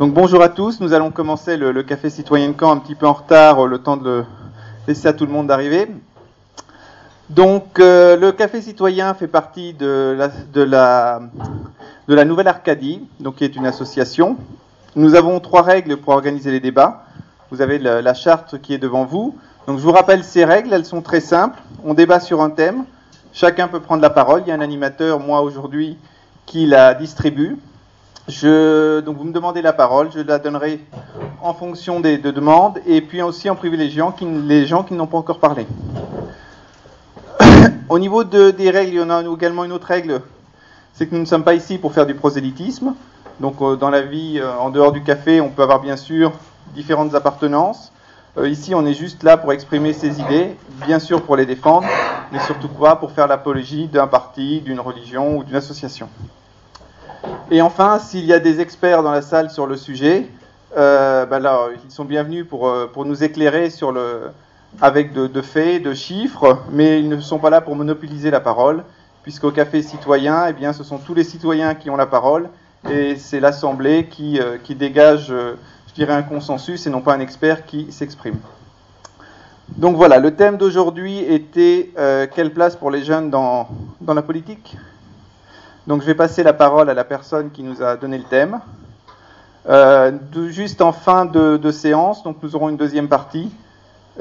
[0.00, 3.12] Donc bonjour à tous, nous allons commencer le, café citoyen camp un petit peu en
[3.12, 4.24] retard, le temps de
[4.88, 5.88] laisser à tout le monde d'arriver.
[7.28, 10.16] Donc euh, le café citoyen fait partie de
[10.54, 14.38] de de la Nouvelle Arcadie, donc qui est une association.
[14.96, 17.04] Nous avons trois règles pour organiser les débats.
[17.50, 19.36] Vous avez la, la charte qui est devant vous.
[19.66, 21.60] Donc je vous rappelle ces règles, elles sont très simples.
[21.84, 22.84] On débat sur un thème,
[23.34, 24.44] chacun peut prendre la parole.
[24.46, 25.98] Il y a un animateur, moi aujourd'hui,
[26.46, 27.58] qui la distribue.
[28.30, 30.80] Je, donc vous me demandez la parole, je la donnerai
[31.42, 34.14] en fonction des de demandes et puis aussi en privilégiant
[34.46, 35.66] les gens qui n'ont pas encore parlé.
[37.88, 40.22] Au niveau de, des règles, il y en a également une autre règle,
[40.94, 42.94] c'est que nous ne sommes pas ici pour faire du prosélytisme.
[43.40, 46.32] Donc euh, dans la vie, euh, en dehors du café, on peut avoir bien sûr
[46.74, 47.90] différentes appartenances.
[48.38, 51.88] Euh, ici, on est juste là pour exprimer ses idées, bien sûr pour les défendre,
[52.30, 56.08] mais surtout pas pour faire l'apologie d'un parti, d'une religion ou d'une association.
[57.50, 60.28] Et enfin, s'il y a des experts dans la salle sur le sujet,
[60.76, 61.42] euh, ben
[61.84, 63.68] ils sont bienvenus pour, euh, nous éclairer
[64.80, 68.84] avec de, faits, de chiffres, mais ils ne sont pas là pour monopoliser la parole,
[69.24, 72.48] puisqu'au café citoyen, eh bien, ce sont tous les citoyens qui ont la parole,
[72.88, 75.26] et c'est l'Assemblée qui, euh, dégage,
[75.88, 78.38] je dirais, un consensus et non pas un expert qui s'exprime.
[79.76, 81.90] Donc voilà, le thème d'aujourd'hui était
[82.34, 83.68] quelle place pour les jeunes dans
[84.06, 84.76] la politique?
[85.90, 88.60] Donc je vais passer la parole à la personne qui nous a donné le thème.
[89.68, 90.12] Euh,
[90.48, 93.50] juste en fin de, séance, donc nous aurons une deuxième partie.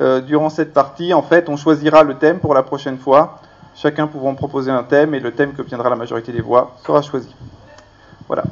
[0.01, 3.39] Euh, durant cette partie, en fait, on choisira le thème pour la prochaine fois.
[3.75, 7.03] Chacun pourra proposer un thème et le thème que obtiendra la majorité des voix sera
[7.03, 7.35] choisi.
[8.27, 8.45] Voilà.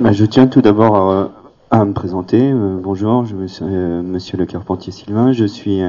[0.00, 1.30] Bah, je tiens tout d'abord
[1.70, 2.50] à, me présenter.
[2.50, 5.32] Euh, bonjour, je suis Monsieur le Carpentier Sylvain.
[5.32, 5.80] Je suis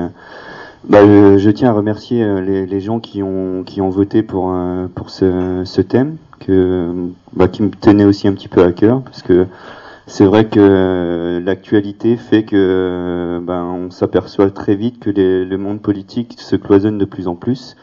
[0.86, 4.52] bah, euh, je tiens à remercier euh, les, gens qui ont, qui ont voté pour,
[4.52, 6.92] euh, pour ce, ce thème, que,
[7.34, 9.46] bah, qui me tenait aussi un petit peu à cœur, parce que
[10.08, 15.82] c'est vrai que l'actualité fait que ben, on s'aperçoit très vite que les, le monde
[15.82, 17.76] politique se cloisonne de plus en plus.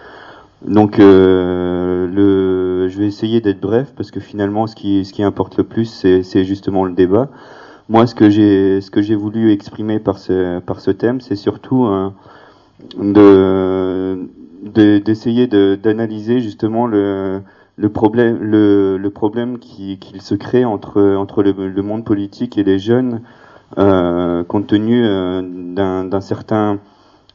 [0.67, 5.23] Donc euh, le, je vais essayer d'être bref parce que finalement ce qui, ce qui
[5.23, 7.29] importe le plus c'est justement le débat.
[7.89, 11.37] Moi ce que j'ai ce que j'ai voulu exprimer par ce par ce thème c'est
[11.37, 12.13] surtout un,
[12.97, 14.29] de
[14.65, 17.41] d'essayer d'analyser justement le,
[17.77, 22.59] le problème le, le problème qu'il qui se crée entre entre le, le, monde politique
[22.59, 23.23] et les jeunes
[23.79, 25.43] euh, compte tenu euh,
[25.75, 26.79] d'un certain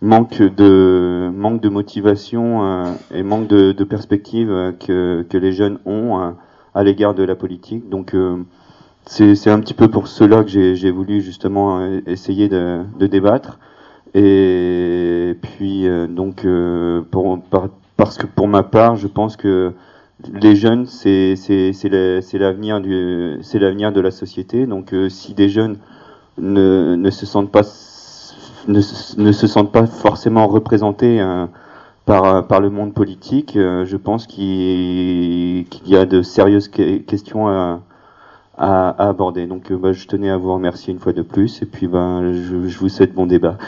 [0.02, 5.80] manque de manque de motivation euh, et manque de, de perspective que, que les jeunes
[5.86, 6.32] ont euh,
[6.76, 7.90] à l'égard de la politique.
[7.90, 8.38] Donc euh,
[9.06, 13.60] c'est un petit peu pour cela que j'ai voulu justement essayer de, de débattre
[14.14, 17.40] et puis euh, donc euh, pour,
[17.98, 19.74] parce que pour ma part, je pense que
[20.32, 21.36] les jeunes, c'est
[22.34, 24.68] l'avenir de la société.
[24.68, 25.78] Donc euh, si des jeunes
[26.38, 27.64] ne, ne se sentent pas
[28.68, 28.80] ne,
[29.18, 31.22] ne, se sentent pas forcément représentés
[32.06, 37.82] par, par le monde politique, je pense qu'il qu'il y a de sérieuses questions à,
[38.58, 39.48] à, aborder.
[39.48, 42.34] Donc euh, bah, je tenais à vous remercier une fois de plus et puis ben,
[42.34, 43.58] je, vous souhaite bon débat.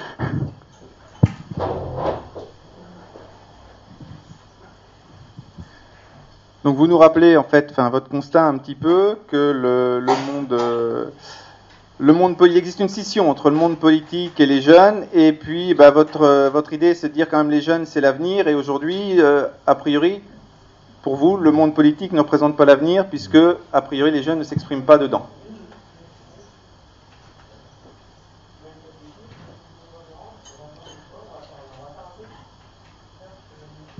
[6.63, 10.01] Donc vous nous rappelez en fait, votre constat un petit peu que le,
[10.34, 11.06] monde, euh,
[12.00, 15.75] le monde, il existe une scission entre le monde politique et les jeunes, et puis
[15.75, 19.22] bah, votre votre idée c'est de dire quand même les jeunes c'est l'avenir, et aujourd'hui
[19.22, 20.24] euh, a priori
[21.05, 23.38] pour vous, le monde politique ne représente pas l'avenir puisque,
[23.71, 25.27] a priori, les jeunes ne s'expriment pas dedans.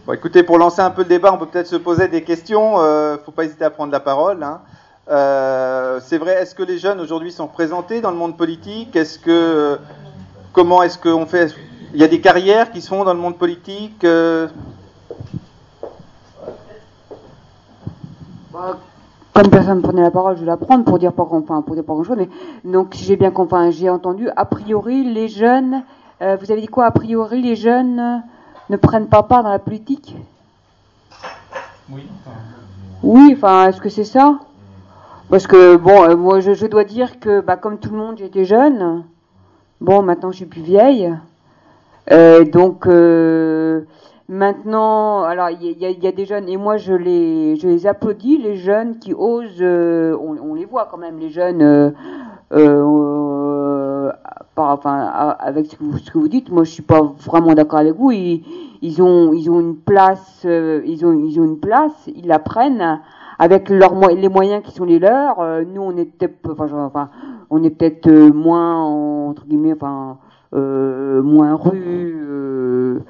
[0.08, 2.78] Bon, écoutez, pour lancer un peu le débat, on peut peut-être se poser des questions.
[2.78, 4.42] Il euh, ne faut pas hésiter à prendre la parole.
[4.42, 4.62] Hein.
[5.12, 8.96] Euh, c'est vrai, est-ce que les jeunes aujourd'hui sont représentés dans le monde politique?
[8.96, 9.78] Est-ce que
[10.54, 11.54] comment est-ce qu'on fait?
[11.94, 14.48] Il y a des carrières qui se font dans le monde politique euh,
[18.56, 18.78] Bah,
[19.34, 21.76] comme personne ne prenait la parole, je vais la prendre pour dire pas, enfin, pour
[21.76, 22.16] dire pas grand chose.
[22.18, 22.30] Mais
[22.64, 25.84] donc, si j'ai bien compris, j'ai entendu, a priori, les jeunes,
[26.22, 28.24] euh, vous avez dit quoi A priori, les jeunes
[28.70, 30.16] ne prennent pas part dans la politique?
[31.90, 32.08] Oui.
[33.04, 34.40] Oui, enfin, est-ce que c'est ça?
[35.30, 38.46] Parce que bon, euh, moi, je, dois dire que, bah, comme tout le monde, j'étais
[38.46, 39.04] jeune.
[39.82, 41.14] Bon, maintenant, je suis plus vieille.
[42.10, 42.88] Euh, donc.
[44.28, 48.40] Maintenant, alors il y, y, a des jeunes et moi je les, je les applaudis,
[48.40, 51.92] les jeunes qui osent, euh, on, on, les voit quand même, les jeunes, euh,
[52.52, 54.12] euh,
[54.56, 54.98] par, enfin,
[55.38, 57.94] avec ce que, vous, ce que, vous, dites, moi je suis pas vraiment d'accord avec
[57.94, 58.10] vous.
[58.14, 58.44] Ils,
[58.82, 62.40] ils, ont, ils ont une place, euh, ils ont, ils ont une place, ils la
[62.40, 63.02] prennent
[63.38, 65.38] avec leurs les moyens qui sont les leurs.
[65.72, 67.10] nous, on est peut-être, enfin,
[67.52, 68.76] on est peut-être moins
[69.28, 70.18] entre guillemets, enfin,
[70.52, 73.04] moins rue.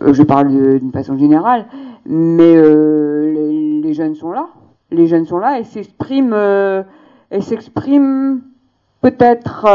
[0.00, 1.66] Je parle d'une façon générale,
[2.04, 4.48] mais les, les, jeunes sont là.
[4.90, 6.84] Les jeunes sont là et s'expriment,
[7.30, 8.40] et s'expriment
[9.00, 9.66] peut-être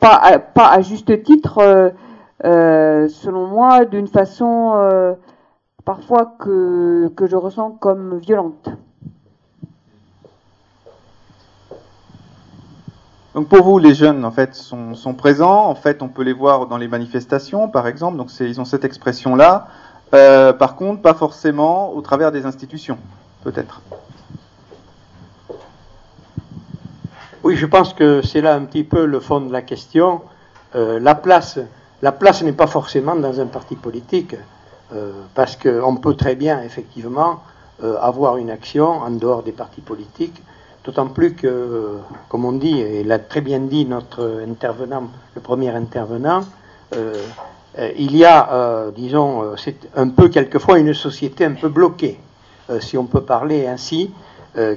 [0.00, 1.92] pas, pas à juste titre
[2.44, 5.14] euh, selon moi, d'une façon euh,
[5.84, 8.70] parfois que, que je ressens comme violente.
[13.34, 15.66] Donc pour vous, les jeunes en fait sont, présents.
[15.66, 18.16] En fait, on peut les voir dans les manifestations, par exemple.
[18.16, 19.68] Donc ils ont cette expression-là.
[20.14, 22.98] Euh, par contre, pas forcément au travers des institutions,
[23.44, 23.82] peut-être.
[27.44, 30.20] Oui, je pense que c'est là un petit peu le fond de la question.
[30.74, 31.58] la place
[32.02, 34.34] la place n'est pas forcément dans un parti politique,
[34.94, 37.42] euh, parce qu'on peut très bien, effectivement,
[37.82, 40.42] euh, avoir une action en dehors des partis politiques,
[40.84, 41.98] d'autant plus que,
[42.28, 46.40] comme on dit, et l'a très bien dit notre intervenant, le premier intervenant,
[46.94, 47.14] euh,
[47.96, 52.18] il y a, disons, c'est un peu quelquefois une société un peu bloquée,
[52.80, 54.10] si on peut parler ainsi,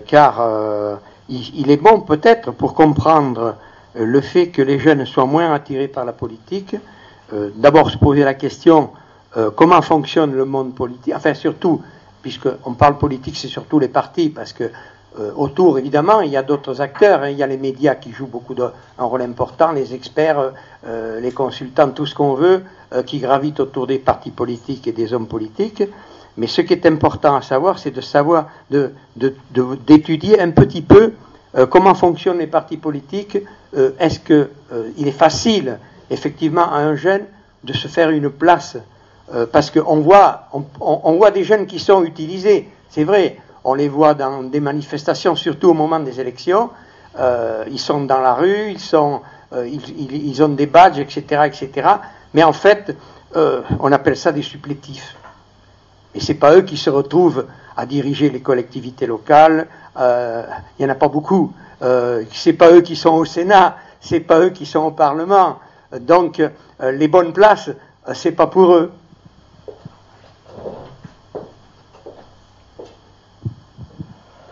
[0.05, 3.55] car il, est bon peut-être pour comprendre
[3.95, 6.75] le fait que les jeunes soient moins attirés par la politique,
[7.33, 8.91] euh, d'abord se poser la question
[9.37, 11.81] euh, comment fonctionne le monde politique, enfin surtout,
[12.21, 14.69] puisqu'on parle politique, c'est surtout les partis, parce que
[15.19, 17.29] euh, autour, évidemment, il y a d'autres acteurs, hein.
[17.29, 18.55] il y a les médias qui jouent beaucoup
[18.97, 20.53] un rôle important, les experts,
[21.21, 22.63] les consultants, tout ce qu'on veut,
[23.05, 25.83] qui gravitent autour des partis politiques et des hommes politiques.
[26.35, 31.13] Mais ce qui est important à savoir, c'est de savoir, d'étudier un petit peu
[31.69, 33.37] comment fonctionnent les partis politiques.
[33.99, 35.77] Est-ce qu'il est facile
[36.09, 37.23] effectivement à un jeune
[37.63, 38.77] de se faire une place?
[39.33, 40.49] Euh, parce qu'on voit,
[40.81, 45.35] on, voit des jeunes qui sont utilisés, c'est vrai, on les voit dans des manifestations,
[45.35, 46.69] surtout au moment des élections,
[47.19, 49.21] euh, ils sont dans la rue, ils, sont,
[49.53, 49.67] euh,
[50.41, 51.87] ont des badges, etc., etc.
[52.33, 52.95] Mais en fait,
[53.35, 55.15] on appelle ça des supplétifs.
[56.13, 59.67] Et c'est pas eux qui se retrouvent à diriger les collectivités locales.
[59.97, 60.03] Il
[60.79, 61.51] n'y en a pas beaucoup.
[62.31, 63.77] c'est pas eux qui sont au Sénat.
[63.99, 65.57] C'est pas eux qui sont au Parlement.
[65.99, 66.41] Donc,
[66.83, 67.69] euh, les bonnes places,
[68.07, 68.91] euh, c'est pas pour eux.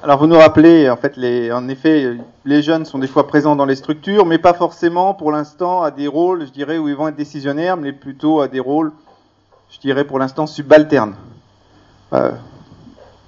[0.03, 3.55] Alors vous nous rappelez, en fait, les, en effet, les jeunes sont des fois présents
[3.55, 6.95] dans les structures, mais pas forcément pour l'instant à des rôles, je dirais, où ils
[6.95, 8.91] vont être décisionnaires, mais plutôt à des rôles,
[9.69, 11.13] je dirais, pour l'instant subalternes.
[12.13, 12.31] Euh,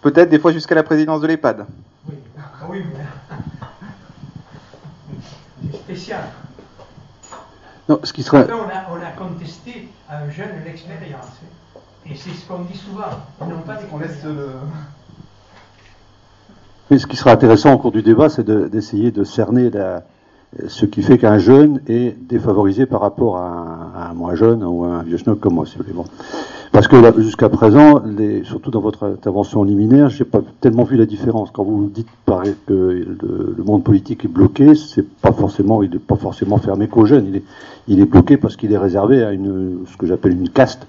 [0.02, 1.68] peut-être des fois jusqu'à la présidence de l'EHPAD.
[2.10, 2.84] Oui, ah oui,
[5.62, 6.24] mais spécial.
[7.88, 8.52] Non, ce qui serait...
[8.52, 11.40] on, a, on a contesté à un jeune l'expérience.
[12.10, 13.04] Et c'est ce qu'on dit souvent.
[13.42, 14.50] Ils n'ont pas laisse le...
[16.98, 19.72] Ce qui sera intéressant au cours du débat, c'est d'essayer de, cerner
[20.68, 24.88] ce qui fait qu'un jeune est défavorisé par rapport à un, moins jeune ou à
[24.88, 26.08] un vieux schnock comme moi, si vous voulez.
[26.72, 28.02] Parce que jusqu'à présent,
[28.44, 31.50] surtout dans votre intervention liminaire, j'ai pas tellement vu la différence.
[31.52, 36.16] Quand vous dites que le, monde politique est bloqué, c'est pas forcément, il n'est pas
[36.16, 37.42] forcément fermé qu'aux jeunes.
[37.88, 40.86] Il est, bloqué parce qu'il est réservé à ce que j'appelle une caste,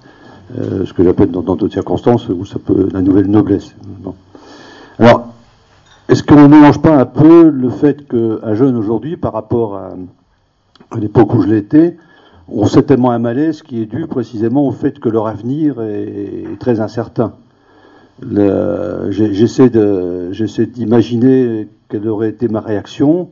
[0.59, 3.75] euh, ce que j'appelle dans d'autres circonstances où ça peut la nouvelle noblesse.
[4.97, 5.27] Alors,
[6.09, 9.89] est-ce qu'on ne mélange pas un peu le fait qu'un jeune aujourd'hui, par rapport à,
[10.97, 11.97] l'époque où je l'étais,
[12.47, 16.79] ont certainement un malaise qui est dû précisément au fait que leur avenir est, très
[16.79, 17.33] incertain.
[19.09, 19.69] J'essaie
[20.67, 23.29] d'imaginer quelle aurait été ma réaction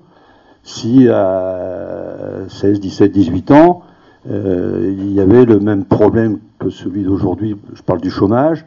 [0.63, 3.83] si à 16, 17, 18 ans,
[4.29, 8.65] euh, il y avait le même problème que celui d'aujourd'hui, je parle du chômage.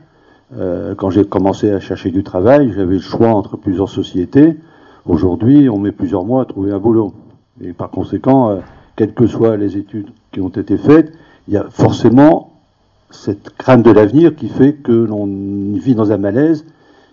[0.54, 4.56] Euh, quand j'ai commencé à chercher du travail, j'avais le choix entre plusieurs sociétés.
[5.04, 7.14] Aujourd'hui, on met plusieurs mois à trouver un boulot.
[7.60, 8.56] Et par conséquent, euh,
[8.94, 11.12] quelles que soient les études qui ont été faites,
[11.48, 12.52] il y a forcément
[13.10, 15.26] cette crainte de l'avenir qui fait que l'on
[15.74, 16.64] vit dans un malaise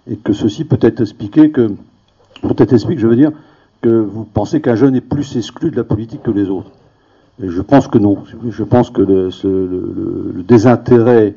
[0.10, 1.72] et que ceci peut être expliqué que,
[2.42, 3.32] peut-être explique, je veux dire,
[3.82, 6.72] que vous pensez qu'un jeune est plus exclu de la politique que les autres.
[7.40, 8.24] Je pense que non.
[8.50, 11.36] Je pense que le, le, désintérêt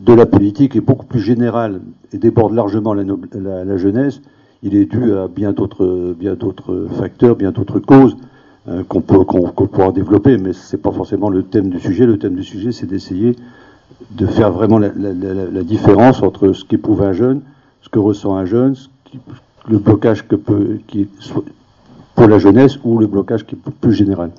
[0.00, 1.80] de la politique est beaucoup plus général
[2.12, 4.20] et déborde largement la, jeunesse.
[4.62, 8.16] Il est dû à bien d'autres, bien d'autres facteurs, bien d'autres causes.
[8.66, 12.06] Euh, qu'on peut pourra développer, mais c'est pas forcément le thème du sujet.
[12.06, 13.36] Le thème du sujet, c'est d'essayer
[14.12, 17.42] de faire vraiment la, différence entre ce qu'éprouve un jeune,
[17.82, 18.88] ce que ressent un jeune, ce
[19.68, 20.78] le blocage que peut,
[22.14, 24.30] pour la jeunesse ou le blocage qui est plus général.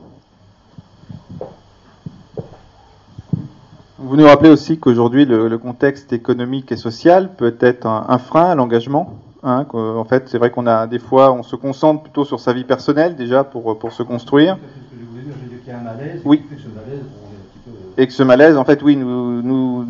[4.06, 8.56] Vous nous rappelez aussi qu'aujourd'hui, le, contexte économique et social peut être un, frein à
[8.56, 9.16] l'engagement.
[9.42, 12.54] Hein, en fait, c'est vrai qu'on a des fois, on se concentre plutôt sur sa
[12.54, 14.58] vie personnelle déjà pour, pour se construire.
[16.24, 16.44] Oui.
[17.98, 19.88] Et que ce malaise, en fait, oui, nous, nous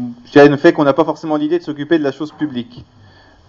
[0.57, 2.85] fait qu'on n'a pas forcément l'idée de s'occuper de la chose publique.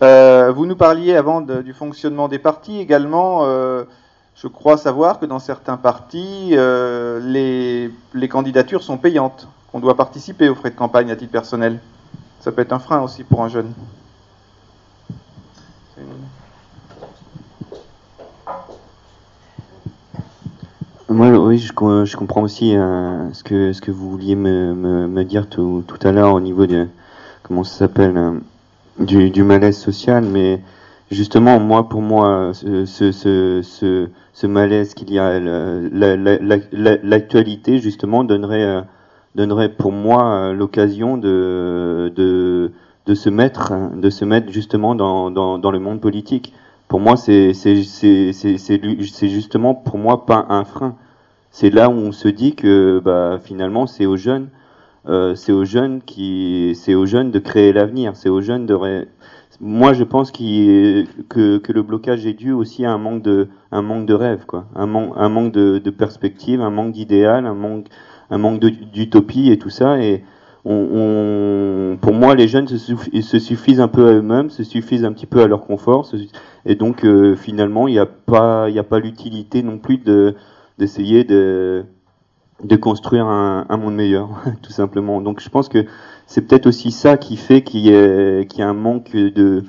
[0.03, 3.43] Euh, vous nous parliez avant du fonctionnement des partis également.
[3.45, 3.85] Euh,
[4.35, 9.95] je crois savoir que dans certains partis, euh, les, les, candidatures sont payantes, qu'on doit
[9.95, 11.80] participer aux frais de campagne à titre personnel.
[12.40, 13.75] Ça peut être un frein aussi pour un jeune.
[21.11, 26.33] Moi, oui, je, comprends aussi euh, ce, que, vous vouliez me, dire tout, à l'heure
[26.33, 26.88] au niveau de,
[27.42, 28.40] comment ça s'appelle, euh,
[28.99, 30.62] du, malaise social, mais
[31.11, 35.38] justement, moi, pour moi, ce malaise qu'il y a,
[37.02, 38.80] l'actualité, justement, donnerait, euh,
[39.37, 42.73] donnerait pour moi l'occasion de, de,
[43.07, 46.52] de se mettre, de se mettre justement dans, dans, dans le monde politique.
[46.88, 47.52] Pour moi, c'est
[49.23, 50.97] justement pour moi pas un frein
[51.57, 54.49] c'est là où on se dit que bah, finalement c'est aux jeunes,
[55.09, 58.76] euh, c'est aux jeunes qui, c'est aux jeunes de créer l'avenir, c'est aux jeunes de.
[59.59, 63.81] Moi, je pense que, que le blocage est dû aussi à un manque de, un
[63.81, 67.87] manque de rêve, quoi, un, un manque de, de perspective, un manque d'idéal, un manque,
[68.30, 70.00] un manque d'utopie et tout ça.
[70.02, 70.25] Et
[70.64, 75.26] pour moi, les jeunes se, se, suffisent un peu à eux-mêmes, se suffisent un petit
[75.26, 76.11] peu à leur confort,
[76.64, 80.35] et donc euh, finalement, il n'y a pas, pas l'utilité non plus de
[80.78, 81.85] d'essayer de,
[82.80, 84.28] construire un, monde meilleur,
[84.62, 85.21] tout simplement.
[85.21, 85.87] Donc je pense que
[86.26, 89.62] c'est peut-être aussi ça qui fait qu'il y, qu a un manque de,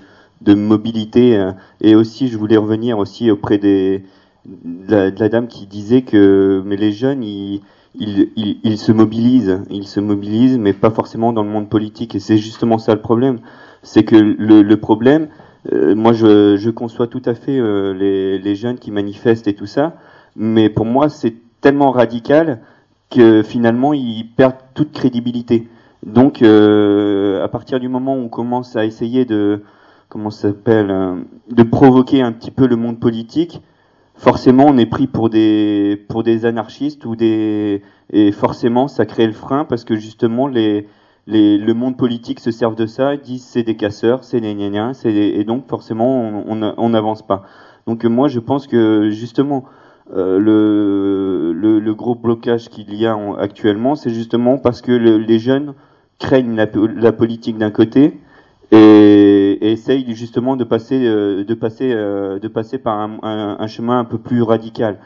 [0.55, 1.37] mobilité.
[1.37, 4.03] Euh, et aussi, je voulais revenir aussi auprès des,
[4.45, 7.61] de la, de la dame qui disait que mais les jeunes, ils,
[7.95, 12.15] ils, ils, ils, se mobilisent, ils se mobilisent, mais pas forcément dans le monde politique.
[12.15, 13.39] Et c'est justement ça le problème.
[13.83, 15.27] C'est que le, le problème,
[15.71, 19.53] euh, moi je, je, conçois tout à fait euh, les, les, jeunes qui manifestent et
[19.53, 19.95] tout ça,
[20.35, 22.59] mais pour moi, c'est tellement radical
[23.09, 25.67] que finalement, ils perdent toute crédibilité.
[26.05, 29.63] Donc, euh, à partir du moment où on commence à essayer de,
[30.09, 31.15] comment s'appelle, euh,
[31.51, 33.61] de provoquer un petit peu le monde politique,
[34.17, 37.81] forcément, on est pris pour des, pour des anarchistes ou des,
[38.11, 40.87] et forcément, ça crée le frein parce que justement, les,
[41.27, 44.53] les, le monde politique se servent de ça, ils disent c'est des casseurs, c'est des
[44.55, 47.43] gna et donc forcément, on n'avance pas.
[47.85, 49.63] Donc, moi, je pense que justement,
[50.13, 55.39] euh, le, le, le, gros blocage qu'il y a actuellement, c'est justement parce que les
[55.39, 55.73] jeunes
[56.19, 58.19] craignent la, la politique d'un côté
[58.71, 63.57] et, et, essayent justement de passer, euh, de passer, euh, de passer par un, un,
[63.59, 64.97] un, chemin un peu plus radical.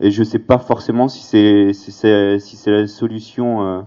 [0.00, 3.84] Et je sais pas forcément si c'est si c'est si la solution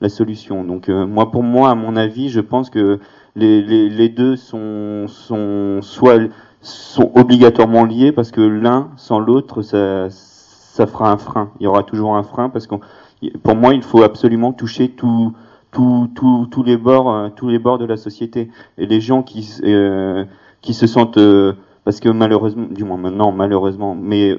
[0.00, 0.62] la solution.
[0.62, 3.00] Donc moi pour moi à mon avis, je pense que
[3.34, 6.20] les, les, les deux sont sont soit
[6.66, 11.50] sont obligatoirement liés parce que l'un sans l'autre, ça, ça fera un frein.
[11.60, 12.74] Il y aura toujours un frein parce que
[13.42, 15.32] pour moi, il faut absolument toucher tout,
[15.70, 18.50] tout, tout, tous les bords, euh, tous les bords de la société.
[18.78, 20.24] Et les gens qui, euh,
[20.60, 21.54] qui se sentent, euh,
[21.84, 24.36] parce que malheureusement, du moins maintenant, malheureusement, mais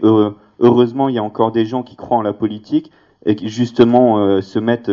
[0.60, 2.92] heureusement, il y a encore des gens qui croient en la politique
[3.26, 4.92] et qui justement se mettent,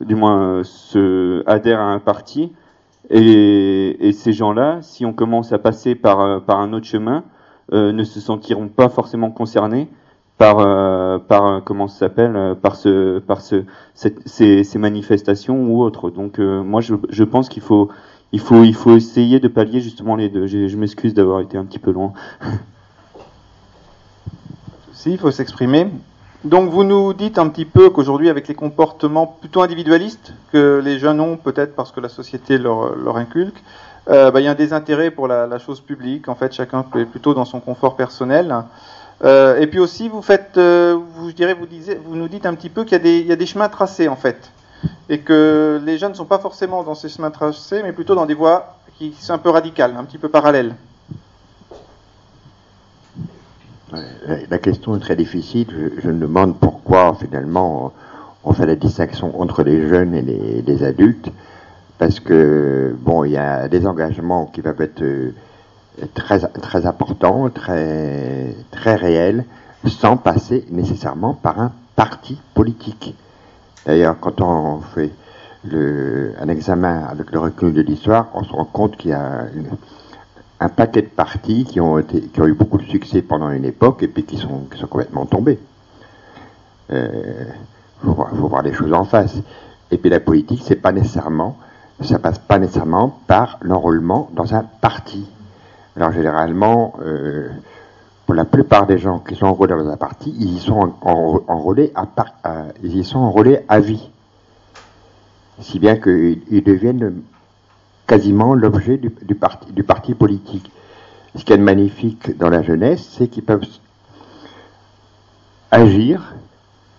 [0.00, 2.52] du moins, se adhèrent à un parti
[3.10, 7.24] et, et ces gens-là, si on commence à passer par, euh, par un autre chemin,
[7.72, 9.88] euh, ne se sentiront pas forcément concernés
[10.38, 13.64] par, euh, par euh, comment ça s'appelle, euh, par ce, par ce,
[13.94, 16.10] ces, ces, manifestations ou autres.
[16.10, 17.88] Donc moi, je, je pense qu'il faut,
[18.32, 20.46] il faut, il faut essayer de pallier justement les deux.
[20.46, 22.12] Je, je m'excuse d'avoir été un petit peu loin.
[24.92, 25.88] si, il faut s'exprimer.
[26.44, 31.00] Donc vous nous dites un petit peu qu'aujourd'hui, avec les comportements plutôt individualistes que les
[31.00, 33.60] jeunes ont, peut-être parce que la société leur, leur inculque,
[34.08, 36.28] euh, bah, il y a un désintérêt pour la, la, chose publique.
[36.28, 38.54] En fait, chacun est plutôt dans son confort personnel.
[39.24, 40.10] Euh, et puis aussi,
[40.56, 44.52] euh, vous, nous dites un petit peu qu'il y, a des chemins tracés en fait,
[45.08, 48.26] et que les jeunes ne sont pas forcément dans ces chemins tracés, mais plutôt dans
[48.26, 50.74] des voies qui sont un peu radicales, un petit peu parallèles.
[54.50, 55.66] La question est très difficile.
[56.02, 57.92] Je, me demande pourquoi finalement
[58.44, 61.30] on fait la distinction entre les jeunes et les, les adultes,
[61.98, 65.32] parce que bon, il y a des engagements qui peuvent être euh,
[66.14, 69.44] très très importants, très très réels,
[69.86, 73.14] sans passer nécessairement par un parti politique.
[73.86, 75.10] D'ailleurs, quand on fait
[75.64, 79.46] le, un examen avec le recul de l'histoire, on se rend compte qu'il y a
[80.60, 83.64] un paquet de partis qui ont, été, qui ont eu beaucoup de succès pendant une
[83.64, 85.58] époque et puis qui sont, qui sont complètement tombés.
[86.90, 87.44] Il euh,
[88.02, 89.36] faut, faut, voir les choses en face.
[89.90, 91.56] Et puis la politique, c'est pas nécessairement,
[92.00, 95.26] ça passe pas nécessairement par l'enrôlement dans un parti.
[95.96, 97.48] Alors généralement, euh,
[98.26, 101.92] pour la plupart des gens qui sont enrôlés dans un parti, ils y sont enrôlés
[101.94, 102.06] à,
[102.82, 104.10] ils y sont enrôlés à vie,
[105.60, 107.22] si bien qu'ils deviennent
[108.06, 110.70] quasiment l'objet du, parti, du parti politique.
[111.36, 113.66] Ce qui est magnifique dans la jeunesse, c'est qu'ils peuvent
[115.70, 116.34] agir,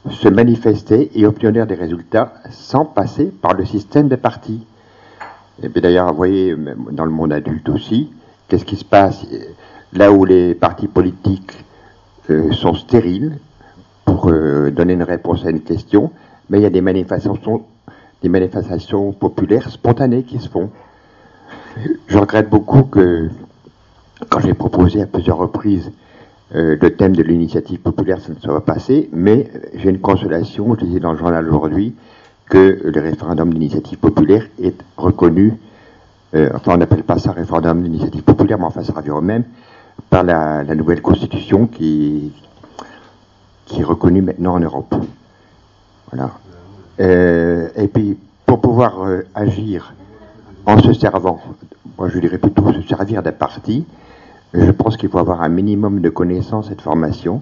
[0.10, 4.65] se manifester et obtenir des résultats sans passer par le système de parti.
[5.62, 6.55] Et puis d'ailleurs, vous voyez,
[6.91, 8.12] dans le monde adulte aussi,
[8.50, 9.25] qu'est-ce qui se passe?
[9.94, 11.53] Là où les partis politiques
[12.29, 13.39] euh, sont stériles
[14.06, 16.12] pour euh, donner une réponse à une question,
[16.50, 17.63] mais il y a des manifestations,
[19.13, 20.70] populaires spontanées qui se font.
[22.08, 23.29] Je regrette beaucoup que,
[24.29, 25.91] quand j'ai proposé à plusieurs reprises
[26.56, 30.75] euh, le thème de l'initiative populaire, ça ne soit pas passé, mais j'ai une consolation,
[30.79, 31.96] je disais dans le journal aujourd'hui,
[32.50, 35.53] que le référendum d'initiative populaire est reconnu,
[36.33, 39.43] enfin on n'appelle pas ça référendum d'initiative populaire, mais enfin ça revient au même,
[40.09, 42.31] par la, nouvelle constitution qui,
[43.65, 44.95] qui est reconnue maintenant en Europe.
[46.12, 46.31] Voilà.
[47.00, 49.93] Euh, et puis, pour pouvoir euh, agir
[50.65, 51.39] en se servant,
[51.98, 53.86] moi je dirais plutôt se servir d'un parti,
[54.53, 57.41] je pense qu'il faut avoir un minimum de connaissances et de formation.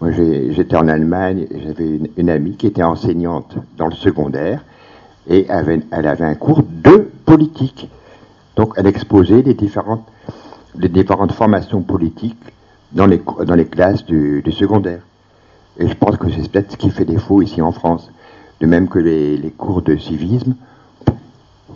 [0.00, 4.64] Moi j'étais en Allemagne, j'avais une, amie qui était enseignante dans le secondaire
[5.28, 7.90] et elle avait un cours de politique.
[8.58, 12.42] Donc elle exposait les différentes formations politiques
[12.90, 13.20] dans les,
[13.66, 15.02] classes du, secondaire.
[15.78, 18.10] Et je pense que c'est peut-être ce qui fait défaut ici en France.
[18.60, 20.56] De même que les, cours de civisme,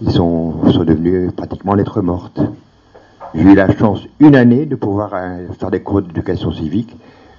[0.00, 2.40] ils sont, devenus pratiquement lettres mortes.
[3.32, 6.96] J'ai eu la chance une année de pouvoir euh, faire des cours d'éducation civique.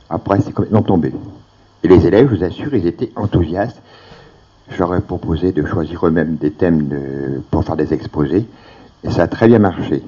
[0.10, 1.12] Après, c'est complètement tombé.
[1.84, 3.82] Et les élèves, je vous assure, ils étaient enthousiastes.
[4.70, 6.88] J'aurais proposé de choisir eux-mêmes des thèmes
[7.52, 8.46] pour faire des exposés.
[9.04, 10.04] Et ça a très bien marché.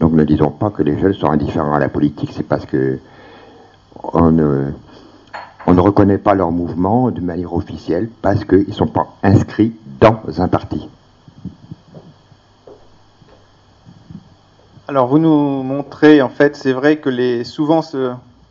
[0.00, 2.98] Donc ne disons pas que les jeunes sont indifférents à la politique, c'est parce que
[4.12, 9.72] on ne, reconnaît pas leur mouvement de manière officielle parce qu'ils ne sont pas inscrits
[10.00, 10.88] dans un parti.
[14.86, 17.82] Alors vous nous montrez, en fait, c'est vrai que les, souvent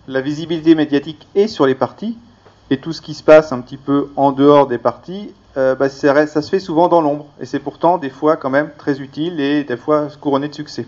[0.07, 2.17] la visibilité médiatique est sur les partis,
[2.69, 5.89] et tout ce qui se passe un petit peu en dehors des partis, euh, bah,
[5.89, 9.39] ça se fait souvent dans l'ombre, et c'est pourtant des fois quand même très utile
[9.39, 10.85] et des fois couronné de succès.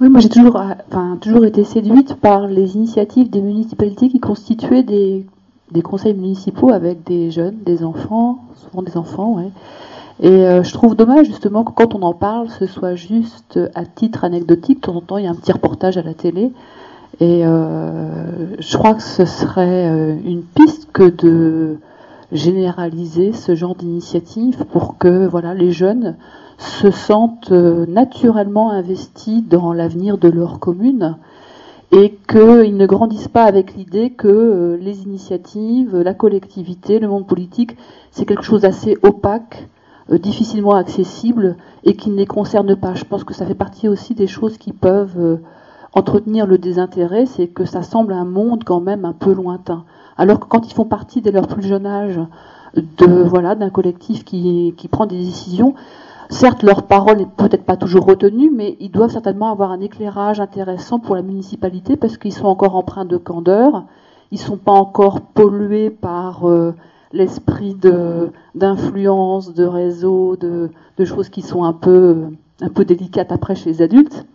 [0.00, 4.18] Oui, moi j'ai toujours, euh, enfin, toujours été séduite par les initiatives des municipalités qui
[4.18, 5.24] constituaient des,
[5.82, 9.38] conseils municipaux avec des jeunes, des enfants, souvent des enfants.
[10.20, 13.84] Et euh, je trouve dommage justement que quand on en parle, ce soit juste à
[13.84, 14.78] titre anecdotique.
[14.78, 16.50] De temps en temps, il y a un petit reportage à la télé.
[17.20, 21.78] Et euh, je crois que ce serait une piste que de
[22.32, 26.16] généraliser ce genre d'initiative pour que voilà, les jeunes
[26.58, 31.16] se sentent euh, naturellement investis dans l'avenir de leur commune
[31.92, 37.26] et qu'ils ne grandissent pas avec l'idée que euh, les initiatives, la collectivité, le monde
[37.26, 37.76] politique,
[38.10, 39.68] c'est quelque chose d'assez opaque,
[40.10, 42.94] euh, difficilement accessible et qui ne les concerne pas.
[42.94, 45.38] Je pense que ça fait partie aussi des choses qui peuvent
[45.94, 49.84] entretenir le désintérêt, c'est que ça semble un monde quand même un peu lointain.
[50.16, 52.20] Alors que quand ils font partie dès leur plus jeune âge
[52.74, 55.74] de voilà d'un collectif qui, qui prend des décisions,
[56.28, 60.40] certes leur parole n'est peut-être pas toujours retenue, mais ils doivent certainement avoir un éclairage
[60.40, 63.84] intéressant pour la municipalité parce qu'ils sont encore empreints de candeur,
[64.30, 66.74] ils sont pas encore pollués par euh,
[67.12, 72.24] l'esprit de d'influence, de réseau, de, de, choses qui sont un peu
[72.60, 74.26] un peu délicates après chez les adultes.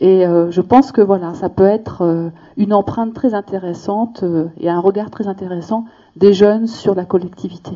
[0.00, 2.28] Et euh, je pense que voilà, ça peut être euh,
[2.58, 7.72] une empreinte très intéressante euh, et un regard très intéressant des jeunes sur la collectivité.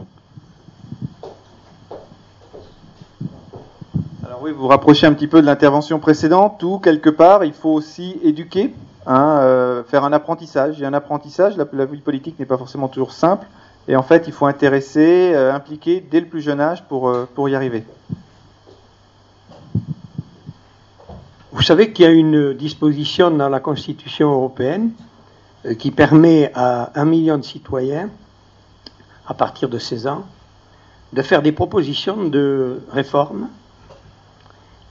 [4.22, 7.70] Alors oui, vous rapprochez un petit peu de l'intervention précédente où quelque part il faut
[7.70, 8.74] aussi éduquer,
[9.06, 10.80] hein, faire un apprentissage.
[10.80, 13.46] Et un apprentissage, la, la vie politique n'est pas forcément toujours simple.
[13.88, 17.54] Et en fait, il faut intéresser, impliquer dès le plus jeune âge pour, pour y
[17.54, 17.84] arriver.
[21.52, 24.92] Vous savez qu'il y a une disposition dans la Constitution européenne
[25.66, 28.08] euh, qui permet à un million de citoyens,
[29.26, 30.24] à partir de 16 ans,
[31.12, 33.48] de faire des propositions de réforme.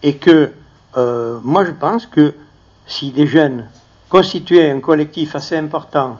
[0.04, 0.52] Et que
[0.98, 2.34] euh, moi je pense que
[2.86, 3.66] si des jeunes
[4.10, 6.18] constituaient un collectif assez important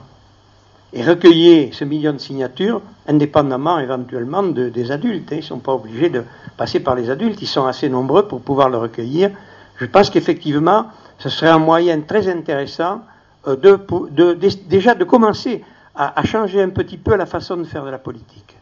[0.94, 5.74] et recueillaient ce million de signatures, indépendamment éventuellement des adultes, hein, ils ne sont pas
[5.74, 6.24] obligés de
[6.56, 9.30] passer par les adultes, ils sont assez nombreux pour pouvoir le recueillir,
[9.80, 10.88] je pense qu'effectivement,
[11.18, 13.00] ce serait un moyen très intéressant
[13.48, 14.34] euh, de,
[14.68, 15.64] déjà de commencer
[15.94, 18.56] à, changer un petit peu la façon de faire de la politique.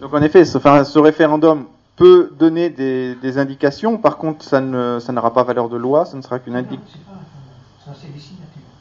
[0.00, 5.68] Donc en effet, ce, référendum peut donner des, indications, par contre ça n'aura pas valeur
[5.68, 7.00] de loi, ce ne sera qu'une indication.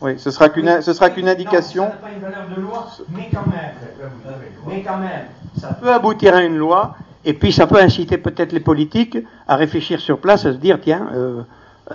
[0.01, 1.83] Oui, ce sera qu'une ce sera qu'une indication.
[1.85, 3.71] ça n'a pas une valeur de loi, mais quand même,
[4.67, 5.27] mais quand même,
[5.59, 9.55] ça peut aboutir à une loi, et puis ça peut inciter peut-être les politiques à
[9.55, 11.41] réfléchir sur place, à se dire tiens, euh,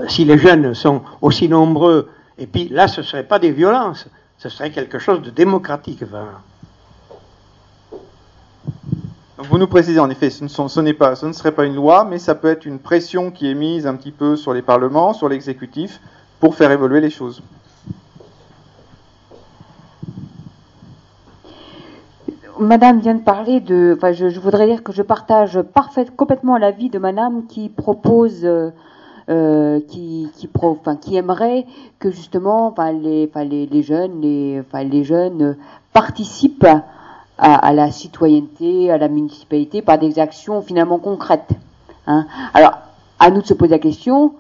[0.09, 4.07] si les jeunes sont aussi nombreux, et puis là, ce ne serait pas des violences,
[4.39, 6.05] ce serait quelque chose de démocratique.
[9.39, 12.35] vous nous précisez en effet, ce pas, ce ne serait pas une loi, mais ça
[12.35, 16.01] peut être une pression qui est mise un petit peu sur les parlements, sur l'exécutif,
[16.41, 17.43] pour faire évoluer les choses.
[22.59, 23.95] Madame vient de parler de.
[23.97, 28.71] Enfin, je, voudrais dire que je partage parfaitement, complètement l'avis de Madame qui propose, euh,
[29.31, 31.67] euh, qui, qui, enfin, qui aimerait
[31.99, 33.31] que justement, enfin, les,
[33.67, 35.57] les, jeunes, les, enfin, les jeunes
[35.93, 36.67] participent
[37.39, 41.53] à, à, la citoyenneté, à la municipalité par des actions finalement concrètes.
[42.07, 42.27] Hein.
[42.55, 42.79] Alors,
[43.21, 44.35] à nous de se poser la question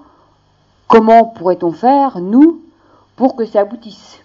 [0.88, 2.62] comment pourrait-on faire nous
[3.14, 4.20] pour que ça aboutisse?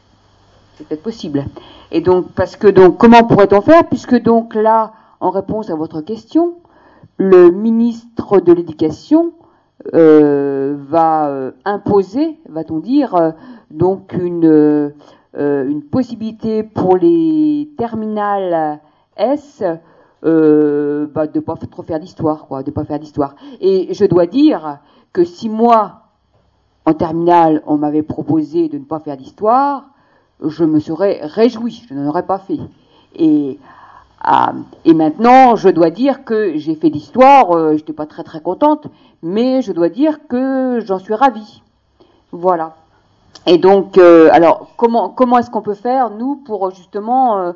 [0.84, 1.46] C'est peut-être possible.
[1.92, 4.92] Et donc, parce que donc, comment pourrait-on faire Puisque donc là,
[5.22, 6.56] en réponse à votre question,
[7.18, 9.32] le ministre de l'Éducation
[9.94, 13.32] euh, va euh, imposer, va-t-on dire, euh,
[13.72, 14.94] donc une,
[15.90, 18.80] possibilité pour les terminales
[19.16, 23.36] S bah, de ne pas trop faire d'histoire, quoi, de pas faire d'histoire.
[23.62, 24.80] Et je dois dire
[25.14, 26.02] que si moi,
[26.86, 29.93] en terminale, on m'avait proposé de ne pas faire d'histoire,
[30.44, 32.60] je me serais réjoui, je n'en aurais pas fait.
[33.16, 33.60] Et,
[34.22, 34.54] ah,
[34.86, 38.42] et maintenant, je dois dire que j'ai fait l'histoire, euh, je n'étais pas très très
[38.42, 38.88] contente,
[39.22, 41.62] mais je dois dire que j'en suis ravie.
[42.32, 42.76] Voilà.
[43.46, 47.52] Et donc, euh, alors, comment, comment est-ce qu'on peut faire, nous, pour justement, euh,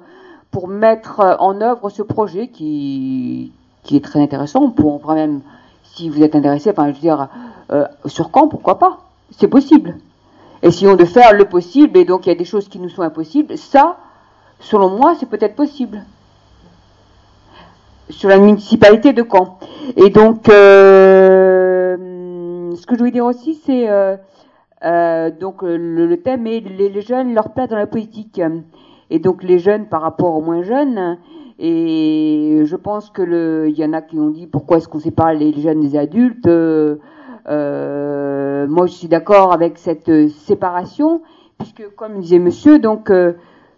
[0.52, 3.52] pour mettre en œuvre ce projet qui,
[3.84, 5.42] qui est très intéressant On pourrait même,
[5.84, 7.28] si vous êtes intéressé, enfin, je veux dire,
[8.06, 9.00] sur quand, pourquoi pas
[9.32, 9.96] C'est possible.
[10.64, 13.04] Essayons de faire le possible, et donc il y a des choses qui nous sont
[13.04, 13.58] impossibles.
[13.58, 13.98] Ça,
[14.60, 16.04] selon moi, c'est peut-être possible.
[18.10, 19.60] Sur la municipalité de Caen.
[19.98, 21.98] Et donc, euh,
[22.76, 24.16] ce que je voulais dire aussi, c'est euh,
[24.84, 28.42] euh, donc le, thème est les, jeunes, leur place dans la politique.
[29.10, 31.18] Et donc les jeunes par rapport aux moins jeunes.
[31.60, 35.00] Et je pense que le, il y en a qui ont dit pourquoi est-ce qu'on
[35.00, 36.48] sépare les jeunes des adultes?
[37.48, 41.22] Euh, moi, je suis d'accord avec cette euh, séparation,
[41.58, 43.34] puisque, comme disait monsieur, donc, euh,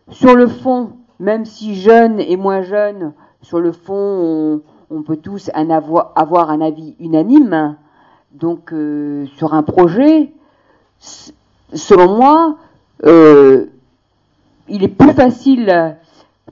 [0.10, 5.52] sur le fond, même si jeunes et moins jeunes, sur le fond, on, peut tous
[5.54, 7.78] avoir, avoir, un avis unanime.
[8.32, 8.74] Donc,
[9.38, 10.34] sur un projet,
[11.74, 12.58] selon moi,
[13.04, 15.98] il est plus facile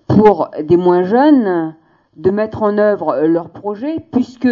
[0.08, 1.76] pour des moins jeunes
[2.16, 4.48] de mettre en œuvre leur projet, puisque,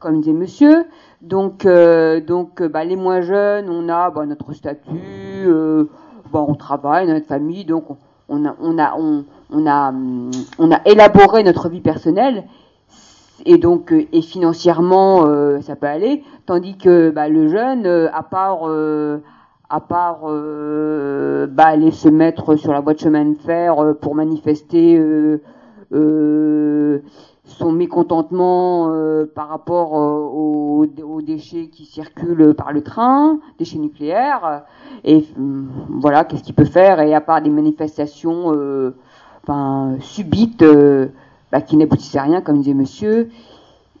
[0.00, 0.86] comme disait monsieur,
[1.20, 5.84] donc, euh, donc euh, bah, les moins jeunes, on a bah, notre statut, euh,
[6.32, 7.84] bah, on travaille notre famille, donc
[8.28, 9.92] on a, on a, on, a,
[10.58, 12.44] on a élaboré notre vie personnelle.
[13.46, 15.24] Et donc et financièrement
[15.62, 18.68] ça peut aller, tandis que bah, le jeune, à part
[19.70, 20.26] à part
[21.48, 25.00] bah, aller se mettre sur la voie de chemin de fer pour manifester
[27.60, 34.62] son mécontentement euh, par rapport euh, aux, déchets qui circulent par le train, déchets nucléaires,
[35.04, 35.68] et hum,
[36.00, 38.92] voilà, qu'est-ce qu'il peut faire, et à part des manifestations euh,
[40.00, 40.64] subites
[41.52, 43.28] bah, qui n'aboutissent à rien, comme disait monsieur,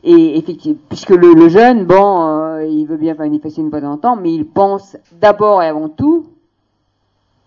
[0.02, 4.32] et effectivement, puisque le, jeune, bon, il veut bien manifester une fois de temps, mais
[4.32, 6.24] il pense d'abord et avant tout,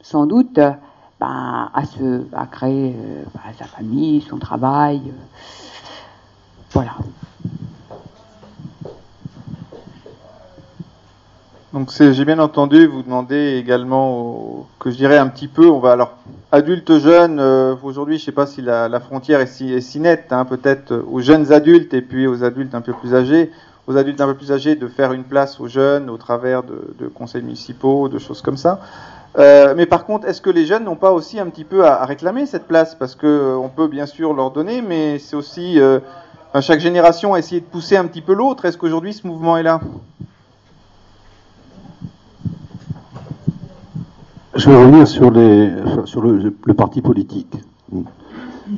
[0.02, 0.60] sans doute,
[1.20, 2.96] bah, à, se, à créer
[3.34, 5.02] bah, sa famille, son travail.
[6.74, 6.94] Voilà.
[11.72, 15.92] Donc j'ai bien entendu, vous demandez également que je dirais un petit peu, on va
[15.92, 16.18] alors
[16.52, 20.46] adultes jeunes, euh, aujourd'hui je ne sais pas si la, frontière est si, nette, hein,
[20.46, 23.52] peut-être aux jeunes adultes et puis aux adultes un peu plus âgés,
[23.88, 27.08] aux adultes un peu plus âgés de faire une place aux jeunes au travers de,
[27.08, 28.80] conseils municipaux, de choses comme ça.
[29.40, 32.06] Euh, mais par contre, est-ce que les jeunes n'ont pas aussi un petit peu à,
[32.06, 32.94] réclamer cette place?
[32.94, 35.80] Parce qu'on euh, peut bien sûr leur donner, mais c'est aussi
[36.62, 38.66] chaque génération a essayé de pousser un petit peu l'autre.
[38.66, 39.82] Est-ce qu'aujourd'hui ce mouvement est là?
[44.56, 47.58] Je vais revenir sur le, parti politique.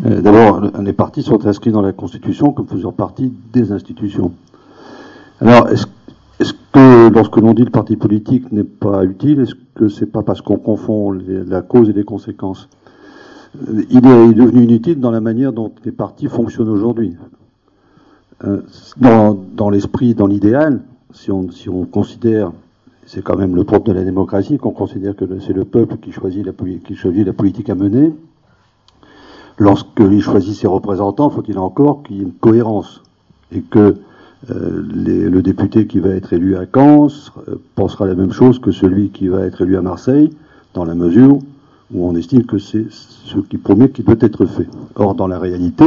[0.06, 4.32] Euh, d'abord, les partis sont inscrits dans la Constitution comme faisant partie des institutions.
[5.42, 5.86] Alors, est-ce
[6.72, 10.42] que lorsque l'on dit le parti politique n'est pas utile, est-ce que c'est pas parce
[10.42, 12.70] qu'on confond la cause et les conséquences?
[13.90, 17.16] Il est devenu inutile dans la manière dont les partis fonctionnent aujourd'hui.
[18.44, 18.62] Euh,
[18.98, 20.82] dans, l'esprit, dans l'idéal,
[21.14, 22.52] si on, si on considère,
[23.06, 26.12] c'est quand même le propre de la démocratie, qu'on considère que c'est le peuple qui
[26.12, 28.14] choisit, la, qui choisit la politique à mener,
[29.58, 33.02] lorsqu'il choisit ses représentants, faut-il encore qu'il y ait une cohérence
[33.52, 33.96] et que
[34.52, 37.08] euh, le député qui va être élu à Caen
[37.48, 40.30] euh, pensera la même chose que celui qui va être élu à Marseille,
[40.74, 41.40] dans la mesure
[41.94, 44.68] où on estime que c'est ce qui promet qui doit être fait.
[44.96, 45.86] Or, dans la réalité,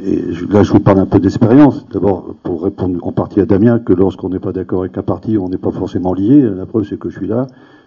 [0.00, 3.78] et là je vous parle un peu d'expérience, d'abord pour répondre en partie à Damien,
[3.78, 6.40] que lorsqu'on n'est pas d'accord avec un parti, on n'est pas forcément lié.
[6.40, 7.46] La preuve, c'est que je suis là.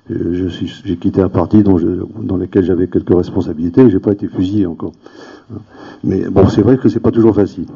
[0.09, 1.79] J'ai quitté un parti dont
[2.21, 4.91] dans lequel j'avais quelques responsabilités et j'ai pas été fusillé encore.
[6.03, 7.67] Mais bon, c'est vrai que c'est pas toujours facile.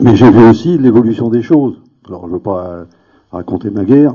[0.00, 1.76] Mais j'ai vu aussi l'évolution des choses.
[2.08, 2.86] Alors, je veux pas
[3.32, 4.14] raconter ma guerre,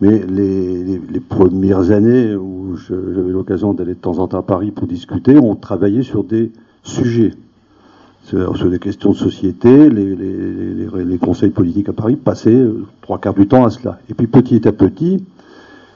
[0.00, 4.86] mais les, premières années où j'avais l'occasion d'aller de temps en temps à Paris pour
[4.86, 7.32] discuter, on travaillait sur des sujets,
[8.24, 9.88] sur, des questions de société.
[9.90, 13.98] Les, conseils politiques à Paris passaient euh, trois quarts du temps à cela.
[14.08, 15.24] Et puis petit à petit,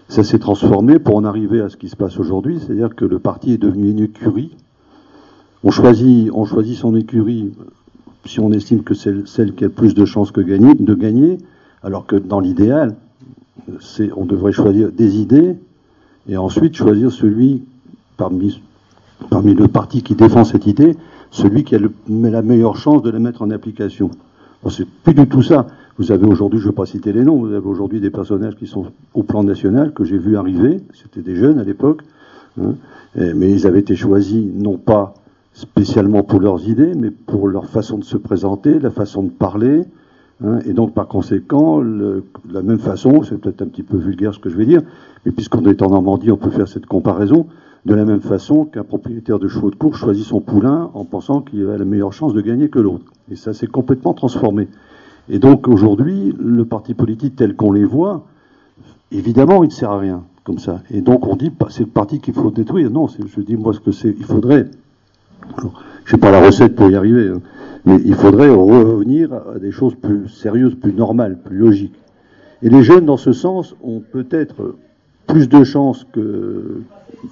[0.08, 3.18] ça s'est transformé pour en arriver à ce qui se passe aujourd'hui, c'est-à-dire que le
[3.18, 4.56] parti est devenu une écurie.
[5.64, 7.52] On choisit, on choisit son écurie
[8.24, 11.38] si on estime que c'est celle qui a le plus de chances que de gagner,
[11.82, 12.96] alors que dans l'idéal,
[14.16, 15.56] on devrait choisir des idées
[16.28, 17.62] et ensuite choisir celui
[18.16, 18.60] parmi
[19.30, 20.96] le parti qui défend cette idée,
[21.30, 24.10] celui qui a la meilleure chance de la mettre en application.
[24.62, 25.66] Bon, c'est plus du tout ça.
[25.98, 28.56] Vous avez aujourd'hui, je ne vais pas citer les noms, vous avez aujourd'hui des personnages
[28.56, 32.02] qui sont au plan national que j'ai vu arriver, c'était des jeunes à l'époque,
[32.60, 32.74] hein,
[33.16, 35.14] mais ils avaient été choisis non pas
[35.54, 39.84] spécialement pour leurs idées, mais pour leur façon de se présenter, la façon de parler,
[40.44, 44.38] Hein, et donc, par conséquent, la même façon, c'est peut-être un petit peu vulgaire ce
[44.38, 44.82] que je vais dire,
[45.24, 47.46] mais puisqu'on est en Normandie, on peut faire cette comparaison,
[47.88, 51.40] de la même façon qu'un propriétaire de chevaux de course choisit son poulain en pensant
[51.40, 53.06] qu'il a la meilleure chance de gagner que l'autre.
[53.32, 54.68] Et ça s'est complètement transformé.
[55.30, 58.26] Et donc, aujourd'hui, le parti politique tel qu'on les voit,
[59.10, 60.82] évidemment, il ne sert à rien, comme ça.
[60.90, 62.90] Et donc, on dit, c'est le parti qu'il faut détruire.
[62.90, 64.66] Non, je dis, moi, ce que c'est, il faudrait,
[66.04, 67.40] je n'ai pas la recette pour y arriver, hein.
[67.86, 71.98] Mais il faudrait revenir à des choses plus sérieuses, plus normales, plus logiques.
[72.60, 74.74] Et les jeunes, dans ce sens, ont peut-être
[75.28, 76.82] plus de chances que,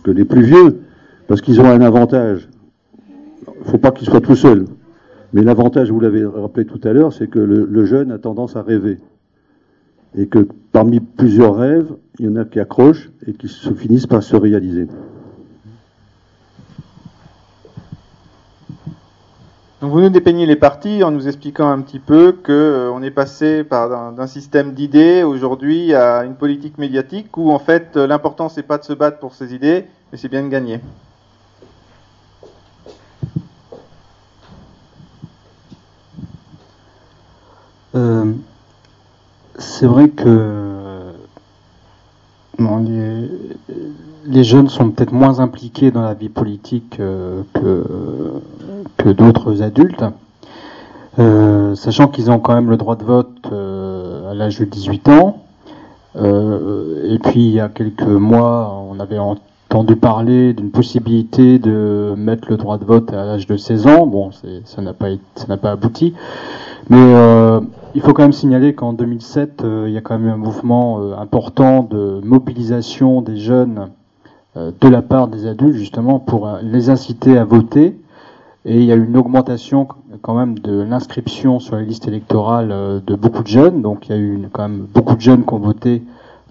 [0.06, 0.80] les plus vieux,
[1.26, 2.48] parce qu'ils ont un avantage.
[3.48, 4.66] Il ne faut pas qu'ils soient tout seuls.
[5.32, 8.54] Mais l'avantage, vous l'avez rappelé tout à l'heure, c'est que le, le, jeune a tendance
[8.54, 8.98] à rêver.
[10.16, 14.06] Et que parmi plusieurs rêves, il y en a qui accrochent et qui se finissent
[14.06, 14.86] par se réaliser.
[19.82, 23.10] Donc vous nous dépeignez les partis en nous expliquant un petit peu qu'on euh, est
[23.10, 28.62] passé d'un système d'idées aujourd'hui à une politique médiatique où en fait euh, l'important c'est
[28.62, 30.80] pas de se battre pour ses idées, mais c'est bien de gagner.
[37.94, 38.32] Euh,
[39.58, 40.75] c'est vrai que
[42.58, 43.30] les,
[44.26, 47.44] les, jeunes sont peut-être moins impliqués dans la vie politique que
[48.96, 50.04] que d'autres adultes,
[51.18, 55.08] euh, sachant qu'ils ont quand même le droit de vote euh, à l'âge de 18
[55.08, 55.42] ans.
[56.16, 62.14] Euh, et puis il y a quelques mois, on avait entendu parler d'une possibilité de
[62.16, 64.06] mettre le droit de vote à l'âge de 16 ans.
[64.06, 64.30] Bon,
[64.64, 65.08] ça n'a pas,
[65.56, 66.14] pas abouti.
[66.88, 67.14] Mais
[67.96, 71.82] il faut quand même signaler qu'en 2007, il y a quand même un mouvement important
[71.82, 73.88] de mobilisation des jeunes
[74.54, 77.98] de la part des adultes, justement, pour les inciter à voter.
[78.68, 79.86] Et il y a eu une augmentation
[80.22, 83.80] quand même de l'inscription sur les listes électorales euh, de beaucoup de jeunes.
[83.80, 86.02] Donc il y a eu quand même beaucoup de jeunes qui ont voté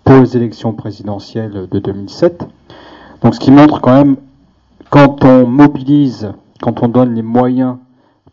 [0.06, 2.48] pour les élections présidentielles de 2007.
[3.22, 4.16] Donc ce qui montre quand même,
[4.90, 6.32] quand on mobilise,
[6.62, 7.76] quand on donne les moyens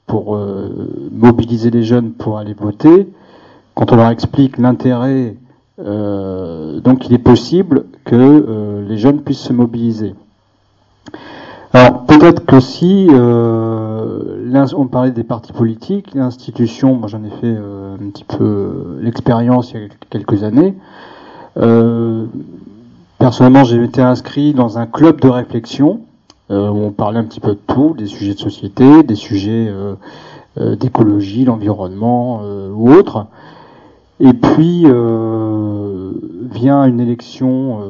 [0.06, 3.08] pour euh, mobiliser les jeunes pour aller voter,
[3.74, 5.36] quand on leur explique l'intérêt,
[5.78, 10.14] euh, donc il est possible que les jeunes puissent se mobiliser.
[11.74, 17.44] Alors peut-être que si euh, on parlait des partis politiques, l'institution, moi j'en ai fait
[17.44, 20.74] euh, un petit peu euh, l'expérience il y a quelques années.
[21.56, 22.26] Euh,
[23.18, 26.00] personnellement, j'ai été inscrit dans un club de réflexion
[26.50, 29.72] on parlait un petit peu de tout, des sujets de société, des sujets
[30.56, 32.42] d'écologie, l'environnement
[32.74, 33.26] ou autres.
[34.20, 34.86] Et puis
[36.50, 37.80] vient une élection,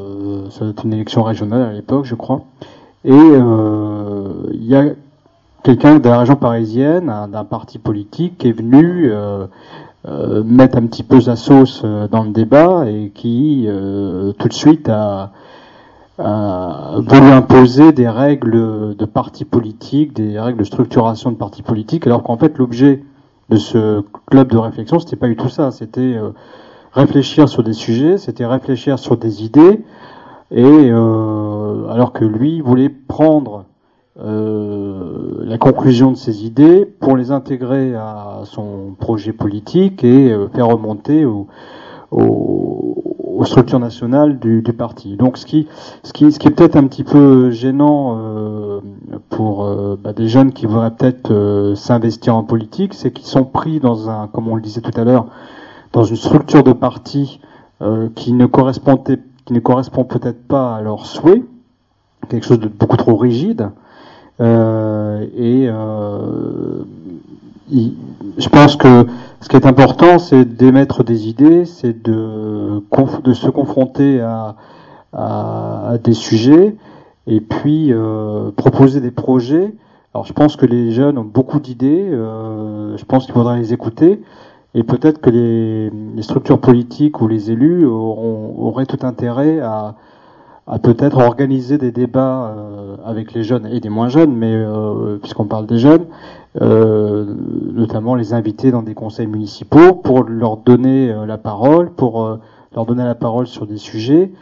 [0.50, 2.42] ça doit être une élection régionale à l'époque, je crois.
[3.04, 4.84] Et euh, il y a
[5.62, 9.46] quelqu'un de la région parisienne, d'un parti politique, qui est venu euh,
[10.06, 13.68] euh, mettre un petit peu sa sauce euh, dans le débat et qui
[14.38, 15.32] tout de suite a,
[16.22, 22.22] voulu imposer des règles de parti politique, des règles de structuration de parti politique, alors
[22.22, 23.02] qu'en fait l'objet
[23.48, 26.16] de ce club de réflexion, c'était pas du tout ça, c'était
[26.92, 29.84] réfléchir sur des sujets, c'était réfléchir sur des idées,
[30.50, 33.64] et alors que lui voulait prendre
[34.20, 40.48] euh, la conclusion de ses idées pour les intégrer à son projet politique et euh,
[40.48, 41.24] faire remonter
[43.34, 45.16] aux, structures nationales du, parti.
[45.16, 45.68] Donc ce qui,
[46.02, 48.80] ce qui, ce qui est peut-être un petit peu gênant euh,
[49.30, 49.66] pour
[50.02, 54.28] bah, des jeunes qui voudraient peut-être s'investir en politique, c'est qu'ils sont pris dans un,
[54.28, 55.26] comme on le disait tout à l'heure,
[55.92, 57.40] dans une structure de parti
[58.14, 61.42] qui ne correspondait, qui ne correspond peut-être pas à leurs souhaits,
[62.28, 63.70] quelque chose de beaucoup trop rigide.
[64.40, 66.82] Euh, et euh,
[67.70, 69.06] je pense que
[69.42, 72.80] ce qui est important, c'est d'émettre des idées, c'est de,
[73.34, 76.76] se confronter à, des sujets
[77.26, 79.74] et puis euh, proposer des projets.
[80.14, 83.72] Alors je pense que les jeunes ont beaucoup d'idées, euh, je pense qu'il faudra les
[83.72, 84.22] écouter
[84.74, 85.90] et peut-être que les,
[86.22, 89.96] structures politiques ou les élus auraient tout intérêt à,
[90.84, 94.56] peut-être organiser des débats euh, avec les jeunes et des moins jeunes, mais
[95.20, 96.06] puisqu'on parle des jeunes,
[96.60, 102.38] notamment les inviter dans des conseils municipaux pour leur donner la parole, pour
[102.74, 104.32] leur donner la parole sur des sujets,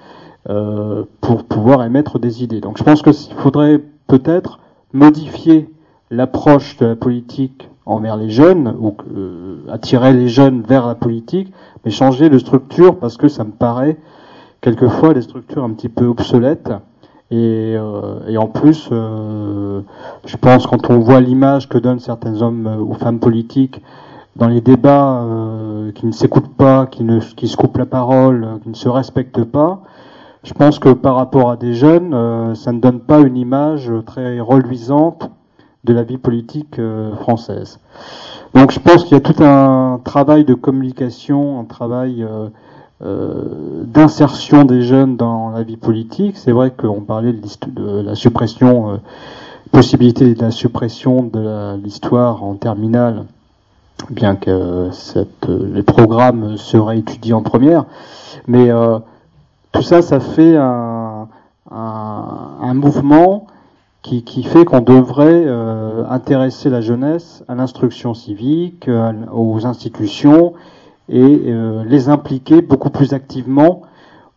[1.20, 2.60] pour pouvoir émettre des idées.
[2.60, 4.58] Donc je pense qu'il faudrait peut-être
[4.92, 5.70] modifier
[6.10, 8.96] l'approche de la politique envers les jeunes, ou
[9.68, 11.52] attirer les jeunes vers la politique,
[11.84, 13.96] mais changer de structure parce que ça me paraît
[14.60, 16.70] quelquefois des structures un petit peu obsolètes.
[17.30, 19.82] Et, euh, et en plus, euh,
[20.24, 23.80] je pense quand on voit l'image que donnent certains hommes euh, ou femmes politiques
[24.36, 25.26] dans les débats,
[25.94, 29.44] qui ne s'écoutent pas, qui, ne, qui se coupent la parole, qui ne se respectent
[29.44, 29.80] pas,
[30.44, 34.40] je pense que par rapport à des jeunes, ça ne donne pas une image très
[34.40, 35.30] reluisante
[35.84, 36.80] de la vie politique
[37.20, 37.80] française.
[38.54, 42.48] Donc je pense qu'il y a tout un travail de communication, un travail euh,
[43.00, 46.36] d'insertion des jeunes dans la vie politique.
[46.36, 48.96] C'est vrai qu'on parlait de, la suppression, euh,
[49.72, 53.24] possibilité de la suppression de l'histoire en terminale,
[54.10, 57.86] bien que cette, les programmes seraient étudiés en première.
[58.46, 58.98] Mais euh,
[59.72, 61.28] tout ça, ça fait un,
[62.74, 63.46] mouvement
[64.02, 65.46] qui fait qu'on devrait
[66.08, 68.88] intéresser la jeunesse à l'instruction civique,
[69.32, 70.54] aux institutions
[71.10, 73.82] et euh, les impliquer beaucoup plus activement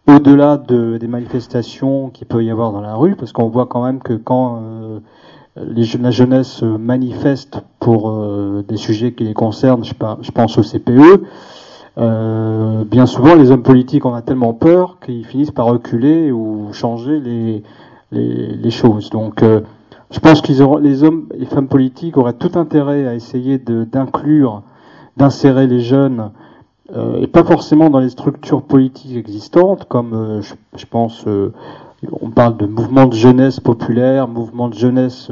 [0.07, 3.83] au-delà de, des manifestations qu'il peut y avoir dans la rue, parce qu'on voit quand
[3.83, 4.99] même que quand euh,
[5.55, 10.63] les, la jeunesse manifeste pour euh, des sujets qui les concernent, je, je pense au
[10.63, 11.23] CPE,
[11.99, 16.73] euh, bien souvent les hommes politiques en ont tellement peur qu'ils finissent par reculer ou
[16.73, 17.63] changer les,
[18.11, 19.11] les, les choses.
[19.11, 19.43] Donc
[20.09, 24.63] je pense qu'ils auront, les hommes et femmes politiques auraient tout intérêt à essayer d'inclure,
[25.17, 26.31] d'insérer les jeunes
[26.95, 30.41] euh, et pas forcément dans les structures politiques existantes, comme euh,
[30.75, 31.51] je, pense, euh,
[32.21, 35.31] on parle de mouvement de jeunesse populaire, mouvement de jeunesse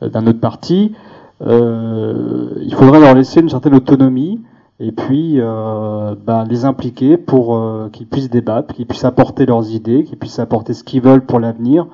[0.00, 0.94] d'un autre parti.
[1.40, 4.40] il faudrait leur laisser une certaine autonomie
[4.80, 7.60] et puis ben, les impliquer pour
[7.92, 11.40] qu'ils puissent débattre, qu'ils puissent apporter leurs idées, qu'ils puissent apporter ce qu'ils veulent pour
[11.40, 11.86] l'avenir,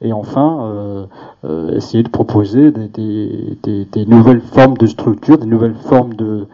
[0.00, 1.08] et enfin
[1.72, 6.46] essayer de proposer des, des, des, nouvelles formes de structure, des nouvelles formes de,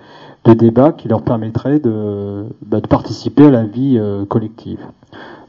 [0.45, 4.81] de débat qui leur permettrait de, bah, de participer à la vie euh, collective.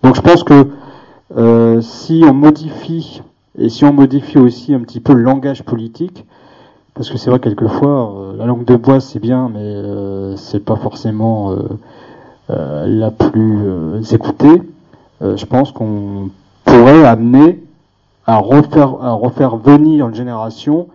[0.04, 0.67] Donc je pense que
[1.38, 3.21] euh, si on modifie
[3.58, 6.25] et si on modifie aussi un petit peu le langage politique,
[6.93, 10.63] parce que c'est vrai quelquefois euh, la langue de bois c'est bien, mais euh, c'est
[10.63, 11.56] pas forcément
[12.49, 14.62] la plus écoutée.
[15.21, 16.32] je pense qu'on
[16.65, 17.63] pourrait amener
[18.27, 20.88] à refaire, à refaire venir une génération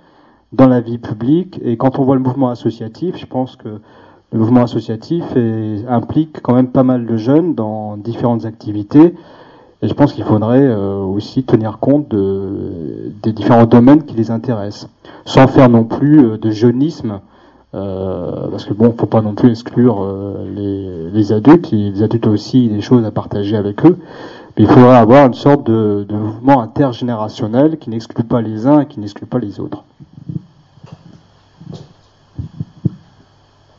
[0.56, 1.60] dans la vie publique.
[1.64, 3.80] Et quand on voit le mouvement associatif, je pense que
[4.32, 5.24] le mouvement associatif
[5.88, 9.14] implique quand même pas mal de jeunes dans différentes activités.
[9.82, 14.30] Et je pense qu'il faudrait euh, aussi tenir compte de, des différents domaines qui les
[14.30, 14.88] intéressent,
[15.26, 17.20] sans faire non plus euh, de jeunisme,
[17.74, 20.02] euh, parce que bon, faut pas non plus exclure
[20.54, 21.70] les, adultes.
[21.70, 23.98] Les adultes ont aussi des choses à partager avec eux.
[24.56, 28.86] Mais il faudrait avoir une sorte de mouvement intergénérationnel qui n'exclut pas les uns et
[28.86, 29.84] qui n'exclut pas les autres.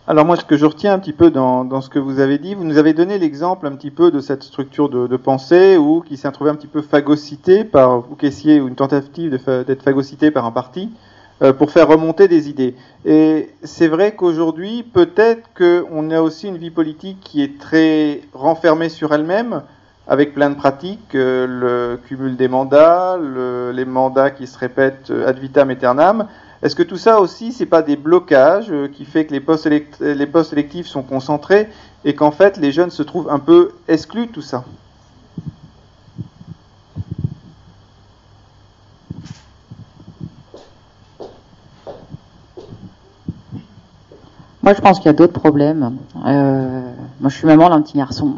[0.10, 2.56] Alors moi, ce que je retiens un petit peu dans, ce que vous avez dit,
[2.56, 6.16] vous nous avez donné l'exemple un petit peu de cette structure de, pensée ou qui
[6.16, 10.46] s'est trouvée un petit peu phagocytée par, ou caissier, ou une tentative d'être phagocytée par
[10.46, 10.90] un parti.
[11.44, 12.74] euh, pour faire remonter des idées.
[13.06, 18.90] Et c'est vrai qu'aujourd'hui, peut-être qu'on a aussi une vie politique qui est très renfermée
[18.90, 19.62] sur elle-même,
[20.08, 25.12] avec plein de pratiques, euh, le cumul des mandats, le, les mandats qui se répètent
[25.12, 26.28] ad vitam aeternam.
[26.64, 30.54] Est-ce que tout ça aussi, c'est pas des blocages euh, qui fait que les postes,
[30.54, 31.70] électifs sont concentrés
[32.04, 34.64] et qu'en fait les jeunes se trouvent un peu exclus de tout ça?
[44.64, 45.98] Moi, je pense qu'il y a d'autres problèmes.
[46.26, 46.92] Euh,
[47.22, 48.34] moi, je suis maman d'un petit garçon.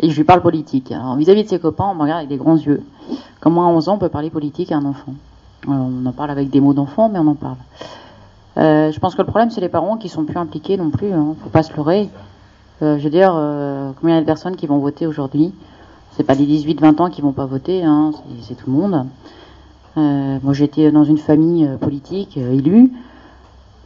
[0.00, 0.92] Et je lui parle politique.
[0.92, 2.82] Alors, vis-à-vis de ses copains, on me regarde avec des grands yeux.
[3.40, 5.14] Comment à 11 ans, on peut parler politique à un enfant
[5.66, 7.56] On en parle avec des mots d'enfant, mais on en parle.
[8.56, 11.12] Euh, je pense que le problème, c'est les parents qui sont plus impliqués non plus.
[11.12, 11.34] Hein.
[11.42, 12.08] Faut pas se leurrer.
[12.82, 15.52] Euh, je veux dire, euh, combien de personnes qui vont voter aujourd'hui?
[16.12, 19.06] C'est pas les 18-20 ans qui vont pas voter, hein, c'est tout le monde.
[19.96, 22.92] Euh, moi, j'étais dans une famille euh, politique élue.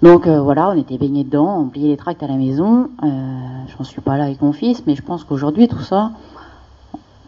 [0.03, 2.91] Donc euh, voilà, on était baignés dedans, on pliait les tracts à la maison.
[3.05, 3.07] Euh,
[3.69, 6.11] je n'en suis pas là avec mon fils, mais je pense qu'aujourd'hui, tout ça,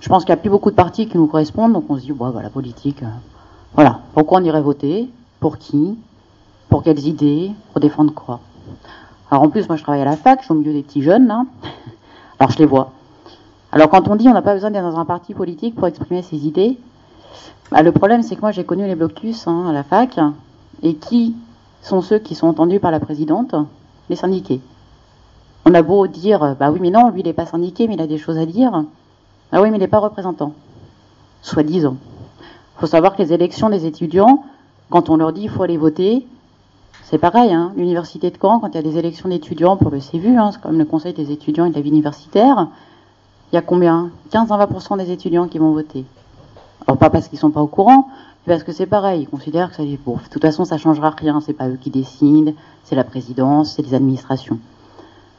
[0.01, 2.03] je pense qu'il n'y a plus beaucoup de partis qui nous correspondent, donc on se
[2.03, 3.07] dit, bon, voilà, politique, euh,
[3.75, 5.11] voilà, pourquoi on irait voter?
[5.41, 5.99] Pour qui?
[6.69, 7.51] Pour quelles idées?
[7.73, 8.41] Pour défendre quoi?
[9.31, 11.03] Alors en plus, moi je travaille à la fac, je suis au milieu des petits
[11.03, 11.45] jeunes, là,
[12.39, 12.93] alors je les vois.
[13.73, 16.23] Alors quand on dit on n'a pas besoin d'être dans un parti politique pour exprimer
[16.23, 16.79] ses idées,
[17.73, 20.21] bah, le problème c'est que moi j'ai connu les blocus hein, à la fac,
[20.83, 21.35] et qui
[21.83, 23.57] sont ceux qui sont entendus par la présidente,
[24.09, 24.61] les syndiqués.
[25.67, 28.01] On a beau dire, bah oui, mais non, lui, il n'est pas syndiqué, mais il
[28.01, 28.85] a des choses à dire.
[29.51, 30.53] Ah oui, mais il n'est pas représentant.
[31.41, 31.97] Soi-disant.
[32.77, 34.45] Il faut savoir que les élections des étudiants,
[34.91, 36.27] quand on leur dit qu'il faut aller voter,
[37.05, 37.53] c'est pareil.
[37.53, 37.73] Hein.
[37.77, 40.65] L'université de Caen, quand il y a des élections d'étudiants pour le CVU, hein, c'est
[40.65, 42.69] même le conseil des étudiants et de la vie universitaire,
[43.53, 44.11] il y a combien?
[44.31, 46.05] 15 à 20% des étudiants qui vont voter.
[46.87, 48.09] Alors pas parce qu'ils sont pas au courant,
[48.47, 51.41] parce que c'est pareil, ils considèrent que ça, bon, de toute façon, ça changera rien.
[51.41, 52.53] C'est pas eux qui décident,
[52.85, 54.59] c'est la présidence, c'est les administrations.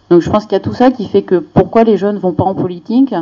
[0.09, 2.31] Donc je pense qu'il y a tout ça qui fait que pourquoi les jeunes vont
[2.31, 3.13] pas en politique?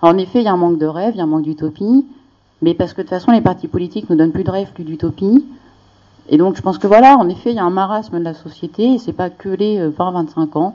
[0.00, 2.06] En effet, il y a un manque de rêve, il y a un manque d'utopie,
[2.62, 4.84] mais parce que de toute façon, les partis politiques nous donnent plus de rêve, plus
[4.84, 5.44] d'utopie.
[6.28, 8.34] Et donc je pense que voilà, en effet, il y a un marasme de la
[8.34, 10.74] société, et c'est pas que les 20-25 ans.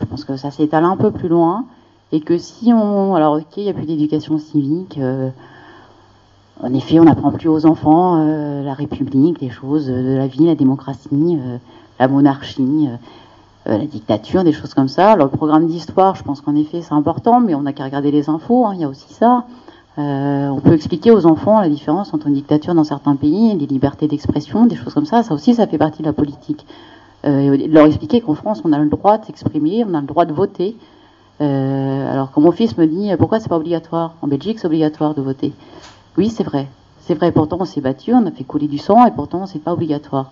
[0.00, 1.64] Je pense que ça s'étale un peu plus loin,
[2.12, 4.98] et que si on, alors ok, il n'y a plus d'éducation civique.
[4.98, 5.30] Euh,
[6.60, 10.46] en effet, on n'apprend plus aux enfants euh, la République, les choses de la vie,
[10.46, 11.58] la démocratie, euh,
[12.00, 12.88] la monarchie,
[13.68, 15.12] euh, la dictature, des choses comme ça.
[15.12, 18.10] Alors, le programme d'histoire, je pense qu'en effet, c'est important, mais on n'a qu'à regarder
[18.10, 19.44] les infos, hein, il y a aussi ça.
[19.98, 24.06] On peut expliquer aux enfants la différence entre une dictature dans certains pays des libertés
[24.06, 25.22] d'expression, des choses comme ça.
[25.22, 26.64] Ça aussi, ça fait partie de la politique.
[27.24, 30.32] leur expliquer qu'en France, on a le droit de s'exprimer, on a le droit de
[30.32, 30.76] voter.
[31.40, 34.14] alors, quand mon fils me dit pourquoi c'est pas obligatoire?
[34.22, 35.52] En Belgique, c'est obligatoire de voter.
[36.16, 36.68] Oui, c'est vrai.
[37.00, 39.60] C'est vrai, pourtant on s'est battu, on a fait couler du sang et pourtant c'est
[39.60, 40.30] pas obligatoire.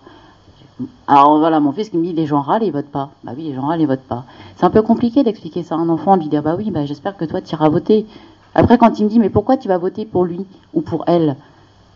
[1.09, 3.09] Alors voilà, mon fils qui me dit les gens râlent ils votent pas.
[3.25, 4.25] Bah oui, les gens râlent et votent pas.
[4.57, 6.85] C'est un peu compliqué d'expliquer ça à un enfant, de lui dire bah oui, bah
[6.85, 8.05] j'espère que toi tu iras voter.
[8.57, 11.37] Après quand il me dit mais pourquoi tu vas voter pour lui ou pour elle?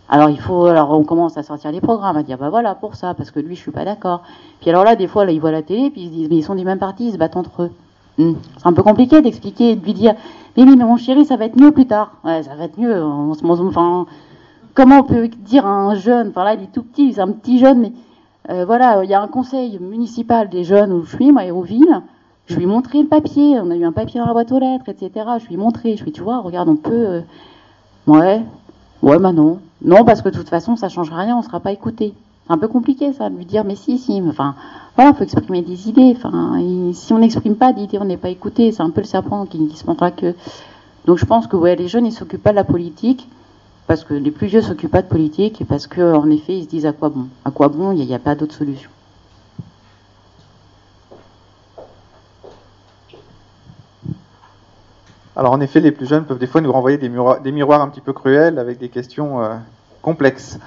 [0.08, 2.94] Alors il faut alors on commence à sortir les programmes, à dire bah voilà pour
[2.94, 4.22] ça parce que lui je suis pas d'accord.
[4.60, 6.36] Puis alors là des fois là ils voient la télé puis ils se disent mais
[6.36, 7.70] ils sont du même parti, ils se battent entre eux.
[8.18, 8.34] Hmm.
[8.58, 10.14] C'est un peu compliqué d'expliquer, de lui dire
[10.56, 12.12] mais oui, mais mon chéri, ça va être mieux plus tard.
[12.24, 13.02] Ouais, ça va être mieux.
[13.02, 14.06] enfin,
[14.74, 17.30] comment on peut dire à un jeune, enfin là, il est tout petit, c'est un
[17.30, 17.92] petit jeune, mais
[18.50, 22.02] euh, voilà, il y a un conseil municipal des jeunes où je suis, moi, Hérouville.
[22.50, 24.58] Je lui ai montré le papier, on a eu un papier dans la boîte aux
[24.58, 25.10] lettres, etc.
[25.40, 26.90] Je lui ai montré, je lui ai dit, tu vois, regarde, on peut.
[26.92, 27.20] Euh,
[28.08, 28.42] ouais,
[29.02, 29.60] ouais, bah non.
[29.82, 32.12] Non, parce que de toute façon, ça changera rien, on ne sera pas écouté.
[32.46, 34.56] C'est un peu compliqué, ça, de lui dire, mais si, si, enfin,
[34.96, 36.12] voilà, il faut exprimer des idées.
[36.16, 36.60] Enfin,
[36.92, 38.72] si on n'exprime pas d'idées, on n'est pas écouté.
[38.72, 40.34] C'est un peu le serpent qui, se montre que.
[41.06, 43.28] Donc je pense que ouais, les jeunes, ils s'occupent pas de la politique
[43.86, 46.64] parce que les plus vieux s'occupent pas de politique et parce que en effet, ils
[46.64, 47.28] se disent à quoi bon?
[47.44, 47.92] À quoi bon?
[47.92, 48.90] Il n'y a, pas d'autre solution.
[55.40, 58.02] Alors en effet, les plus jeunes peuvent des fois nous renvoyer des, miroirs, un petit
[58.02, 59.54] peu cruels avec des questions euh,
[60.02, 60.58] complexes,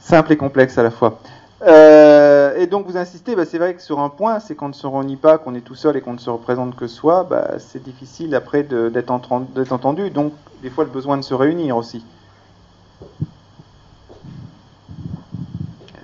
[0.00, 1.20] simples et complexes à la fois.
[1.66, 4.72] Euh, et donc vous insistez, bah, c'est vrai que sur un point, c'est qu'on ne
[4.72, 7.58] se réunit pas, qu'on est tout seul et qu'on ne se représente que soi, bah,
[7.58, 10.08] c'est difficile après d'être entendu.
[10.08, 10.32] Donc
[10.62, 12.02] des fois le besoin de se réunir aussi.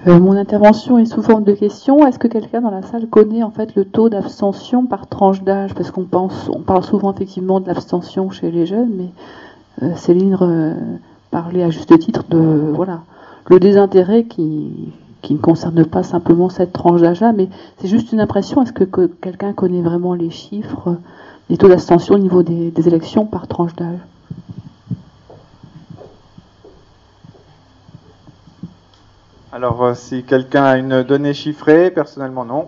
[0.07, 2.07] Euh, mon intervention est sous forme de question.
[2.07, 5.75] Est-ce que quelqu'un dans la salle connaît en fait le taux d'abstention par tranche d'âge?
[5.75, 9.09] Parce qu'on pense, on parle souvent effectivement de l'abstention chez les jeunes, mais
[9.83, 10.37] euh, Céline
[11.31, 12.39] parlait à juste titre de
[12.75, 13.01] voilà
[13.49, 14.93] le désintérêt qui
[15.25, 17.49] qui ne concerne pas simplement cette tranche d'âge-là, mais
[17.79, 18.63] c'est juste une impression.
[18.63, 20.97] Est-ce que, quelqu'un connaît vraiment les chiffres
[21.49, 23.99] des taux d'abstention au niveau des, élections par tranche d'âge?
[29.55, 32.67] Alors, euh, si quelqu'un a une donnée chiffrée, personnellement, non.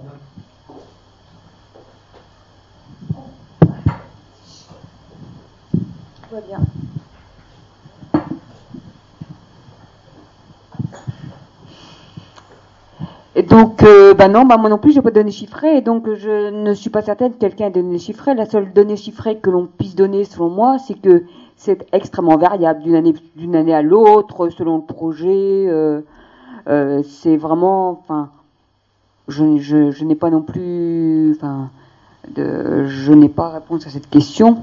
[5.73, 5.81] Tout
[6.31, 6.61] va bien.
[13.35, 15.79] Et donc, euh, bah non, bah moi non plus, je n'ai pas de données chiffrées,
[15.79, 18.37] et donc je ne suis pas certaine que quelqu'un ait des données chiffrées.
[18.37, 21.25] La seule donnée chiffrée que l'on puisse donner, selon moi, c'est que
[21.57, 22.85] c'est extrêmement variable
[23.35, 25.67] d'une année, à l'autre, selon le projet.
[25.69, 26.03] Euh,
[26.69, 28.31] euh, c'est vraiment, enfin,
[29.29, 31.71] je, n'ai pas non plus, enfin,
[32.35, 34.59] je n'ai pas réponse à cette question.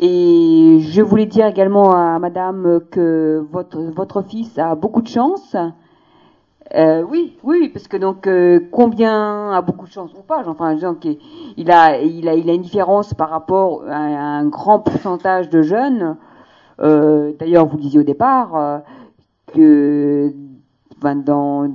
[0.00, 5.56] Et je voulais dire également à Madame que votre votre fils a beaucoup de chance.
[6.74, 10.42] Euh, oui, oui, parce que donc euh, combien a beaucoup de chance ou pas?
[10.46, 10.76] Enfin,
[11.56, 15.62] il a, il a, il a une différence par rapport à un grand pourcentage de
[15.62, 16.16] jeunes.
[16.78, 18.82] D'ailleurs, vous disiez au départ
[19.54, 20.34] que
[21.12, 21.68] dans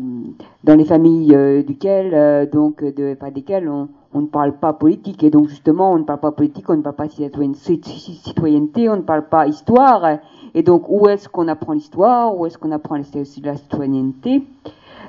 [0.65, 2.83] les familles euh, duquel euh, donc
[3.19, 5.23] pas desquelles on, ne parle pas politique.
[5.23, 9.01] Et donc justement on ne parle pas politique, on ne parle pas citoyenneté, on ne
[9.01, 10.19] parle pas histoire.
[10.55, 14.43] Et donc où est-ce qu'on apprend l'histoire, où est-ce qu'on apprend la citoyenneté?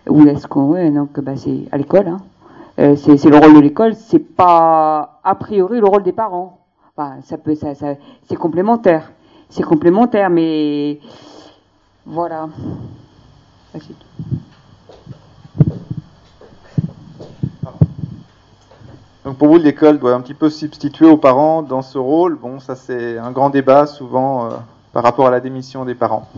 [0.08, 2.18] Ou est-ce qu'on ouais, donc bah, c'est à l'école hein.
[2.78, 6.58] euh, c'est, le rôle de l'école c'est pas a priori le rôle des parents.
[7.22, 9.12] Ça peut c'est complémentaire.
[9.48, 11.00] C'est complémentaire mais
[12.06, 12.48] voilà
[13.72, 13.80] Tout.
[19.24, 22.36] Donc pour vous, l'école doit un petit peu substituer aux parents dans ce rôle.
[22.36, 24.50] Bon, ça c'est un grand débat souvent euh,
[24.92, 26.28] par rapport à la démission des parents.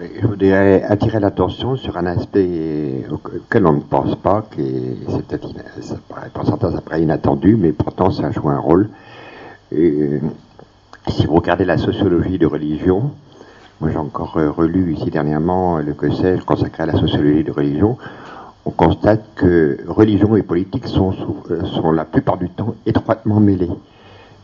[0.00, 5.48] Je voudrais attirer l'attention sur un aspect auquel on ne pense pas, qui c'est peut-être,
[6.32, 8.90] pour certains, ça paraît inattendu, mais pourtant ça joue un rôle.
[9.72, 10.20] Et,
[11.08, 13.12] si vous regardez la sociologie de religion,
[13.80, 17.52] moi j'ai encore euh, relu ici dernièrement le que sais consacré à la sociologie de
[17.52, 17.96] religion,
[18.68, 21.14] on constate que religion et politique sont,
[21.50, 23.70] euh, sont la plupart du temps étroitement mêlés.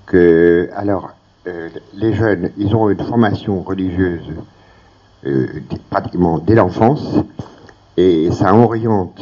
[0.07, 1.11] Que, alors,
[1.47, 4.33] euh, les jeunes, ils ont une formation religieuse
[5.27, 5.47] euh,
[5.91, 7.17] pratiquement dès l'enfance,
[7.99, 9.21] et ça oriente,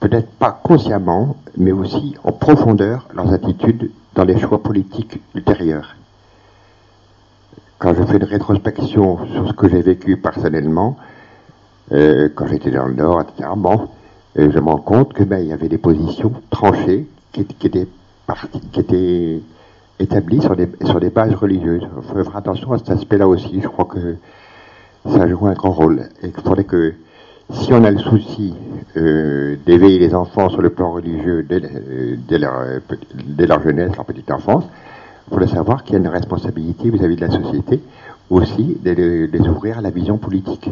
[0.00, 5.97] peut-être pas consciemment, mais aussi en profondeur leurs attitudes dans les choix politiques ultérieurs.
[7.78, 10.96] Quand je fais une rétrospection sur ce que j'ai vécu personnellement,
[11.92, 13.88] euh, quand j'étais dans le Nord, etc., bon,
[14.36, 17.66] euh, je me rends compte que ben, il y avait des positions tranchées qui, qui
[17.68, 17.86] étaient,
[18.72, 19.40] qui étaient
[20.00, 21.82] établies sur des, sur des bases religieuses.
[21.84, 23.60] Il faut faire attention à cet aspect-là aussi.
[23.62, 24.16] Je crois que
[25.08, 26.08] ça joue un grand rôle.
[26.22, 26.94] Et il faudrait que,
[27.50, 28.54] si on a le souci
[28.96, 32.80] euh, d'éveiller les enfants sur le plan religieux dès, euh, leur, euh,
[33.14, 34.64] dès leur jeunesse, leur petite enfance,
[35.28, 37.82] il faudrait savoir qu'il y a une responsabilité vis-à-vis de la société
[38.30, 40.70] aussi de les, ouvrir à la vision politique.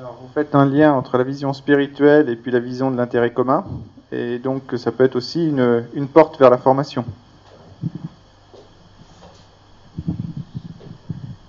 [0.00, 3.32] Alors, vous faites un lien entre la vision spirituelle et puis la vision de l'intérêt
[3.32, 3.64] commun,
[4.10, 7.04] et donc ça peut être aussi une, une porte vers la formation.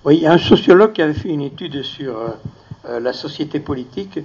[0.04, 2.28] Oui, il y a un sociologue qui avait fait une étude sur euh,
[2.86, 4.20] euh, la société politique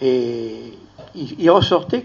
[0.00, 0.72] et
[1.14, 2.02] il, il ressortait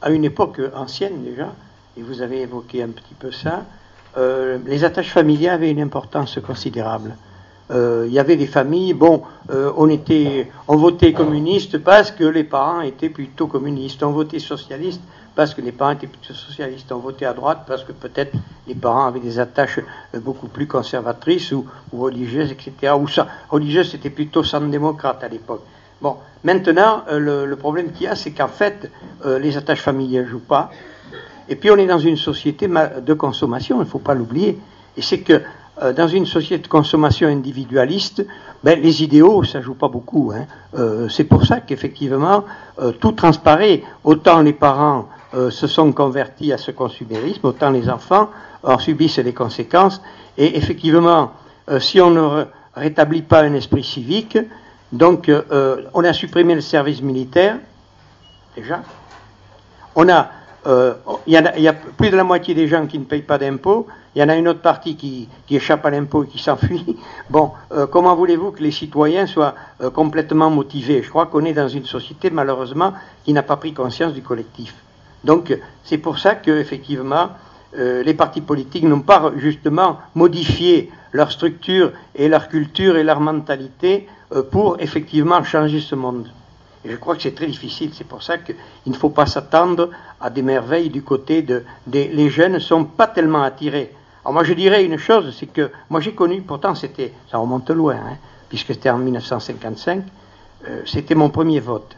[0.00, 1.52] qu'à une époque ancienne déjà,
[1.96, 3.64] et vous avez évoqué un petit peu ça,
[4.16, 7.16] euh, les attaches familiales avaient une importance considérable.
[7.70, 12.24] Euh, il y avait des familles, bon, euh, on était, on votait communiste parce que
[12.24, 15.02] les parents étaient plutôt communistes, on votait socialiste
[15.34, 18.32] parce que les parents étaient plutôt socialistes, on votait à droite parce que peut-être
[18.66, 19.80] les parents avaient des attaches
[20.14, 22.94] beaucoup plus conservatrices ou, religieuses, etc.
[22.98, 25.62] Ou ça, religieuses, c'était plutôt centre-démocrate à l'époque.
[26.02, 28.90] Bon, maintenant, euh, le, problème qu'il y a, c'est qu'en fait,
[29.24, 30.70] euh, les attaches familiales ne jouent pas.
[31.48, 34.58] Et puis, on est dans une société de consommation, il ne faut pas l'oublier.
[34.98, 35.40] Et c'est que
[35.82, 38.26] euh, dans une société de consommation individualiste,
[38.62, 40.32] ben, les idéaux, ça joue pas beaucoup.
[40.34, 40.46] Hein.
[41.08, 42.44] C'est pour ça qu'effectivement,
[43.00, 43.82] tout transparaît.
[44.04, 48.30] Autant les parents se sont convertis à ce consumérisme, autant les enfants
[48.62, 50.02] en subissent les conséquences.
[50.36, 51.32] Et effectivement,
[51.78, 52.44] si on ne
[52.74, 54.38] rétablit pas un esprit civique,
[54.92, 57.58] donc euh, on a supprimé le service militaire,
[58.54, 58.82] déjà.
[59.94, 60.30] On a
[60.66, 60.94] euh,
[61.26, 63.22] il, y a, il, y a, plus de la moitié des gens qui ne payent
[63.22, 66.38] pas d'impôts, il y en a une autre partie qui, échappe à l'impôt et qui
[66.38, 66.96] s'enfuit.
[67.30, 71.02] Bon, euh, comment voulez-vous que les citoyens soient euh, complètement motivés?
[71.02, 74.74] Je crois qu'on est dans une société, malheureusement, qui n'a pas pris conscience du collectif.
[75.22, 76.34] Donc, c'est pour ça
[77.72, 83.20] qu'effectivement, les partis politiques n'ont pas justement modifié leur structure et leur culture et leur
[83.20, 84.08] mentalité
[84.50, 86.28] pour effectivement changer ce monde.
[86.84, 87.90] Et je crois que c'est très difficile.
[87.94, 88.56] C'est pour ça qu'il
[88.86, 89.90] ne faut pas s'attendre
[90.20, 92.08] à des merveilles du côté de, des.
[92.08, 93.92] Les jeunes ne sont pas tellement attirés
[94.26, 97.70] Alors moi je dirais une chose, c'est que moi j'ai connu, pourtant c'était, ça remonte
[97.70, 98.16] loin, hein,
[98.48, 100.02] puisque c'était en 1955,
[100.68, 101.96] euh, c'était mon premier vote.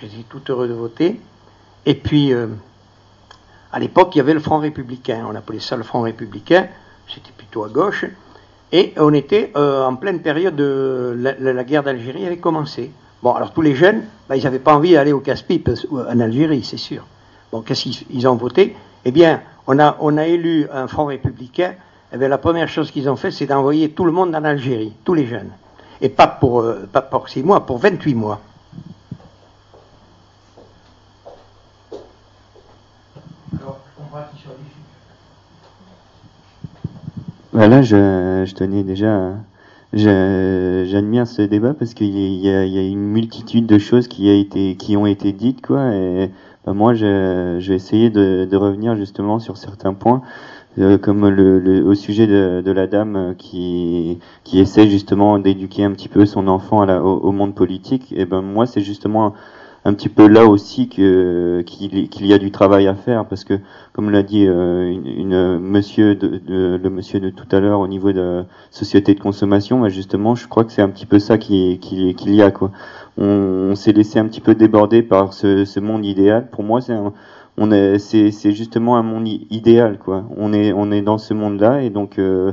[0.00, 1.20] J'étais tout heureux de voter.
[1.86, 2.46] Et puis, euh,
[3.74, 5.26] à l'époque, il y avait le Front républicain.
[5.28, 6.68] On appelait ça le Front républicain.
[7.12, 8.04] C'était plutôt à gauche.
[8.70, 12.92] Et on était euh, en pleine période de la, guerre d'Algérie avait commencé.
[13.20, 16.62] Bon, alors tous les jeunes, bah, ils n'avaient pas envie d'aller au casse-pipe en Algérie,
[16.62, 17.04] c'est sûr.
[17.50, 18.76] Bon, qu'est-ce qu'ils ont voté?
[19.04, 21.74] Eh bien, on a, élu un Front républicain.
[22.12, 25.14] Eh la première chose qu'ils ont fait, c'est d'envoyer tout le monde en Algérie, tous
[25.14, 25.50] les jeunes.
[26.00, 28.40] Et pas pour, euh, pas pour 6 mois, pour 28 mois.
[37.54, 39.36] Voilà, je, je tenais déjà.
[39.92, 44.34] J'admire ce débat parce qu'il y, a, y a une multitude de choses qui, a
[44.34, 45.94] été, qui ont été dites, quoi.
[45.94, 46.30] Et
[46.66, 50.22] bah, moi, je, je, vais essayer de, de, revenir justement sur certains points,
[50.80, 55.84] euh, comme le, le, au sujet de, de, la dame qui, qui essaie justement d'éduquer
[55.84, 58.12] un petit peu son enfant à la, au, au, monde politique.
[58.16, 59.32] Et ben moi, c'est justement
[59.84, 63.58] un petit peu là aussi que qu'il y a du travail à faire parce que
[63.92, 68.12] comme l'a dit euh, une, monsieur de, le monsieur de tout à l'heure au niveau
[68.12, 71.78] de société de consommation bah justement je crois que c'est un petit peu ça qui
[71.80, 72.70] qu'il qu'il y a quoi.
[73.16, 76.48] On, s'est laissé un petit peu déborder par ce, ce monde idéal.
[76.50, 76.94] Pour moi c'est
[77.56, 80.24] on est c'est justement un monde idéal quoi.
[80.36, 82.52] On est on est dans ce monde là et donc euh,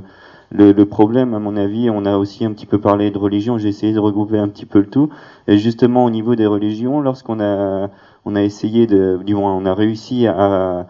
[0.51, 3.57] le, le, problème, à mon avis, on a aussi un petit peu parlé de religion,
[3.57, 5.09] j'ai essayé de regrouper un petit peu le tout.
[5.47, 7.89] Et justement, au niveau des religions, lorsqu'on a,
[8.25, 10.87] on a essayé de, du moins, on a réussi à,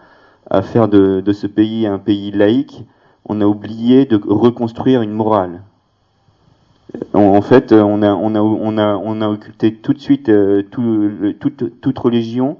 [0.50, 2.84] à faire de, de ce pays un pays laïque,
[3.28, 5.62] on a oublié de reconstruire une morale.
[7.14, 10.62] En, fait, on a, on a, on a, on a occulté tout de suite euh,
[10.70, 11.10] tout,
[11.40, 12.58] toute, toute religion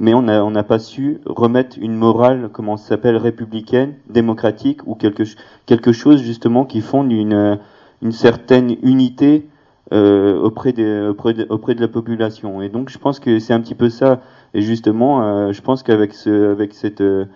[0.00, 4.94] mais on n'a on pas su remettre une morale, comment ça s'appelle, républicaine, démocratique, ou
[4.94, 5.24] quelque,
[5.66, 7.58] quelque chose justement qui fonde une,
[8.02, 9.48] une certaine unité
[9.92, 12.62] euh, auprès, des, auprès, de, auprès de la population.
[12.62, 14.20] Et donc je pense que c'est un petit peu ça.
[14.54, 17.26] Et justement, euh, je pense qu'avec ce, avec cette, euh,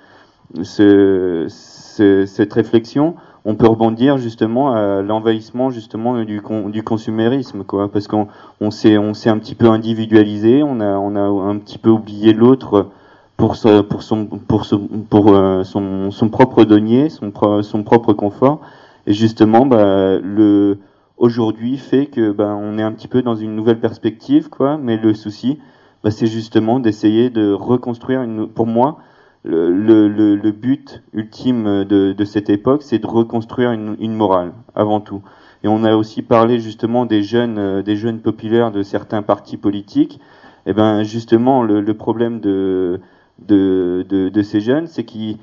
[0.63, 7.91] ce, ce, cette réflexion, on peut rebondir justement à l'envahissement justement du, du consumérisme, quoi,
[7.91, 8.29] parce qu'on
[8.61, 11.91] on s'est on s'est un petit peu individualisé, on a on a un petit peu
[11.91, 12.89] oublié l'autre
[13.37, 17.33] pour son pour son pour son pour euh, son, propre denier, son
[17.63, 18.61] son propre confort,
[19.07, 20.79] et justement bah, le
[21.17, 24.97] aujourd'hui fait que bah, on est un petit peu dans une nouvelle perspective, quoi, mais
[24.97, 25.59] le souci,
[26.03, 28.99] bah, c'est justement d'essayer de reconstruire une, pour moi
[29.45, 34.53] le, le, le, but ultime de, de cette époque, c'est de reconstruire une, une, morale,
[34.75, 35.23] avant tout.
[35.65, 39.57] Et on a aussi parlé justement des jeunes, euh, des jeunes populaires de certains partis
[39.57, 40.21] politiques.
[40.65, 43.01] Et eh ben justement, le, le problème de,
[43.41, 45.39] de, de, de, ces jeunes, c'est qu'ils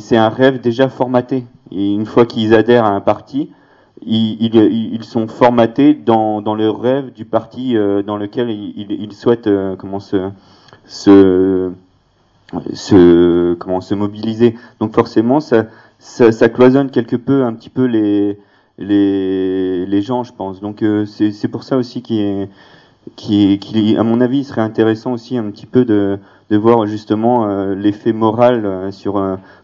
[0.00, 1.44] c'est un rêve déjà formaté.
[1.70, 3.50] Et une fois qu'ils adhèrent à un parti,
[4.02, 4.56] ils, ils,
[4.94, 9.46] ils, sont formatés dans, dans le rêve du parti euh, dans lequel ils, ils souhaitent
[9.46, 10.30] euh, comment se,
[10.84, 11.70] se
[12.74, 14.56] se comment se mobiliser.
[14.80, 15.66] Donc forcément, ça,
[15.98, 18.38] ça, ça, cloisonne quelque peu, un petit peu les
[18.78, 20.60] les, les gens, je pense.
[20.60, 22.46] Donc euh, c'est pour ça aussi qui
[23.16, 26.18] qui, qui, à mon avis, il serait intéressant aussi un petit peu de,
[26.50, 29.14] de voir justement euh, l'effet moral euh, sur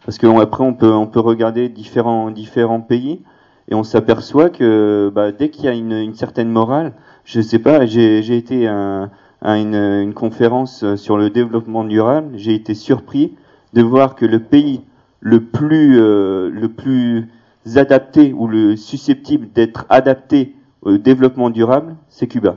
[0.04, 3.22] parce que après on peut on peut regarder différents différents pays
[3.68, 6.92] et on s'aperçoit que bah, dès qu'il y a une, une certaine morale,
[7.24, 9.10] je sais pas, j'ai été un
[9.42, 13.34] à une, conférence sur le développement durable, j'ai été surpris
[13.72, 14.82] de voir que le pays
[15.20, 17.28] le plus, euh, le plus
[17.74, 22.56] adapté ou le susceptible d'être adapté au développement durable, c'est Cuba.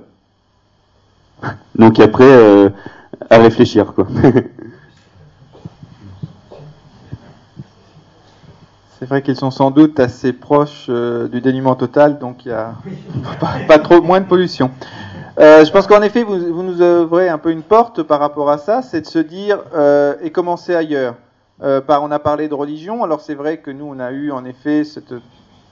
[1.75, 2.69] Donc après, euh,
[3.29, 4.07] à réfléchir quoi.
[8.99, 12.51] C'est vrai qu'ils sont sans doute assez proches euh, du dénuement total, donc il y
[12.51, 12.73] a
[13.67, 14.71] pas, trop moins de pollution.
[15.39, 18.57] Euh, je pense qu'en effet, vous, nous ouvrez un peu une porte par rapport à
[18.57, 21.15] ça, c'est de se dire euh, et commencer ailleurs.
[21.63, 24.43] Euh, on a parlé de religion, alors c'est vrai que nous, on a eu en
[24.43, 25.13] effet cette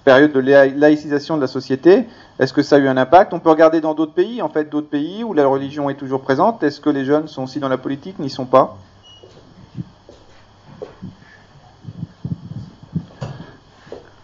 [0.06, 2.06] période de laïcisation de la société.
[2.40, 3.34] Est-ce que ça a eu un impact?
[3.34, 6.22] On peut regarder dans d'autres pays, en fait, d'autres pays où la religion est toujours
[6.22, 6.64] présente.
[6.64, 8.78] Est-ce que les jeunes sont aussi dans la politique, n'y sont pas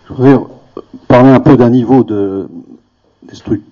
[0.08, 0.39] Je voudrais
[1.10, 2.48] parler un peu d'un niveau de,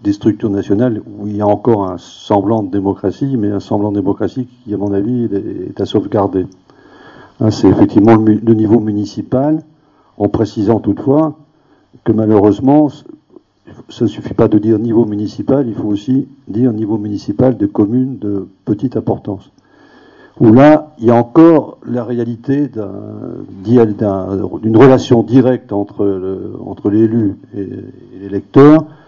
[0.04, 3.92] des, structures nationales où il y a encore un semblant de démocratie, mais un semblant
[3.92, 6.46] de démocratie qui, à mon avis, est à sauvegarder.
[7.40, 9.64] Hein, c'est effectivement le, niveau municipal,
[10.18, 11.38] en précisant toutefois
[12.04, 12.90] que malheureusement,
[13.90, 17.66] ça ne suffit pas de dire niveau municipal, il faut aussi dire niveau municipal de
[17.66, 19.52] communes de petite importance.
[20.40, 22.70] où là, il y a encore la réalité
[23.64, 27.68] d'une relation directe entre, entre l'élu et,
[28.22, 29.01] l'électeur, et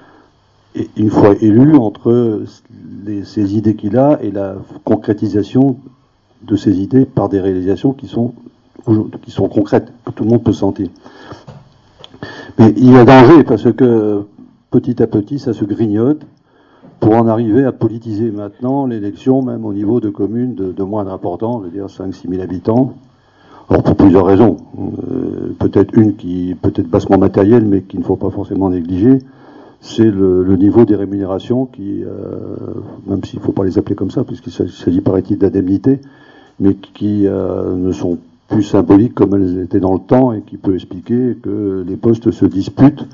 [0.95, 2.43] une fois élu, entre
[3.05, 5.77] les, ces idées qu'il a et la concrétisation
[6.43, 8.33] de ces idées par des réalisations qui sont,
[9.21, 10.89] qui sont concrètes, que tout le monde peut sentir.
[12.59, 14.23] Mais il y a danger parce que
[14.71, 16.21] petit à petit, ça se grignote
[16.99, 21.63] pour en arriver à politiser maintenant l'élection, même au niveau de communes de, moindre importance,
[21.63, 22.93] je veux dire 5-6 000 habitants.
[23.69, 24.57] Alors pour plusieurs raisons.
[24.77, 29.19] Euh, peut-être une qui peut-être bassement matérielle, mais qu'il ne faut pas forcément négliger,
[29.83, 32.09] c'est le, niveau des rémunérations qui, euh,
[33.05, 35.99] même s'il ne faut pas les appeler comme ça, puisqu'il s'agit paraît-il d'indemnités,
[36.59, 38.17] mais qui euh, ne sont
[38.47, 42.31] plus symboliques comme elles étaient dans le temps et qui peut expliquer que les postes
[42.31, 43.05] se disputent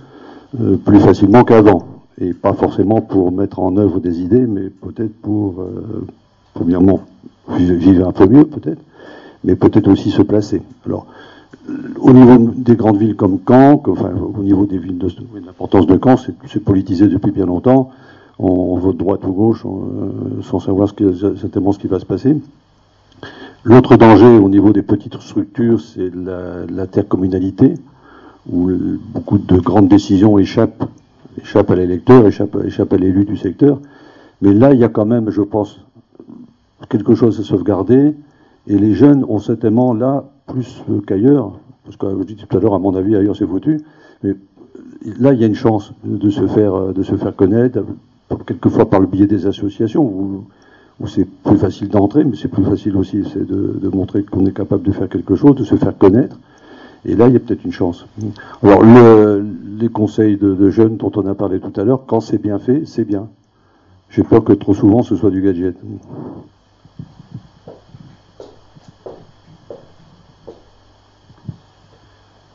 [0.84, 5.61] plus facilement qu'avant et pas forcément pour mettre en œuvre des idées, mais peut-être pour,
[5.61, 6.05] euh,
[6.53, 7.01] premièrement,
[7.57, 8.82] vivre un peu mieux, peut-être,
[9.43, 10.61] mais peut-être aussi se placer.
[10.86, 11.07] Alors,
[11.99, 15.09] au niveau des grandes villes comme Caen, enfin, au niveau des villes de,
[15.45, 17.91] l'importance de Caen, c'est politisé depuis bien longtemps.
[18.41, 22.38] On, vote droite ou gauche euh, sans savoir ce ce qui va se passer.
[23.65, 27.74] L'autre danger au niveau des petites structures, c'est l'intercommunalité,
[28.49, 28.72] où
[29.13, 30.86] beaucoup de grandes décisions échappent
[31.41, 33.80] échappe à l'électeur, échappe, échappe à l'élu du secteur.
[34.41, 35.80] Mais là, il y a quand même, je pense,
[36.89, 38.13] quelque chose à sauvegarder.
[38.67, 41.54] Et les jeunes ont certainement là, plus qu'ailleurs,
[41.86, 43.82] parce que je dis tout à l'heure, à mon avis, ailleurs c'est foutu,
[44.24, 44.34] mais
[45.20, 47.80] là, il y a une chance de se faire, de se faire connaître,
[48.45, 50.45] quelquefois par le biais des associations, où,
[51.08, 54.91] c'est plus facile d'entrer, mais c'est plus facile aussi de, montrer qu'on est capable de
[54.91, 56.38] faire quelque chose, de se faire connaître.
[57.06, 58.06] Et là, il y a peut-être une chance.
[58.62, 59.45] Alors, le,
[59.80, 62.84] les conseils de, jeunes dont on a parlé tout à l'heure, quand c'est bien fait,
[62.86, 63.30] c'est bien.
[64.10, 65.76] J'ai peur que trop souvent ce soit du gadget.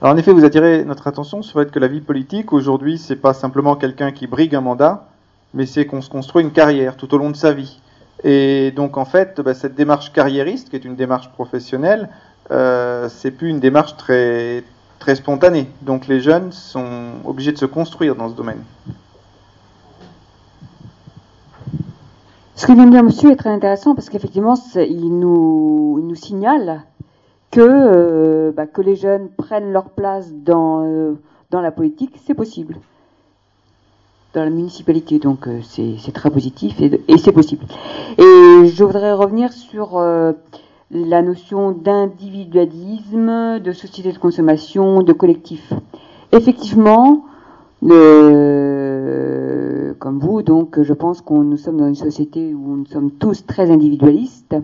[0.05, 2.99] Alors en effet, vous attirez notre attention sur le fait que la vie politique aujourd'hui,
[2.99, 5.07] c'est pas simplement quelqu'un qui brigue un mandat,
[5.55, 7.81] mais c'est qu'on se construit une carrière tout au long de sa vie.
[8.23, 12.11] Et donc en fait, bah, cette démarche carriériste, qui est une démarche professionnelle,
[12.51, 14.63] euh, c'est plus une démarche très,
[14.99, 15.71] très spontanée.
[15.81, 18.63] Donc les jeunes sont obligés de se construire dans ce domaine.
[22.57, 26.15] Ce que vient de dire monsieur est très intéressant parce qu'effectivement, il nous, il nous
[26.15, 26.83] signale
[27.55, 31.15] que, euh, bah, que les jeunes prennent leur place dans, euh,
[31.51, 32.75] dans la politique, c'est possible.
[34.35, 37.65] Dans la municipalité, donc euh, c'est très positif et, et c'est possible.
[38.19, 40.01] Et je voudrais revenir sur
[40.91, 45.73] la notion d'individualisme, de société de consommation, de collectif.
[46.33, 47.25] Effectivement,
[50.01, 53.47] comme vous, donc, je pense qu'on nous sommes dans une société où nous sommes tous
[53.47, 54.57] très individualistes.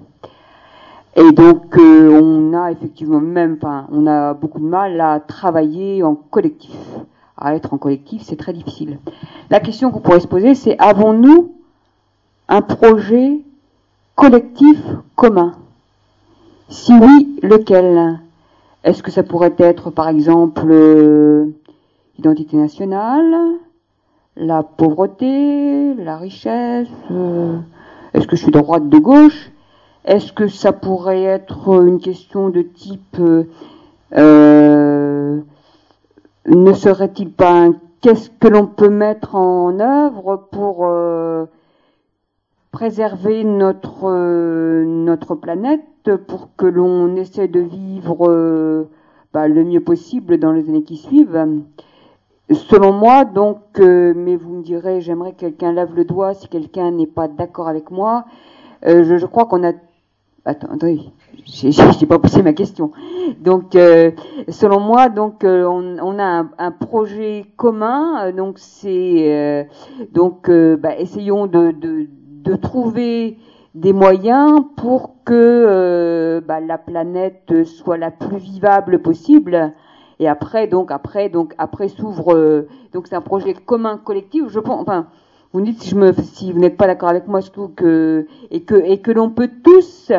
[1.16, 6.02] Et donc, euh, on a effectivement même, enfin, on a beaucoup de mal à travailler
[6.02, 6.76] en collectif.
[7.36, 8.98] À être en collectif, c'est très difficile.
[9.48, 11.52] La question qu'on pourrait se poser, c'est avons-nous
[12.48, 13.40] un projet
[14.14, 14.78] collectif
[15.16, 15.52] commun?
[16.68, 18.20] Si oui, lequel?
[18.84, 20.68] Est-ce que ça pourrait être, par exemple,
[22.16, 23.34] l'identité euh, nationale,
[24.36, 26.88] la pauvreté, la richesse?
[27.10, 27.58] Euh,
[28.14, 29.50] Est-ce que je suis de droite, de gauche?
[30.04, 33.20] Est-ce que ça pourrait être une question de type
[34.16, 35.40] euh,
[36.46, 37.68] ne serait-il pas
[38.00, 40.88] qu'est-ce que l'on peut mettre en œuvre pour
[42.72, 45.82] préserver notre notre planète
[46.26, 48.88] pour que l'on essaie de vivre euh,
[49.32, 51.62] bah, le mieux possible dans les années qui suivent?
[52.50, 56.48] Selon moi, donc, euh, mais vous me direz, j'aimerais que quelqu'un lève le doigt si
[56.48, 58.24] quelqu'un n'est pas d'accord avec moi.
[58.86, 59.72] Euh, je, crois qu'on a.
[60.44, 61.00] Attendez,
[61.46, 62.92] j'ai pas posé ma question.
[63.40, 68.32] Donc, selon moi, donc, on, a un, projet commun.
[68.32, 69.68] donc, c'est
[70.12, 72.08] donc, bah, essayons de, de,
[72.42, 73.36] de trouver
[73.74, 79.72] des moyens pour que euh, bah, la planète soit la plus vivable possible.
[80.18, 82.34] Et après, donc après, donc après s'ouvre.
[82.34, 84.48] Euh, donc c'est un projet commun, collectif.
[84.48, 84.80] Je pense.
[84.82, 85.06] Enfin,
[85.52, 88.26] vous me dites si je me, si vous n'êtes pas d'accord avec moi, surtout que
[88.50, 90.12] et que et que l'on peut tous,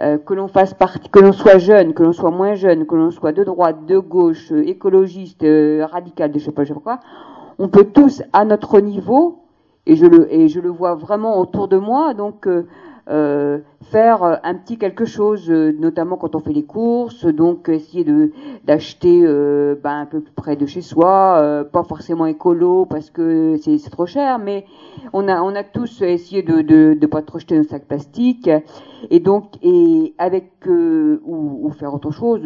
[0.00, 2.94] euh, que l'on fasse partie, que l'on soit jeune, que l'on soit moins jeune, que
[2.94, 5.44] l'on soit de droite, de gauche, écologiste,
[5.90, 7.00] radical, je sais pas, je sais pas quoi.
[7.58, 9.40] On peut tous, à notre niveau,
[9.86, 12.14] et je le et je le vois vraiment autour de moi.
[12.14, 12.46] Donc,
[13.10, 17.68] euh, faire euh, un petit quelque chose, euh, notamment quand on fait les courses, donc
[17.68, 18.30] essayer de
[18.64, 23.10] d'acheter euh, ben, un peu plus près de chez soi, euh, pas forcément écolo parce
[23.10, 24.64] que c'est trop cher, mais
[25.12, 28.50] on a on a tous essayé de de, de pas trop jeter nos sacs plastiques
[29.10, 32.40] et donc et avec euh, ou, ou faire autre chose.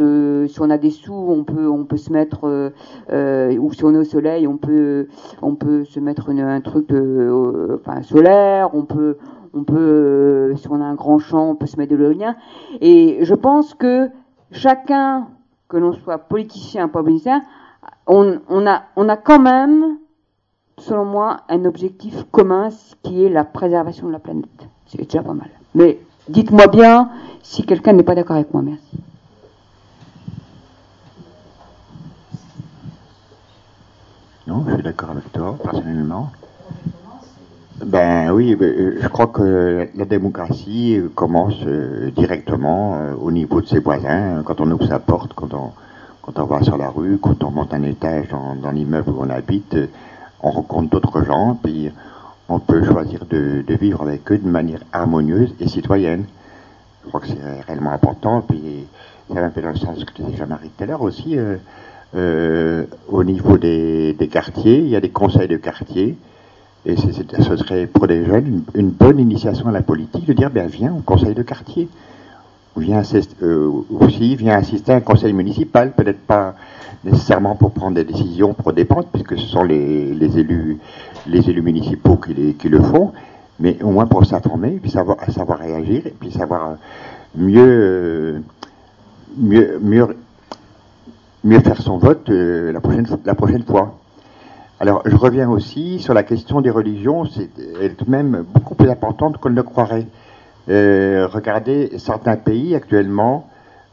[0.50, 2.72] si on a des sous, on peut on peut se mettre
[3.10, 5.08] ou si on est au soleil, on peut
[5.42, 9.16] on peut se mettre une- un truc enfin solaire, on peut
[9.54, 12.36] on peut euh, si on a un grand champ, on peut se mettre de l'éolien.
[12.80, 14.10] Et je pense que
[14.50, 15.28] chacun,
[15.68, 17.42] que l'on soit politicien, pas politicien,
[18.06, 19.98] a on a quand même,
[20.78, 24.68] selon moi, un objectif commun, ce qui est la préservation de la planète.
[24.86, 25.48] C'est déjà pas mal.
[25.74, 27.10] Mais dites-moi bien
[27.42, 28.62] si quelqu'un n'est pas d'accord avec moi.
[28.62, 28.98] Merci.
[34.46, 36.30] Non, je suis d'accord avec toi, personnellement.
[37.80, 43.66] Ben oui, euh, je crois que la démocratie commence euh, directement euh, au niveau de
[43.66, 45.72] ses voisins, quand on ouvre sa porte, quand on,
[46.22, 49.16] quand on va sur la rue, quand on monte un étage dans, dans l'immeuble où
[49.20, 49.76] on habite,
[50.40, 51.90] on rencontre d'autres gens, puis
[52.48, 56.24] on peut choisir de, de vivre avec eux de manière harmonieuse et citoyenne.
[57.02, 58.86] Je crois que c'est réellement important, puis
[59.28, 61.36] ça va un peu dans le sens que disait Jean-Marie tout à l'heure aussi.
[61.36, 61.56] euh,
[62.14, 66.16] euh, au niveau des, des quartiers, il y a des conseils de quartier.
[66.86, 70.66] Et ce serait pour les jeunes une, bonne initiation à la politique de dire ben
[70.66, 71.88] viens au conseil de quartier.
[72.76, 76.54] Ou viens assist- euh, aussi viens assister à un conseil municipal, peut-être pas
[77.04, 80.78] nécessairement pour prendre des décisions pour dépendre, puisque ce sont les, élus
[81.26, 83.12] les élus municipaux qui, les- qui le font,
[83.60, 86.76] mais au moins pour s'informer, puis savoir, savoir réagir, et puis savoir
[87.36, 88.42] mieux,
[89.38, 93.94] mieux, mieux, faire son vote euh, la prochaine fois.
[94.80, 97.48] Alors, je reviens aussi sur la question des religions, c'est
[97.80, 100.06] elle est tout de même beaucoup plus importante qu'on ne le croirait.
[100.68, 103.48] Euh, regardez certains pays actuellement,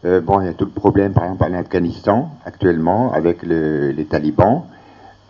[0.05, 3.91] euh, bon, il y a tout le problème, par exemple, en Afghanistan, actuellement, avec le-
[3.91, 4.63] les talibans,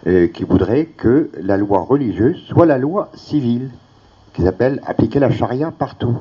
[0.08, 3.70] euh, qui voudraient que la loi religieuse soit la loi civile,
[4.34, 6.18] qu'ils appellent appliquer la charia partout.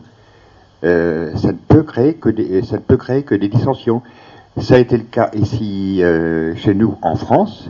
[0.83, 4.01] Ça ne peut créer que des, ça ne peut créer que des dissensions.
[4.57, 6.03] Ça a été le cas ici
[6.57, 7.69] chez nous en France,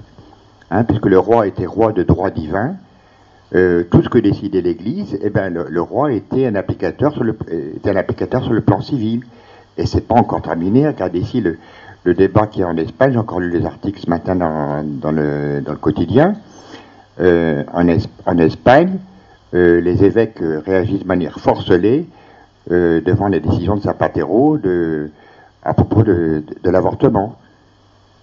[0.71, 2.75] hein, puisque le roi était roi de droit divin.
[3.55, 7.25] Euh, tout ce que décidait l'Église, eh ben, le, le roi était un applicateur sur
[7.25, 7.37] le,
[7.75, 9.23] était un applicateur sur le plan civil.
[9.77, 10.87] Et c'est pas encore terminé.
[10.87, 11.59] Regardez ici le,
[12.05, 13.13] le débat qui est en Espagne.
[13.13, 16.35] J'ai encore lu les articles ce matin dans, dans, le, dans le quotidien.
[17.21, 18.99] Euh, en, Es- en Espagne,
[19.55, 22.07] euh, les évêques euh, réagissent de manière forcelée
[22.71, 25.11] euh, devant les décisions de Zapatero de,
[25.65, 27.37] à propos de- de l'avortement.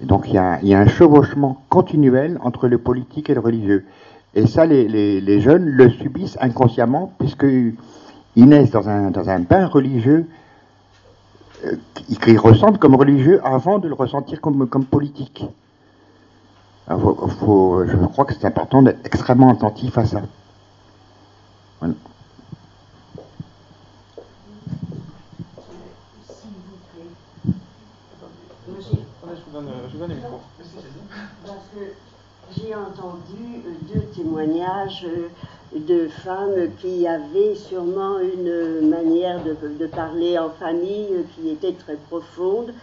[0.02, 3.86] Donc il y, a, un chevauchement continuel entre le politique et le religieux.
[4.36, 7.76] Et ça, les, jeunes le subissent inconsciemment puisqu'ils
[8.36, 10.28] naissent dans un, dans un bain religieux
[11.66, 11.76] euh,
[12.22, 15.46] qu'ils ressentent comme religieux avant de le ressentir comme, comme politique.
[16.88, 20.22] Faut- je crois que c'est important d'être extrêmement attentif à ça.
[31.46, 31.80] Parce que
[32.56, 35.30] j'ai entendu deux témoignages euh,
[35.76, 42.74] de femmes qui avaient sûrement une manière de, parler en famille qui était très profonde.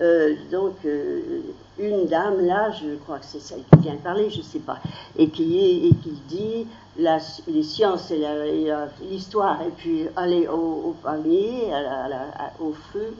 [0.00, 1.40] Euh, donc, euh,
[1.78, 4.58] une dame là, je crois que c'est celle qui vient de parler, je ne sais
[4.58, 4.78] pas,
[5.16, 8.24] et qui, et qui dit les sciences et
[9.02, 10.96] l'histoire, et puis aller au, au
[12.60, 13.14] au feu.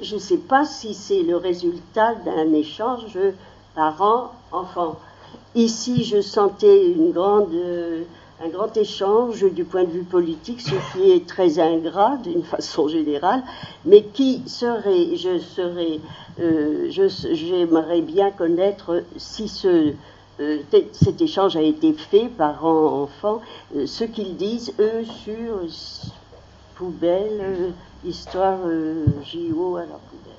[0.00, 3.18] Je ne sais pas si c'est le résultat d'un échange
[3.74, 4.98] parents-enfants.
[5.54, 7.52] Ici, je sentais une grande,
[8.44, 12.88] un grand échange du point de vue politique, ce qui est très ingrat d'une façon
[12.88, 13.42] générale,
[13.84, 16.00] mais qui serait, je serais,
[16.40, 19.92] euh, j'aimerais bien connaître si ce,
[20.40, 20.58] euh,
[20.92, 23.42] cet échange a été fait parents-enfants,
[23.76, 25.60] euh, ce qu'ils disent, eux, sur
[26.74, 27.72] poubelle,
[28.04, 28.58] histoire
[29.22, 30.32] JO à la poubelle.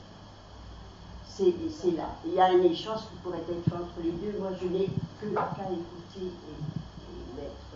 [1.35, 2.09] C'est là.
[2.25, 4.37] Il y a un échange qui pourrait être fait entre les deux.
[4.39, 4.85] Moi, je n'ai
[5.19, 7.73] que qu'à écouter et, et mettre,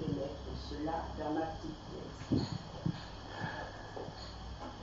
[0.00, 0.30] et mettre
[0.68, 1.74] cela dans ma petite
[2.30, 2.46] pièce.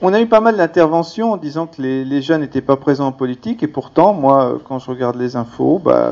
[0.02, 3.12] On a eu pas mal d'interventions en disant que les, jeunes n'étaient pas présents en
[3.12, 6.12] politique, et pourtant, moi, quand je regarde les infos, bah,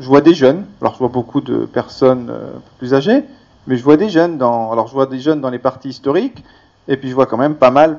[0.00, 0.64] je vois des jeunes.
[0.80, 3.24] Alors, je vois beaucoup de personnes euh, plus âgées,
[3.66, 4.72] mais je vois des jeunes dans.
[4.72, 6.42] Alors, je vois des jeunes dans les partis historiques,
[6.88, 7.98] et puis je vois quand même pas mal,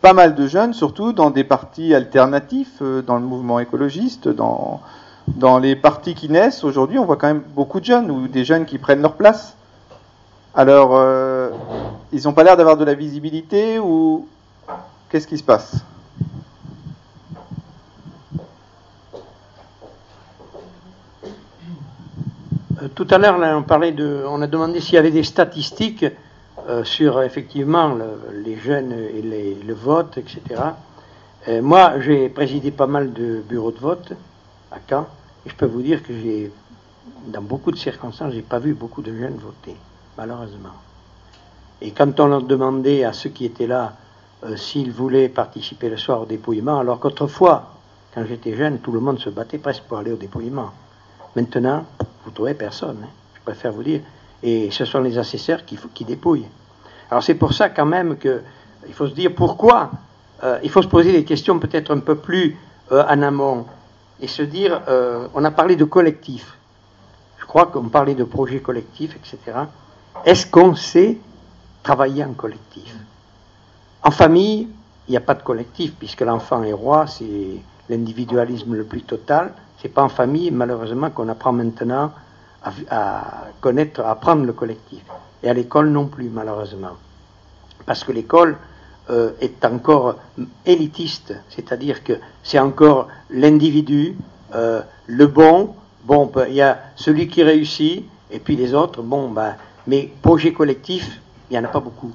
[0.00, 4.80] pas mal de jeunes, surtout dans des partis alternatifs, euh, dans le mouvement écologiste, dans
[5.28, 6.64] dans les partis qui naissent.
[6.64, 9.56] Aujourd'hui, on voit quand même beaucoup de jeunes ou des jeunes qui prennent leur place.
[10.54, 11.50] Alors, euh,
[12.12, 14.26] ils n'ont pas l'air d'avoir de la visibilité ou
[15.10, 15.76] qu'est-ce qui se passe?
[22.82, 26.06] Euh, tout à l'heure, on parlait de, on a demandé s'il y avait des statistiques
[26.68, 30.40] euh, sur effectivement le, les jeunes et le vote, etc.
[31.48, 34.12] Euh, moi, j'ai présidé pas mal de bureaux de vote
[34.72, 35.06] à Caen,
[35.44, 36.50] et je peux vous dire que j'ai,
[37.28, 39.76] dans beaucoup de circonstances, j'ai pas vu beaucoup de jeunes voter,
[40.18, 40.74] malheureusement.
[41.80, 43.92] Et quand on leur demandait à ceux qui étaient là
[44.42, 47.74] euh, s'ils voulaient participer le soir au dépouillement, alors qu'autrefois,
[48.12, 50.72] quand j'étais jeune, tout le monde se battait presque pour aller au dépouillement.
[51.36, 51.84] Maintenant,
[52.24, 54.00] vous trouvez personne, hein, je préfère vous dire.
[54.42, 56.48] Et ce sont les assesseurs qui, dépouillent.
[57.10, 59.90] Alors c'est pour ça quand même qu'il faut se dire pourquoi.
[60.44, 62.56] Euh, il faut se poser des questions peut-être un peu plus
[62.92, 63.66] euh, en amont
[64.20, 66.56] et se dire, euh, on a parlé de collectif.
[67.38, 69.58] Je crois qu'on parlait de projets collectifs, etc.
[70.24, 71.18] Est-ce qu'on sait
[71.82, 72.94] travailler en collectif?
[74.02, 74.68] En famille,
[75.08, 79.52] il n'y a pas de collectif puisque l'enfant est roi, c'est l'individualisme le plus total.
[79.80, 82.12] C'est pas en famille, malheureusement, qu'on apprend maintenant
[82.90, 85.02] à, connaître, à apprendre le collectif.
[85.42, 86.96] Et à l'école non plus, malheureusement.
[87.84, 88.56] Parce que l'école
[89.10, 90.16] euh, est encore
[90.64, 94.16] élitiste, c'est-à-dire que c'est encore l'individu,
[94.54, 99.28] euh, le bon, bon, il y a celui qui réussit, et puis les autres, bon,
[99.28, 99.54] ben,
[99.86, 102.12] mais projet collectif, il n'y en a pas beaucoup.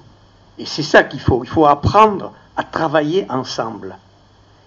[0.57, 1.43] Et c'est ça qu'il faut.
[1.43, 3.95] Il faut apprendre à travailler ensemble.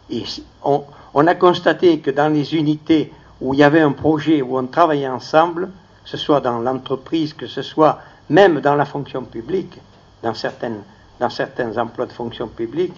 [0.09, 0.25] Et
[0.63, 4.59] on, on a constaté que dans les unités où il y avait un projet, où
[4.59, 5.71] on travaillait ensemble,
[6.05, 9.79] que ce soit dans l'entreprise, que ce soit même dans la fonction publique,
[10.23, 12.95] dans, certains emplois de fonction publique,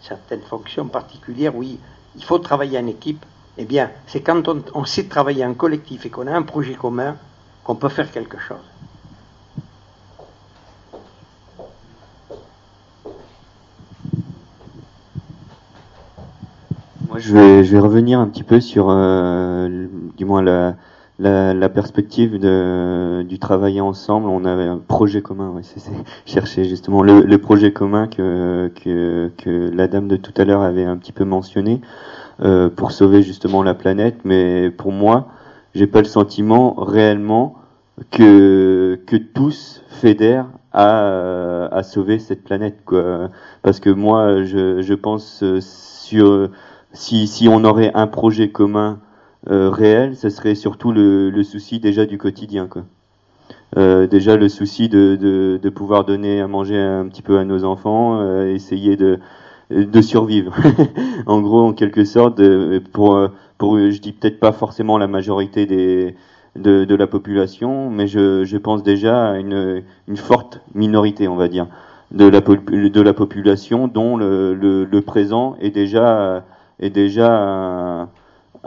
[0.00, 1.78] certaines fonctions particulières, oui,
[2.16, 3.24] il faut travailler en équipe,
[3.58, 4.42] eh bien, c'est quand
[4.74, 7.16] on, sait travailler en collectif et qu'on a un projet commun
[7.64, 8.56] qu'on peut faire quelque chose.
[17.18, 19.86] Je vais, je vais revenir un petit peu sur, euh,
[20.16, 20.74] du moins, la,
[21.18, 24.28] la, la perspective de, du travailler ensemble.
[24.28, 25.80] On avait un projet commun, ouais, c'est
[26.26, 30.62] chercher justement le, le, projet commun que, que, que, la dame de tout à l'heure
[30.62, 31.80] avait un petit peu mentionné
[32.42, 34.16] euh, pour sauver justement la planète.
[34.24, 35.28] Mais pour moi,
[35.74, 37.54] j'ai pas le sentiment réellement
[38.10, 43.30] que, que tous fédèrent à, à sauver cette planète, quoi.
[43.62, 46.50] Parce que moi, je, je pense sur
[46.96, 48.98] si, si on aurait un projet commun
[49.50, 52.66] euh, réel, ce serait surtout le, le, souci déjà du quotidien.
[52.66, 52.84] Quoi.
[53.76, 57.44] Euh, déjà le souci de, de, de, pouvoir donner à manger un petit peu à
[57.44, 59.20] nos enfants, euh, essayer de,
[59.70, 60.54] de survivre.
[61.26, 62.40] en gros, en quelque sorte,
[62.92, 63.20] pour,
[63.58, 66.16] pour je dis peut-être pas forcément la majorité des,
[66.56, 71.36] de, de la population, mais je, je pense déjà à une, une forte minorité, on
[71.36, 71.66] va dire,
[72.10, 76.42] de la, de la population dont le, le, le présent est déjà
[76.80, 78.08] est déjà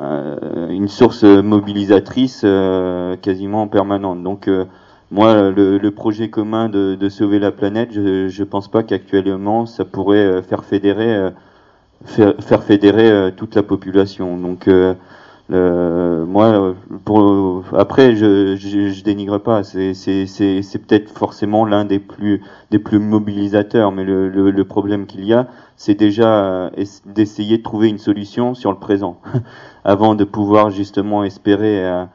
[0.01, 4.23] euh, une source mobilisatrice euh, quasiment permanente.
[4.23, 4.65] Donc euh,
[5.11, 7.99] moi, le, le, projet commun de, de, sauver la planète, je
[8.39, 11.31] ne pense pas qu'actuellement ça pourrait faire fédérer,
[12.05, 14.37] faire, faire fédérer toute la population.
[14.37, 14.69] Donc
[15.51, 16.75] euh, moi,
[17.05, 19.63] pour, après, je, je, je, dénigre pas.
[19.63, 19.93] C'est,
[20.87, 25.33] peut-être forcément l'un des plus, des plus mobilisateurs, mais le, le, le problème qu'il y
[25.33, 26.71] a, c'est déjà
[27.05, 29.19] d'essayer de trouver une solution sur le présent,
[29.83, 32.05] avant de pouvoir justement espérer euh,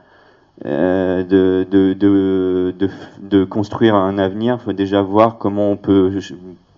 [0.66, 2.88] euh, de, de, de, de,
[3.20, 4.58] de construire un avenir.
[4.60, 6.20] Il faut déjà voir comment on peut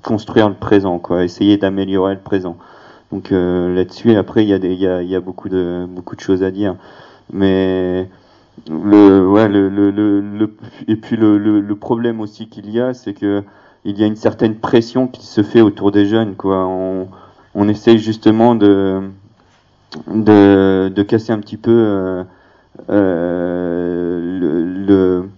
[0.02, 2.56] construire le présent, quoi, essayer d'améliorer le présent.
[3.12, 6.20] Donc euh, là-dessus, après, il y, a y, a, y a beaucoup de beaucoup de
[6.20, 6.76] choses à dire,
[7.32, 8.08] mais
[8.70, 10.56] le ouais le, le, le,
[10.88, 13.44] et puis le, le, le problème aussi qu'il y a, c'est que
[13.84, 16.66] il y a une certaine pression qui se fait autour des jeunes, quoi.
[16.66, 17.08] On,
[17.54, 19.02] on essaye justement de
[20.08, 22.24] de, de casser un petit peu euh,
[22.90, 25.28] euh, le, le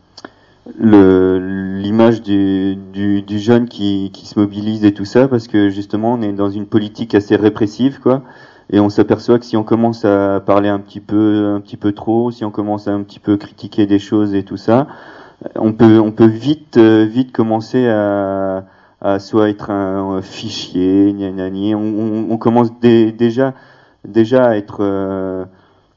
[0.79, 6.14] l'image du, du, du, jeune qui, qui, se mobilise et tout ça parce que justement
[6.14, 8.23] on est dans une politique assez répressive quoi
[8.71, 11.93] et on s'aperçoit que si on commence à parler un petit peu un petit peu
[11.93, 14.87] trop si on commence à un petit peu critiquer des choses et tout ça
[15.55, 18.64] on peut on peut vite vite commencer à,
[19.01, 21.77] à soit être un, fichier gna.
[21.77, 23.55] On, on, on, commence dé, déjà
[24.05, 25.45] déjà à être euh,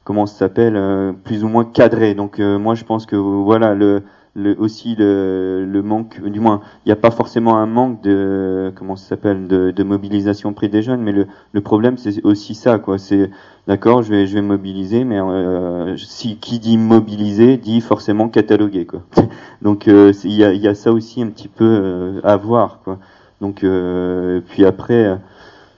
[0.04, 3.74] comment ça s'appelle euh, plus ou moins cadré donc euh, moi je pense que voilà
[3.74, 4.02] le
[4.34, 8.72] le, aussi le, le manque, du moins, il n'y a pas forcément un manque de,
[8.76, 12.54] comment ça s'appelle, de, de mobilisation auprès des jeunes, mais le, le problème c'est aussi
[12.54, 12.98] ça, quoi.
[12.98, 13.30] C'est,
[13.68, 18.86] d'accord, je vais, je vais mobiliser, mais euh, si qui dit mobiliser dit forcément cataloguer,
[18.86, 19.02] quoi.
[19.62, 22.80] Donc euh, il y, a, y a ça aussi un petit peu euh, à voir,
[22.84, 22.98] quoi.
[23.42, 25.18] Donc euh, puis après,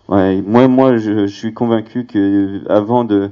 [0.09, 3.31] ouais, moi, moi, je, je suis convaincu que avant de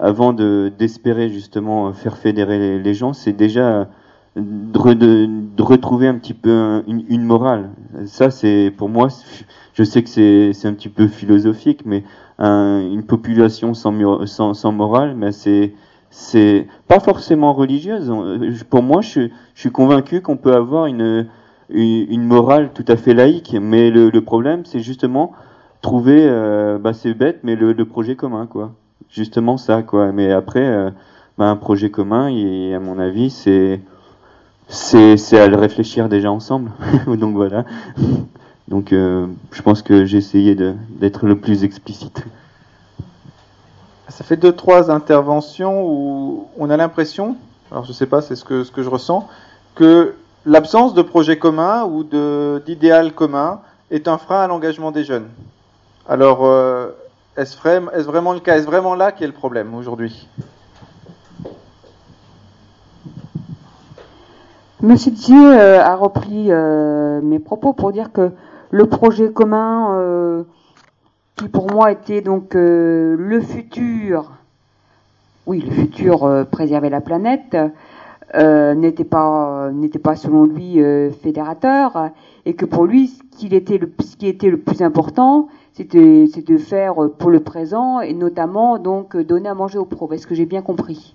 [0.00, 3.88] avant de d'espérer justement faire fédérer les, les gens, c'est déjà
[4.36, 7.70] de, re- de- de retrouver un petit peu un- une, morale.
[8.06, 9.08] Ça, c'est pour moi,
[9.74, 12.04] je sais que c'est un petit peu philosophique, mais
[12.38, 15.72] un- une population sans, sans, morale, mais c'est
[16.10, 18.12] c'est pas forcément religieuse.
[18.70, 21.26] Pour moi, je, suis convaincu qu'on peut avoir une,
[21.70, 25.32] une morale tout à fait laïque, mais le, problème, c'est justement
[25.82, 28.72] trouver, euh, bah c'est bête, mais le, le projet commun, quoi.
[29.10, 30.12] Justement ça, quoi.
[30.12, 30.90] Mais après, euh,
[31.36, 33.80] bah, un projet commun, et à mon avis, c'est
[34.68, 36.70] c'est à le réfléchir déjà ensemble.
[37.06, 37.64] Donc voilà.
[38.68, 42.24] Donc euh, je pense que j'ai essayé d'être le plus explicite.
[44.08, 47.36] Ça fait deux, trois interventions où on a l'impression,
[47.70, 49.28] alors je sais pas, c'est ce que, je ressens,
[49.74, 50.14] que
[50.46, 52.04] l'absence de projet commun ou
[52.60, 53.60] d'idéal commun
[53.90, 55.28] est un frein à l'engagement des jeunes.
[56.08, 56.90] Alors, euh,
[57.36, 58.56] est-ce vraiment, le cas?
[58.56, 60.28] Est-ce vraiment là qui est le problème aujourd'hui?
[64.82, 68.32] Monsieur Didier euh, a repris euh, mes propos pour dire que
[68.70, 70.42] le projet commun, euh,
[71.36, 74.32] qui pour moi était donc le futur,
[75.46, 77.56] oui, le futur préserver la planète,
[78.34, 80.80] n'était pas n'était pas selon lui
[81.22, 82.10] fédérateur
[82.44, 83.46] et que pour lui ce qui
[84.26, 89.48] était le plus important c'était c'est de faire pour le présent et notamment donc donner
[89.48, 90.14] à manger aux pauvres.
[90.14, 91.14] Est-ce que j'ai bien compris?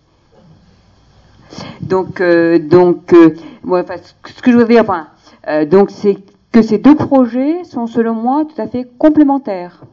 [1.82, 3.36] Donc euh, donc euh,
[3.70, 3.96] enfin,
[4.26, 5.08] ce que- je veux dire enfin,
[5.48, 6.18] euh, donc c'est
[6.52, 9.84] que ces deux projets sont selon moi tout à fait complémentaires.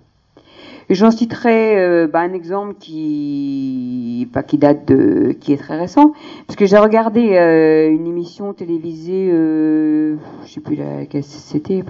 [0.88, 6.12] J'en citerai euh, bah, un exemple qui, bah, qui date de, qui est très récent,
[6.46, 11.82] parce que j'ai regardé euh, une émission télévisée, euh, je sais plus laquelle c'était,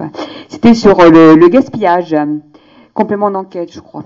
[0.49, 2.15] c'était sur le, le gaspillage,
[2.95, 4.03] complément d'enquête, je crois,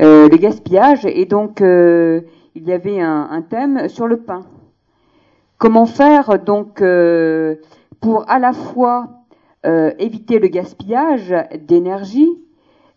[0.00, 4.42] le gaspillage, et donc il y avait un, un thème sur le pain.
[5.58, 7.54] Comment faire donc euh,
[8.00, 9.08] pour à la fois
[9.64, 11.34] euh, éviter le gaspillage
[11.66, 12.28] d'énergie,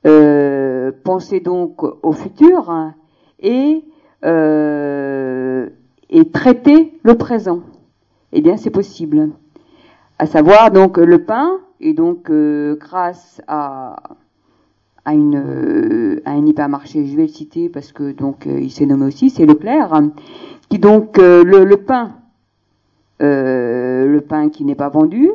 [0.06, 2.96] euh, penser donc au futur hein,
[3.40, 3.86] et,
[6.34, 7.62] traiter le présent.
[8.34, 9.30] Eh bien, c'est possible.
[10.20, 13.96] À savoir donc le pain, et donc grâce à,
[15.06, 19.06] à, une, à un hypermarché, je vais le citer parce que donc il s'est nommé
[19.06, 20.02] aussi, c'est Leclerc,
[20.70, 22.19] qui donc le, pain,
[23.20, 25.30] le pain qui n'est pas vendu,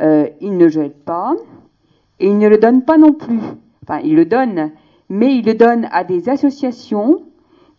[0.00, 1.34] euh, il ne jette pas
[2.20, 3.40] et il ne le donne pas non plus
[3.84, 4.70] enfin il le donne,
[5.08, 7.22] mais il le donne à des associations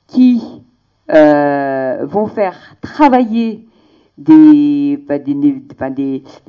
[0.07, 0.61] qui
[1.11, 3.67] euh, vont faire travailler
[4.17, 5.17] des, bah,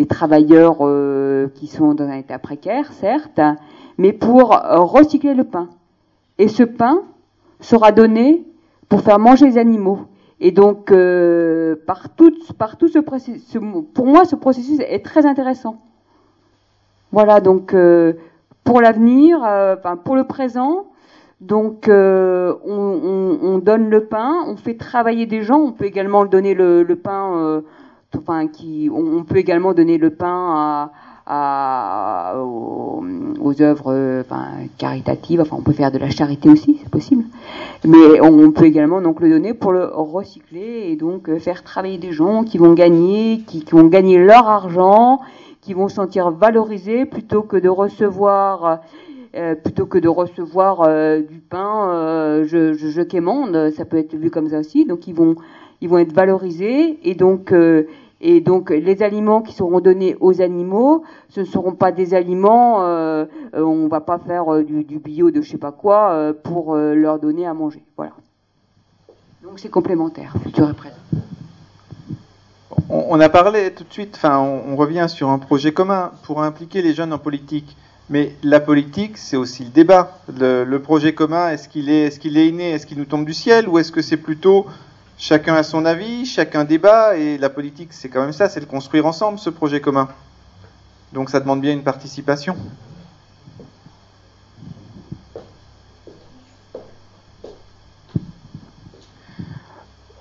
[0.09, 3.40] travailleurs euh, qui sont dans un état précaire, certes,
[3.99, 5.68] mais pour euh, recycler le pain.
[6.38, 7.03] Et ce pain
[7.61, 8.44] sera donné
[8.88, 10.01] pour faire manger les animaux.
[10.41, 13.57] Et donc, euh, par tout, par tout ce processus,
[13.95, 15.78] pour moi, ce processus est très intéressant.
[17.12, 18.14] Voilà, donc euh,
[18.64, 20.87] pour l'avenir, euh, enfin pour le présent,
[21.41, 25.84] donc euh, on, on- on donne le pain, on fait travailler des gens, on peut
[25.87, 27.61] également le donner le, le pain, euh,
[28.18, 30.93] enfin qui, on, on peut également donner le pain à,
[31.26, 33.04] à- aux,
[33.40, 34.46] aux œuvres enfin,
[34.78, 37.24] caritatives, enfin on peut faire de la charité aussi, c'est possible,
[37.84, 41.62] mais on, on peut également donc le donner pour le recycler et donc euh, faire
[41.64, 45.20] travailler des gens qui vont gagner, qui, qui vont gagner leur argent,
[45.62, 48.80] qui vont se sentir valorisés plutôt que de recevoir
[49.34, 53.98] euh, plutôt que de recevoir euh, du pain euh, je, je, je quémande, ça peut
[53.98, 54.84] être vu comme ça aussi.
[54.86, 55.34] Donc ils vont
[55.82, 57.82] ils vont être valorisés et donc euh,
[58.21, 62.83] et donc les aliments qui seront donnés aux animaux, ce ne seront pas des aliments,
[62.83, 66.33] euh, euh, on va pas faire euh, du, bio de je sais pas quoi euh,
[66.33, 67.83] pour leur donner à manger.
[67.97, 68.13] Voilà.
[69.43, 70.97] Donc c'est complémentaire, futur et présent.
[72.88, 76.83] on, a parlé tout de suite, enfin, on, revient sur un projet commun pour impliquer
[76.83, 77.76] les jeunes en politique.
[78.09, 80.18] Mais la politique, c'est aussi le débat.
[80.38, 83.34] Le, projet commun, est-ce qu'il est, est-ce qu'il est inné, est-ce qu'il nous tombe du
[83.34, 84.67] ciel, ou est-ce que c'est plutôt
[85.18, 88.67] chacun a son avis, chacun débat, et la politique, c'est quand même ça, c'est de
[88.67, 90.09] construire ensemble ce projet commun.
[91.13, 92.57] Donc ça demande bien une participation.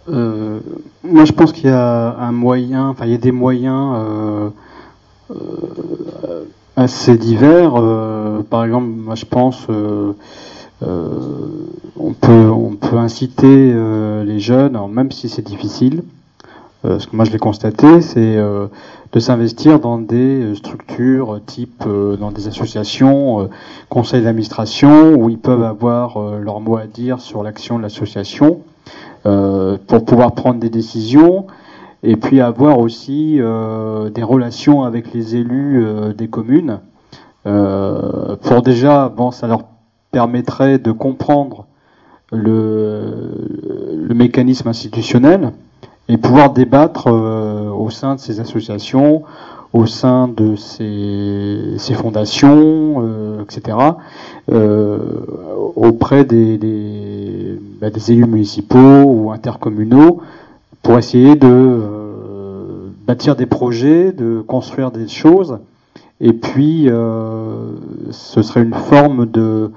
[0.07, 0.59] Euh,
[1.03, 4.49] moi, je pense qu'il y a un moyen, enfin, il y a des moyens euh,
[5.31, 6.43] euh,
[6.75, 7.73] assez divers.
[8.49, 9.67] Par exemple, moi, je pense,
[10.81, 16.03] on peut, on peut inciter euh, les jeunes, même si c'est difficile,
[16.85, 18.67] euh, ce que moi je l'ai constaté, c'est euh,
[19.11, 23.49] de s'investir dans des euh, structures type euh, dans des associations, euh,
[23.89, 28.61] conseils d'administration, où ils peuvent avoir euh, leur mot à dire sur l'action de l'association
[29.25, 31.47] euh, pour pouvoir prendre des décisions
[32.03, 36.81] et puis avoir aussi euh, des relations avec les élus euh, des communes.
[37.47, 39.63] Euh, pour déjà, bon, ça leur
[40.15, 41.65] permettrait de comprendre
[42.31, 45.51] le, mécanisme institutionnel
[46.07, 49.23] et pouvoir débattre euh, au sein de ces associations,
[49.73, 53.77] au sein de ces, fondations, euh, etc.,
[54.53, 54.99] euh,
[55.75, 60.21] auprès bah, des élus municipaux ou intercommunaux
[60.81, 61.81] pour essayer de
[63.05, 65.57] bâtir des projets, de construire des choses.
[66.21, 69.71] Et puis, ce serait une forme de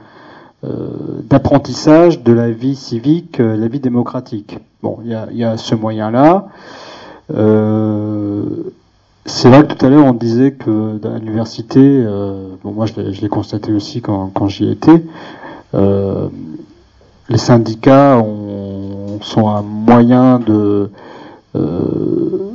[0.62, 4.59] d'apprentissage de la vie civique, euh, la vie démocratique.
[4.82, 6.48] Bon, il y a, ce moyen-là.
[7.32, 8.43] Euh,
[9.24, 12.94] c'est vrai que tout à l'heure on disait que à l'université, euh, bon moi je
[13.01, 15.05] l'ai, constaté aussi quand, j'y étais,
[15.74, 16.28] euh,
[17.28, 20.90] les syndicats ont, sont un moyen de
[21.55, 22.51] euh,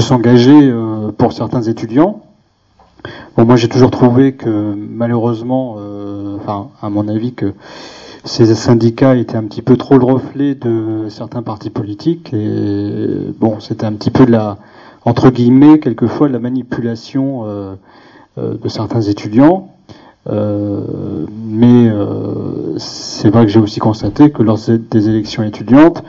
[0.00, 2.25] s'engager euh, pour certains étudiants.
[3.36, 7.54] Bon, moi j'ai toujours trouvé que malheureusement, euh, enfin à mon avis que
[8.24, 13.60] ces syndicats étaient un petit peu trop le reflet de certains partis politiques et bon
[13.60, 14.58] c'était un petit peu de la
[15.04, 17.74] entre guillemets quelquefois de la manipulation euh,
[18.38, 19.70] euh, de certains étudiants.
[20.28, 26.02] Euh, mais euh, c'est vrai que j'ai aussi constaté que lors des élections étudiantes,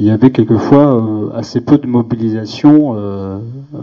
[0.00, 3.38] il y avait quelquefois euh, assez peu de mobilisation, euh,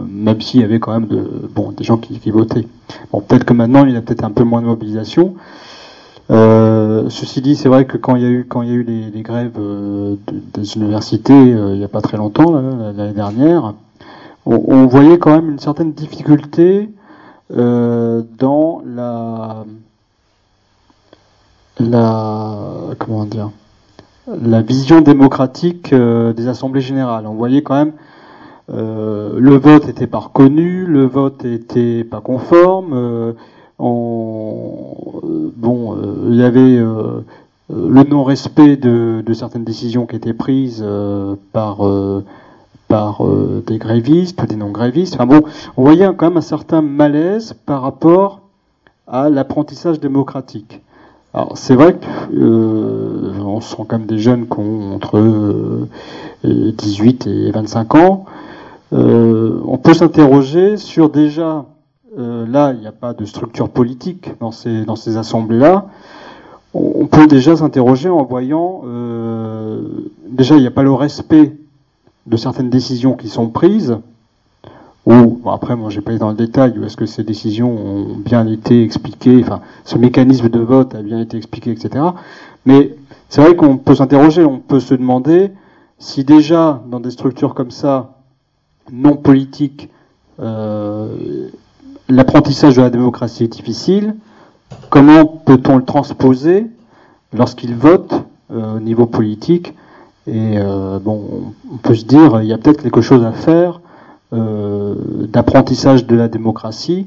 [0.08, 2.66] même s'il y avait quand même de, bon, des gens qui, votaient.
[3.12, 5.36] Bon, peut-être que maintenant il y a peut-être un peu moins de mobilisation.
[6.30, 8.74] Euh, ceci dit, c'est vrai que quand il y a eu quand il y a
[8.74, 10.18] eu les, grèves de-
[10.54, 13.74] des universités il n'y a pas très longtemps, l'année dernière,
[14.44, 16.90] on, on voyait quand même une certaine difficulté
[17.48, 19.64] dans la
[21.78, 22.56] la
[22.98, 23.50] comment dire
[24.42, 27.26] la vision démocratique euh, des assemblées générales.
[27.26, 27.92] On voyait quand même
[28.70, 32.92] euh, le vote était pas reconnu, le vote était pas conforme.
[32.92, 33.32] euh,
[33.78, 35.20] on-
[35.56, 35.96] bon,
[36.28, 40.84] il y avait le non-respect de, certaines décisions qui étaient prises
[41.52, 41.78] par
[42.88, 45.14] des grévistes des non-grévistes.
[45.14, 45.42] Enfin bon,
[45.76, 48.40] on voyait quand même un certain malaise par rapport
[49.06, 50.80] à l'apprentissage démocratique.
[51.34, 53.27] Alors c'est vrai que
[53.58, 55.88] on sent quand même des jeunes qui ont entre euh,
[56.44, 58.24] 18 et 25 ans.
[58.92, 61.66] Euh, on peut s'interroger sur déjà,
[62.18, 65.86] euh, là il n'y a pas de structure politique dans ces, dans ces assemblées-là.
[66.74, 69.80] On, peut déjà s'interroger en voyant, euh,
[70.28, 71.56] déjà il n'y a pas le respect
[72.26, 73.96] de certaines décisions qui sont prises,
[75.06, 78.16] ou après moi j'ai pas été dans le détail, ou est-ce que ces décisions ont
[78.16, 82.04] bien été expliquées, enfin ce mécanisme de vote a bien été expliqué, etc.
[82.66, 82.94] Mais
[83.28, 85.50] c'est vrai qu'on peut s'interroger, on peut se demander
[85.98, 88.18] si déjà dans des structures comme ça,
[88.92, 89.90] non politiques,
[90.40, 91.48] euh,
[92.08, 94.14] l'apprentissage de la démocratie est difficile,
[94.90, 96.66] comment peut-on le transposer
[97.36, 99.74] lorsqu'ils votent euh, au niveau politique
[100.26, 103.80] Et euh, bon, on peut se dire, il y a peut-être quelque chose à faire
[104.34, 104.94] euh,
[105.26, 107.06] d'apprentissage de la démocratie,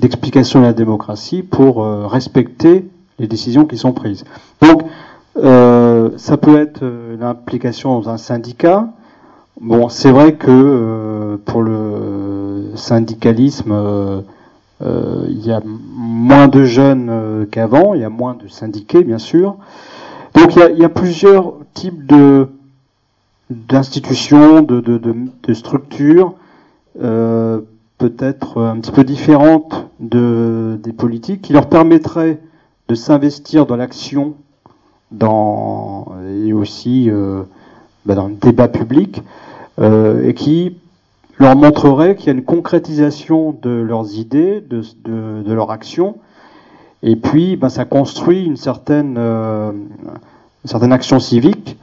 [0.00, 2.88] d'explication de la démocratie pour euh, respecter
[3.18, 4.24] les décisions qui sont prises.
[4.62, 4.82] Donc,
[5.36, 8.88] euh, ça peut être euh, l'implication dans un syndicat.
[9.60, 14.20] Bon, c'est vrai que euh, pour le syndicalisme, euh,
[14.82, 19.04] euh, il y a moins de jeunes euh, qu'avant, il y a moins de syndiqués,
[19.04, 19.56] bien sûr.
[20.34, 22.48] Donc, il y a, y a plusieurs types de
[23.50, 26.34] d'institutions, de, de, de, structures,
[27.02, 27.60] euh,
[27.98, 32.40] peut-être un petit peu différentes de, des politiques, qui leur permettraient
[32.88, 34.34] de s'investir dans l'action,
[35.18, 36.06] dans
[36.44, 37.42] et aussi euh,
[38.06, 39.22] bah, dans le débat public,
[39.80, 40.76] euh, et qui
[41.38, 46.16] leur montrerait qu'il y a une concrétisation de leurs idées, de, de, de leur action,
[47.02, 49.72] et puis bah, ça construit une certaine, euh,
[50.90, 51.76] action civique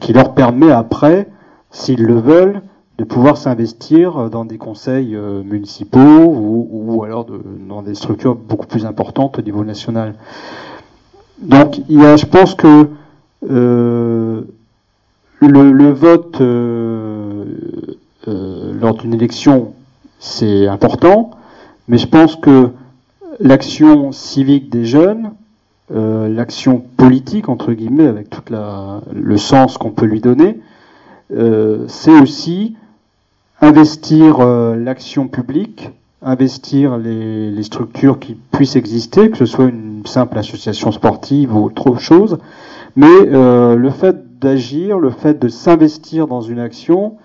[0.00, 1.26] qui leur permet après,
[1.72, 2.62] s'ils le veulent,
[2.98, 7.26] de pouvoir s'investir dans des conseils municipaux ou, alors
[7.68, 10.14] dans des structures beaucoup plus importantes au niveau national.
[11.40, 12.88] Donc, il y a, je pense que
[13.50, 14.42] euh,
[15.40, 17.44] le, le vote euh,
[18.28, 19.74] euh, lors d'une élection,
[20.18, 21.32] c'est important,
[21.88, 22.70] mais je pense que
[23.40, 25.32] l'action civique des jeunes,
[25.92, 30.60] euh, l'action politique, entre guillemets, avec tout le sens qu'on peut lui donner,
[31.32, 32.76] euh, c'est aussi
[33.60, 35.90] investir euh, l'action publique,
[36.22, 41.64] investir les, les, structures qui puissent exister, que ce soit une simple association sportive ou
[41.64, 42.38] autre chose,
[42.96, 47.16] mais euh, le fait d'agir, le fait de s'investir dans une action,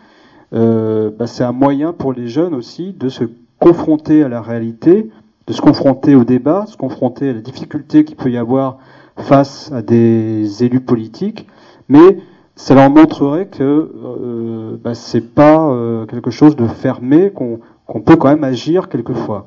[0.53, 3.25] euh, bah, c'est un moyen pour les jeunes aussi de se
[3.59, 5.09] confronter à la réalité,
[5.47, 8.77] de se confronter au débat, de se confronter à la difficulté qu'il peut y avoir
[9.17, 11.47] face à des élus politiques,
[11.89, 12.19] mais
[12.55, 18.15] ça leur montrerait que euh, bah, c'est pas euh, quelque chose de fermé, qu'on peut
[18.15, 19.45] quand même agir quelquefois.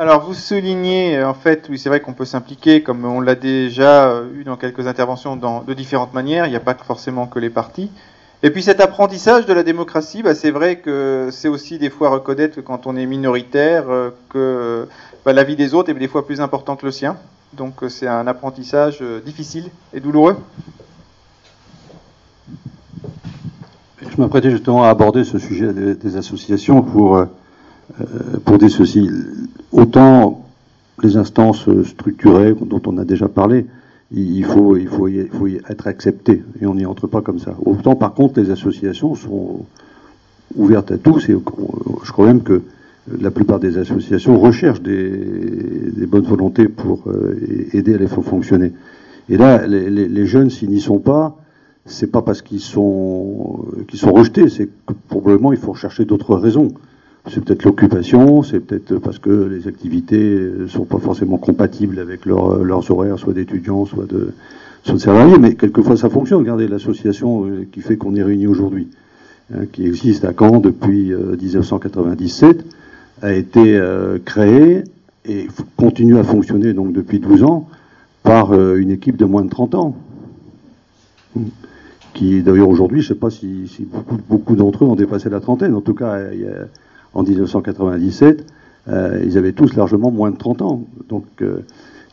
[0.00, 4.22] Alors vous soulignez, en fait, oui c'est vrai qu'on peut s'impliquer, comme on l'a déjà
[4.32, 7.90] eu dans quelques interventions, de différentes manières, il n'y a pas forcément que les partis.
[8.44, 12.10] Et puis cet apprentissage de la démocratie, bah, c'est vrai que c'est aussi des fois
[12.10, 13.86] reconnaître que quand on est minoritaire,
[14.28, 14.86] que
[15.24, 17.16] bah, la vie des autres est des fois plus importante que le sien.
[17.54, 20.36] Donc c'est un apprentissage difficile et douloureux.
[24.00, 27.26] Je m'apprêtais justement à aborder ce sujet des, associations pour, euh,
[28.44, 29.10] pour dire ceci.
[29.72, 30.44] Autant
[31.02, 33.66] les instances structurées dont on a déjà parlé,
[34.10, 37.54] il faut, il faut, y, être accepté et on n'y entre pas comme ça.
[37.64, 39.66] Autant par contre les associations sont
[40.56, 41.36] ouvertes à tous et
[42.04, 42.62] je crois même que
[43.20, 47.38] la plupart des associations recherchent des, bonnes volontés pour euh,
[47.72, 48.72] aider à les faire fonctionner.
[49.28, 51.36] Et là, les, les, les jeunes, s'ils n'y sont pas,
[51.84, 56.34] c'est pas parce qu'ils sont, qu'ils sont rejetés, c'est que probablement il faut rechercher d'autres
[56.34, 56.72] raisons.
[57.26, 62.24] C'est peut-être l'occupation, c'est peut-être parce que les activités ne sont pas forcément compatibles avec
[62.24, 64.32] leur, leurs horaires, soit d'étudiants, soit de,
[64.84, 66.38] soit de salariés, mais quelquefois ça fonctionne.
[66.38, 68.88] Regardez l'association qui fait qu'on est réunis aujourd'hui,
[69.54, 72.64] hein, qui existe à Caen depuis euh, 1997,
[73.20, 74.84] a été euh, créée
[75.26, 77.68] et continue à fonctionner donc depuis 12 ans
[78.22, 79.96] par euh, une équipe de moins de 30 ans
[82.14, 85.28] qui d'ailleurs aujourd'hui, je ne sais pas si, si beaucoup, beaucoup d'entre eux ont dépassé
[85.30, 85.74] la trentaine.
[85.74, 86.66] En tout cas, il y a,
[87.14, 88.44] en 1997,
[88.88, 90.82] euh, ils avaient tous largement moins de 30 ans.
[91.08, 91.60] Donc euh,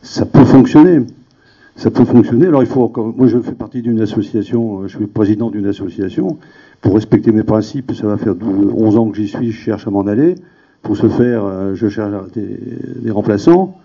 [0.02, 1.00] ça peut fonctionner.
[1.76, 2.46] Ça peut fonctionner.
[2.46, 2.92] Alors il faut.
[3.16, 4.86] Moi, je fais partie d'une association.
[4.88, 6.38] Je suis président d'une association.
[6.80, 9.52] Pour respecter mes principes, ça va faire 12, 11 ans que j'y suis.
[9.52, 10.36] Je cherche à m'en aller.
[10.82, 12.58] Pour ce faire, euh, je cherche des,
[13.02, 13.76] des remplaçants.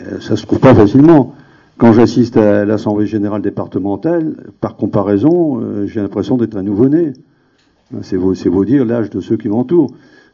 [0.00, 1.34] Euh, ça se trouve pas facilement.
[1.78, 7.14] Quand j'assiste à l'Assemblée générale départementale, par comparaison, euh, j'ai l'impression d'être un nouveau-né.
[8.02, 9.90] C'est vous dire l'âge de ceux qui m'entourent.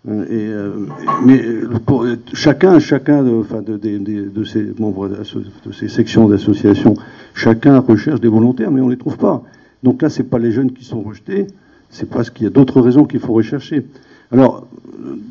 [0.08, 0.86] Euh, euh,
[1.24, 1.42] mais
[1.84, 6.94] pour, chacun, chacun de, ces membres de ces sections d'associations,
[7.34, 9.42] chacun recherche des volontaires, mais on les trouve pas.
[9.82, 11.48] Donc là, c'est pas les jeunes qui sont rejetés,
[11.90, 13.84] c'est parce qu'il y a d'autres raisons qu'il faut rechercher.
[14.30, 14.66] Alors,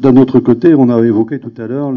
[0.01, 1.93] d'un autre côté, on a évoqué tout à l'heure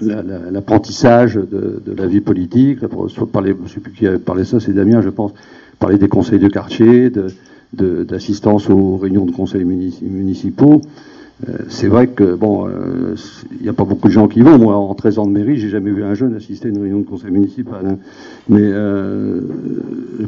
[0.00, 2.80] l'apprentissage de, la vie politique.
[3.08, 5.32] Soit je ne sais plus qui a parlé ça, c'est Damien, je pense,
[5.78, 7.10] parler des conseils de quartier,
[7.72, 10.82] d'assistance aux réunions de conseils municipaux.
[11.48, 13.16] Euh, c'est vrai que bon, il euh,
[13.60, 14.58] n'y a pas beaucoup de gens qui vont.
[14.58, 17.00] Moi, en 13 ans de mairie, j'ai jamais vu un jeune assister à une réunion
[17.00, 17.84] de conseil municipal.
[17.84, 17.96] Hein.
[18.48, 19.40] Mais euh,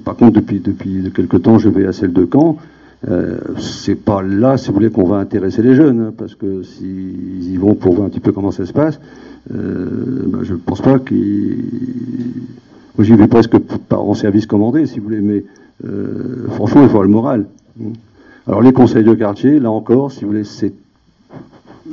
[0.04, 2.56] par contre, depuis depuis quelque temps, je vais à celle de Caen.
[3.06, 6.62] Euh, c'est pas là, si vous voulez, qu'on va intéresser les jeunes, hein, parce que
[6.62, 8.98] s'ils y vont pour voir un petit peu comment ça se passe,
[9.50, 11.64] ben, je ne pense pas qu'ils.
[12.96, 13.54] Moi, j'y vais presque
[13.90, 15.44] en service commandé, si vous voulez, mais
[16.52, 17.46] franchement, il faut avoir le moral.
[18.46, 20.72] Alors, les conseils de quartier, là encore, si vous voulez, c'est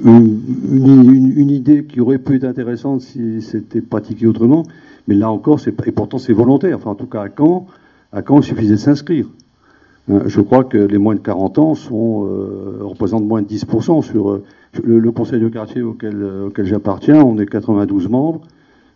[0.04, 4.64] une, idée qui aurait pu être intéressante si c'était pratiqué autrement,
[5.08, 6.78] mais là encore, c'est et pourtant c'est volontaire.
[6.78, 7.68] Enfin, en tout cas, à Caen,
[8.12, 9.28] à Caen, il suffisait de s'inscrire.
[10.08, 14.32] Je crois que les moins de 40 ans sont, euh, représentent moins de 10% sur
[14.32, 14.44] euh,
[14.84, 17.24] le, conseil de quartier auquel, euh, j'appartiens.
[17.24, 18.42] On est 92 membres.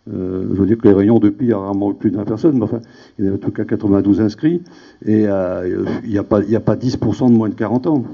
[0.08, 2.58] Je veux dire que les réunions depuis, il y a rarement plus de 20 personnes,
[2.58, 2.78] mais enfin,
[3.18, 4.62] il y a en tout cas 92 inscrits,
[5.04, 8.04] et il n'y a, a pas 10% de moins de 40 ans.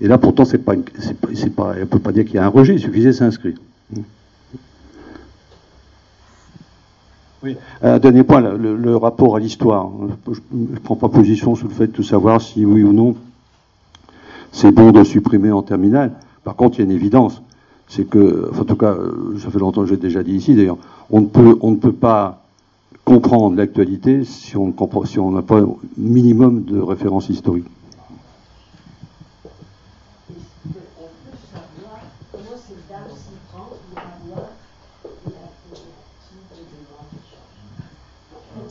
[0.00, 2.38] Et là, pourtant, c'est pas, c'est pas, pas, on ne peut pas dire qu'il y
[2.38, 3.56] a un rejet, il suffisait de s'inscrire.
[7.42, 7.56] Oui.
[7.82, 9.90] Un dernier point, le, le rapport à l'histoire.
[10.26, 13.16] Je ne prends pas position sur le fait de savoir si oui ou non
[14.52, 16.12] c'est bon de supprimer en terminale.
[16.44, 17.42] Par contre, il y a une évidence,
[17.86, 18.96] c'est que, enfin, en tout cas,
[19.38, 20.78] ça fait longtemps que j'ai déjà dit ici d'ailleurs,
[21.10, 22.42] on ne peut, on ne peut pas
[23.04, 27.68] comprendre l'actualité si on n'a si pas un minimum de références historiques.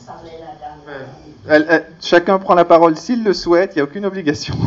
[0.06, 1.28] parlait la dame.
[1.48, 4.54] Elle- elle- chacun prend la parole s'il le souhaite, il n'y a aucune obligation.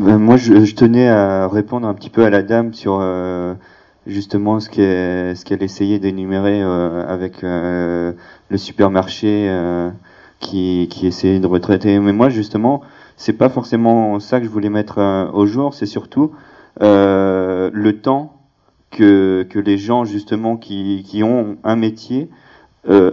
[0.00, 3.54] Euh, moi, je, je tenais à répondre un petit peu à la dame sur euh,
[4.08, 8.12] justement ce qu'elle ce qu'elle essayait d'énumérer euh, avec euh,
[8.48, 9.90] le supermarché euh,
[10.40, 11.96] qui, qui essayait de retraiter.
[12.00, 12.82] Mais moi, justement,
[13.16, 15.74] c'est pas forcément ça que je voulais mettre euh, au jour.
[15.74, 16.32] C'est surtout
[16.82, 18.36] euh, le temps
[18.90, 22.28] que, que les gens justement qui, qui ont un métier
[22.88, 23.12] euh,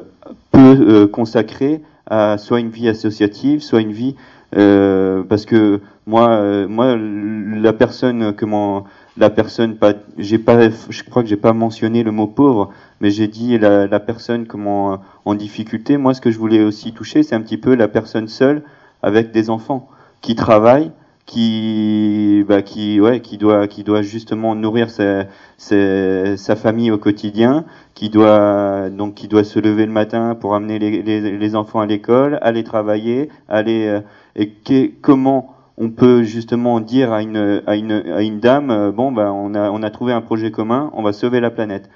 [0.52, 4.15] peut euh, consacrer à soit une vie associative, soit une vie
[4.57, 8.85] euh, parce que moi, moi, la personne, comment,
[9.18, 13.11] la personne, pas, j'ai pas, je crois que j'ai pas mentionné le mot pauvre, mais
[13.11, 15.98] j'ai dit la, la personne comment en difficulté.
[15.98, 18.64] Moi, ce que je voulais aussi toucher, c'est un petit peu la personne seule
[19.03, 19.88] avec des enfants
[20.22, 20.91] qui travaille,
[21.32, 25.26] qui, bah, qui, ouais, qui doit, qui doit justement nourrir sa,
[25.58, 27.64] sa, sa famille au quotidien,
[27.94, 31.80] qui doit donc qui doit se lever le matin pour amener les, les, les enfants
[31.80, 34.02] à l'école, aller travailler, aller euh,
[34.36, 38.91] et que- comment on peut justement dire à une à une à une dame euh,
[38.91, 41.90] bon bah on a on a trouvé un projet commun, on va sauver la planète.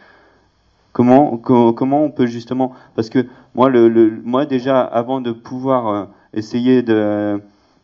[0.93, 5.31] Comment co- comment on peut justement parce que moi le, le moi déjà avant de
[5.31, 7.41] pouvoir euh, essayer de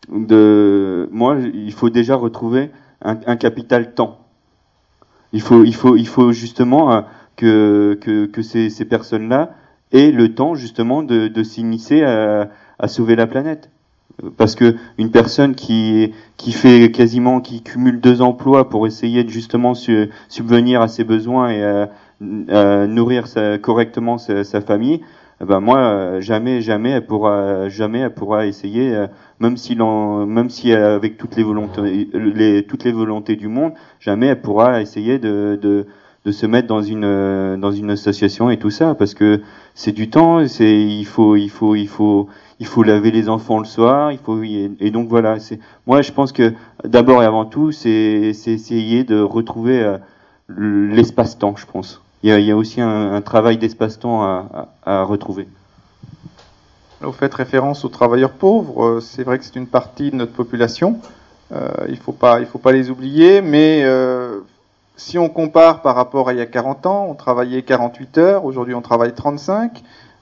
[0.09, 2.71] de moi il faut déjà retrouver
[3.01, 4.19] un, capital temps.
[5.33, 7.01] Il faut il faut il faut justement euh,
[7.37, 9.51] que que que ces ces personnes-là
[9.91, 12.49] aient le temps justement de de s'initier à,
[12.79, 13.69] à sauver la planète
[14.37, 19.29] parce que une personne qui qui fait quasiment qui cumule deux emplois pour essayer de
[19.29, 21.89] justement su- subvenir à ses besoins et à,
[22.49, 25.01] à nourrir sa- correctement sa, sa famille
[25.41, 29.07] eh ben moi euh, jamais jamais elle pourra jamais elle pourra essayer euh,
[29.41, 34.27] même si même si avec toutes les volontés les toutes les volontés du monde jamais
[34.27, 35.87] elle pourra essayer de, de
[36.23, 39.41] de se mettre dans une dans une association et tout ça parce que
[39.73, 42.27] c'est du temps c'est il faut il faut il faut
[42.59, 46.11] il faut laver les enfants le soir il faut et, donc voilà c'est moi je
[46.11, 46.53] pense que
[46.85, 49.97] d'abord et avant tout c'est c'est essayer de retrouver euh,
[50.49, 52.01] l'espace-temps je pense.
[52.23, 55.47] Il y a, il y a aussi un, un travail d'espace-temps à, à, à retrouver
[57.01, 58.83] Vous faites référence aux travailleurs pauvres.
[58.85, 60.99] euh, C'est vrai que c'est une partie de notre population.
[61.51, 62.39] Euh, il ne faut, pas-
[62.71, 63.41] les oublier.
[63.41, 64.39] Mais euh,
[64.97, 68.45] si on compare par rapport à il y a 40 ans, on travaillait 48 heures.
[68.45, 69.81] Aujourd'hui, on travaille 35.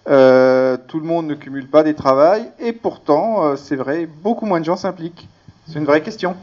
[0.09, 2.49] Euh, tout le monde ne cumule pas des travails.
[2.59, 5.27] Et pourtant, c'est vrai, beaucoup moins de gens s'impliquent.
[5.67, 6.35] C'est une vraie question.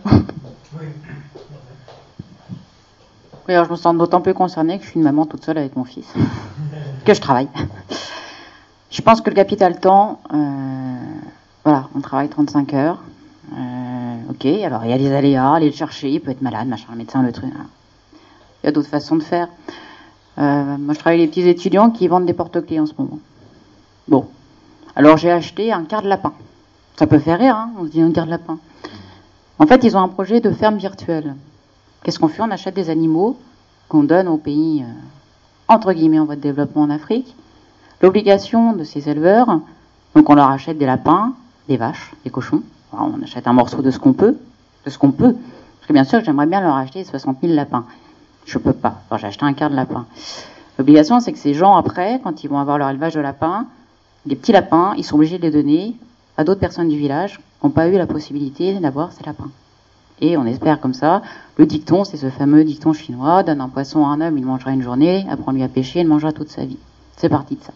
[3.49, 5.57] Oui, alors je me sens d'autant plus concernée que je suis une maman toute seule
[5.59, 6.07] avec mon fils,
[7.05, 7.49] que je travaille.
[8.91, 10.97] Je pense que le capital temps, euh,
[11.65, 13.03] voilà, on travaille 35 heures.
[13.53, 16.67] Euh, ok, alors il y a des aléas, aller le chercher, il peut être malade,
[16.69, 17.53] machin, le médecin, le truc.
[17.59, 17.67] hein.
[18.63, 19.49] Il y a d'autres façons de faire.
[20.39, 23.19] Euh, moi, je travaille avec les petits étudiants qui vendent des porte-clés en ce moment.
[24.09, 24.27] Bon,
[24.95, 26.33] alors j'ai acheté un quart de lapin.
[26.99, 28.59] Ça peut faire rire, hein, on se dit un quart de lapin.
[29.59, 31.35] En fait, ils ont un projet de ferme virtuelle.
[32.03, 32.43] Qu'est-ce qu'on fait?
[32.43, 33.37] On achète des animaux
[33.89, 37.35] qu'on donne aux pays, euh, entre guillemets, en voie de développement en Afrique.
[38.02, 39.60] L'obligation de ces éleveurs,
[40.14, 41.32] donc on leur achète des lapins,
[41.68, 42.62] des vaches, des cochons.
[42.93, 44.36] On achète un morceau de ce qu'on peut,
[44.85, 45.32] de ce qu'on peut.
[45.32, 47.85] Parce que bien sûr, j'aimerais bien leur acheter 60 000 lapins.
[48.44, 49.02] Je peux pas.
[49.16, 50.06] J'ai acheté un quart de lapin.
[50.78, 53.66] L'obligation, c'est que ces gens, après, quand ils vont avoir leur élevage de lapins,
[54.27, 55.97] les petits lapins, ils sont obligés de les donner
[56.36, 59.51] à d'autres personnes du village qui n'ont pas eu la possibilité d'avoir ces lapins.
[60.20, 61.23] Et on espère comme ça.
[61.56, 64.73] Le dicton, c'est ce fameux dicton chinois donne un poisson à un homme, il mangera
[64.73, 66.78] une journée, apprends-lui à pêcher, il mangera toute sa vie.
[67.16, 67.73] C'est parti de ça.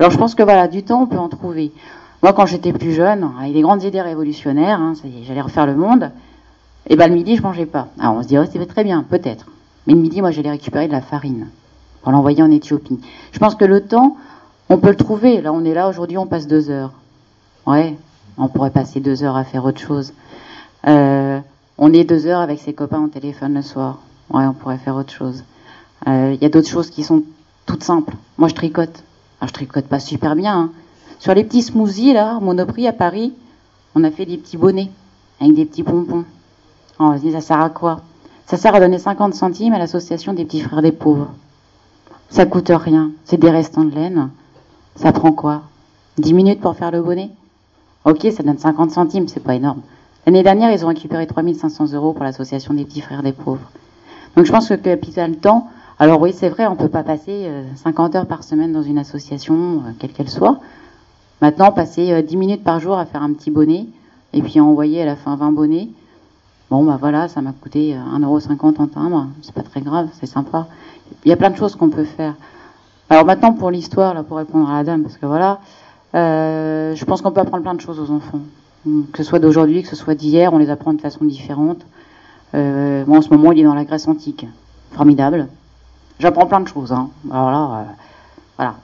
[0.00, 1.72] Alors je pense que voilà, du temps, on peut en trouver.
[2.22, 4.94] Moi, quand j'étais plus jeune, avec des grandes idées révolutionnaires, hein,
[5.26, 6.10] j'allais refaire le monde,
[6.88, 7.88] et ben le midi, je mangeais pas.
[7.98, 9.48] Alors on se dirait, c'est très bien, peut-être.
[9.86, 11.48] Mais le midi, moi, j'allais récupérer de la farine
[12.00, 12.98] pour l'envoyer en Éthiopie.
[13.32, 14.16] Je pense que le temps,
[14.70, 15.42] on peut le trouver.
[15.42, 16.92] Là, on est là, aujourd'hui, on passe deux heures.
[17.66, 17.94] Ouais,
[18.38, 20.14] on pourrait passer deux heures à faire autre chose.
[20.86, 21.40] Euh,
[21.76, 23.98] on est deux heures avec ses copains au téléphone le soir.
[24.30, 25.44] Ouais, on pourrait faire autre chose.
[26.08, 27.22] Euh, Il y a d'autres choses qui sont
[27.66, 28.14] toutes simples.
[28.38, 29.04] Moi, je tricote.
[29.40, 30.54] Alors, je tricote pas super bien.
[30.54, 30.70] hein.
[31.18, 33.32] Sur les petits smoothies, là, Monoprix à Paris,
[33.94, 34.90] on a fait des petits bonnets
[35.40, 36.24] avec des petits pompons.
[36.98, 38.00] Alors, on se dit, ça sert à quoi?
[38.46, 41.30] Ça sert à donner 50 centimes à l'association des petits frères des pauvres.
[42.28, 43.10] Ça coûte rien.
[43.24, 44.30] C'est des restants de laine.
[44.96, 45.62] Ça prend quoi?
[46.18, 47.30] 10 minutes pour faire le bonnet?
[48.04, 49.82] Ok, ça donne 50 centimes, c'est pas énorme.
[50.26, 53.70] L'année dernière, ils ont récupéré 3500 euros pour l'association des petits frères des pauvres.
[54.36, 55.68] Donc je pense que le capital temps,
[56.00, 58.96] alors oui, c'est vrai, on peut pas passer euh, 50 heures par semaine dans une
[58.96, 60.58] association, euh, quelle qu'elle soit.
[61.42, 63.84] Maintenant, passer euh, 10 minutes par jour à faire un petit bonnet,
[64.32, 65.88] et puis envoyer à la fin 20 bonnets,
[66.70, 70.26] bon bah voilà, ça m'a coûté euh, 1,50€ en timbre, c'est pas très grave, c'est
[70.26, 70.68] sympa.
[71.26, 72.34] Il y a plein de choses qu'on peut faire.
[73.10, 75.60] Alors maintenant pour l'histoire, là, pour répondre à la dame, parce que voilà,
[76.14, 78.40] euh, je pense qu'on peut apprendre plein de choses aux enfants,
[79.12, 81.84] que ce soit d'aujourd'hui, que ce soit d'hier, on les apprend de façon différente.
[82.54, 84.46] Euh, en ce moment, il est dans la Grèce antique,
[84.92, 85.48] formidable.
[86.20, 86.92] J'apprends plein de choses.
[86.92, 87.08] Hein.
[87.30, 87.84] Alors là, euh,
[88.58, 88.74] voilà.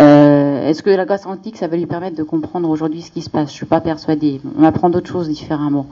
[0.00, 3.22] Euh, Est-ce que la Grèce antique, ça va lui permettre de comprendre aujourd'hui ce qui
[3.22, 3.50] se passe?
[3.50, 4.40] Je suis pas persuadée.
[4.56, 5.86] On apprend d'autres choses différemment.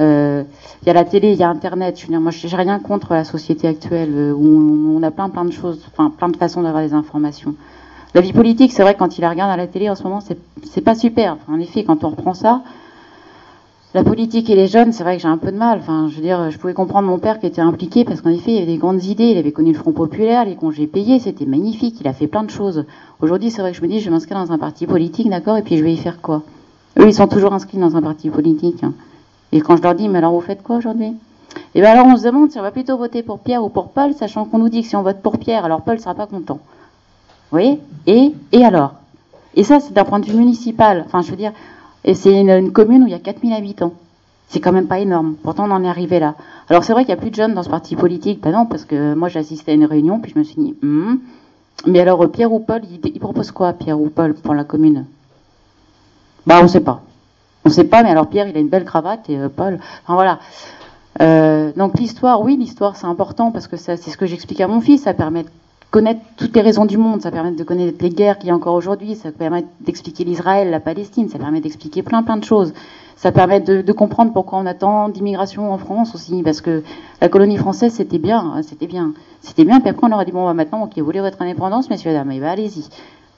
[0.00, 0.42] Euh,
[0.82, 1.98] Il y a la télé, il y a Internet.
[1.98, 5.28] Je veux dire, moi, j'ai rien contre la société actuelle euh, où on, a plein,
[5.28, 7.54] plein de choses, enfin, plein de façons d'avoir des informations.
[8.14, 10.20] La vie politique, c'est vrai, quand il la regarde à la télé en ce moment,
[10.20, 11.36] c'est pas super.
[11.48, 12.62] En effet, quand on reprend ça,
[13.94, 15.78] la politique et les jeunes, c'est vrai que j'ai un peu de mal.
[15.78, 18.52] Enfin, je veux dire, je pouvais comprendre mon père qui était impliqué parce qu'en effet,
[18.52, 19.26] il avait des grandes idées.
[19.28, 22.00] Il avait connu le Front populaire, les congés payés, c'était magnifique.
[22.00, 22.84] Il a fait plein de choses.
[23.20, 25.56] Aujourd'hui, c'est vrai que je me dis, je vais m'inscrire dans un parti politique, d'accord,
[25.56, 26.42] et puis je vais y faire quoi?
[26.98, 28.82] Eux, ils sont toujours inscrits dans un parti politique.
[28.82, 28.94] hein.
[29.52, 31.12] Et quand je leur dis, mais alors vous faites quoi aujourd'hui?
[31.76, 33.90] Et bien alors on se demande si on va plutôt voter pour Pierre ou pour
[33.90, 36.26] Paul, sachant qu'on nous dit que si on vote pour Pierre, alors Paul sera pas
[36.26, 36.54] content.
[36.54, 36.60] Vous
[37.52, 37.78] voyez?
[38.08, 38.94] Et et alors?
[39.54, 41.04] Et ça, c'est d'un point de vue municipal.
[41.06, 41.52] Enfin, je veux dire,
[42.04, 43.94] et c'est une, une commune où il y a 4000 habitants.
[44.48, 45.36] C'est quand même pas énorme.
[45.42, 46.36] Pourtant, on en est arrivé là.
[46.68, 48.40] Alors, c'est vrai qu'il n'y a plus de jeunes dans ce parti politique.
[48.42, 50.74] Ben non, parce que moi, j'ai assisté à une réunion, puis je me suis dit,
[50.82, 51.16] Hmm.
[51.86, 55.06] mais alors, euh, Pierre ou Paul, il, propose quoi, Pierre ou Paul, pour la commune?
[56.46, 57.02] Bah, on sait pas.
[57.64, 59.78] On sait pas, mais alors Pierre, il a une belle cravate et euh, Paul.
[60.04, 60.38] Enfin, voilà.
[61.22, 64.80] Euh, donc, l'histoire, oui, l'histoire, c'est important parce que c'est ce que j'explique à mon
[64.80, 65.02] fils.
[65.02, 65.48] Ça permet de
[65.94, 68.54] connaître toutes les raisons du monde, ça permet de connaître les guerres qu'il y a
[68.56, 72.74] encore aujourd'hui, ça permet d'expliquer l'Israël, la Palestine, ça permet d'expliquer plein plein de choses.
[73.14, 76.82] Ça permet de, comprendre pourquoi on a tant d'immigration en France aussi, parce que
[77.20, 79.78] la colonie française c'était bien, hein, c'était bien, c'était bien.
[79.78, 82.12] Puis après on leur a dit bon bah, maintenant ok vous voulez votre indépendance messieurs
[82.12, 82.88] dames, et bah allez-y.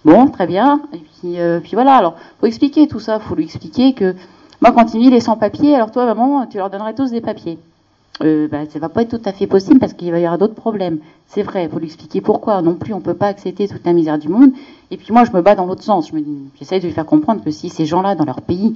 [0.06, 0.80] Bon très bien.
[0.94, 1.96] Et puis euh, puis voilà.
[1.96, 4.14] Alors faut expliquer tout ça, faut lui expliquer que
[4.62, 7.20] moi quand il dit les sans papiers, alors toi maman tu leur donnerais tous des
[7.20, 7.58] papiers
[8.22, 10.38] euh, bah, ça va pas être tout à fait possible parce qu'il va y avoir
[10.38, 10.98] d'autres problèmes.
[11.26, 12.62] C'est vrai, il faut lui expliquer pourquoi.
[12.62, 14.52] Non plus, on peut pas accepter toute la misère du monde.
[14.90, 16.10] Et puis moi, je me bats dans l'autre sens.
[16.58, 18.74] J'essaie de lui faire comprendre que si ces gens-là, dans leur pays,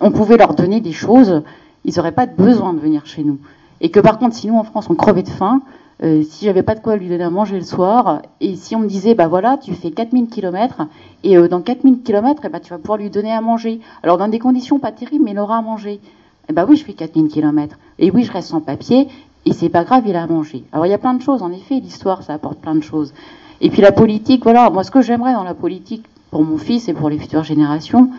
[0.00, 1.42] on pouvait leur donner des choses,
[1.84, 3.38] ils n'auraient pas besoin de venir chez nous.
[3.80, 5.62] Et que par contre, si nous en France, on crevait de faim,
[6.02, 8.80] euh, si j'avais pas de quoi lui donner à manger le soir, et si on
[8.80, 10.82] me disait, bah voilà, tu fais 4000 kilomètres,
[11.22, 13.80] et euh, dans 4000 kilomètres, eh ben, tu vas pouvoir lui donner à manger.
[14.02, 16.00] Alors dans des conditions pas terribles, mais il aura à manger.
[16.48, 17.76] Eh ben oui, je fais 4000 kilomètres.
[17.98, 19.08] Et oui, je reste sans papier.
[19.44, 20.64] Et c'est pas grave, il a à manger.
[20.72, 23.12] Alors il y a plein de choses, en effet, l'histoire, ça apporte plein de choses.
[23.60, 26.88] Et puis la politique, voilà, moi ce que j'aimerais dans la politique pour mon fils
[26.88, 28.10] et pour les futures générations,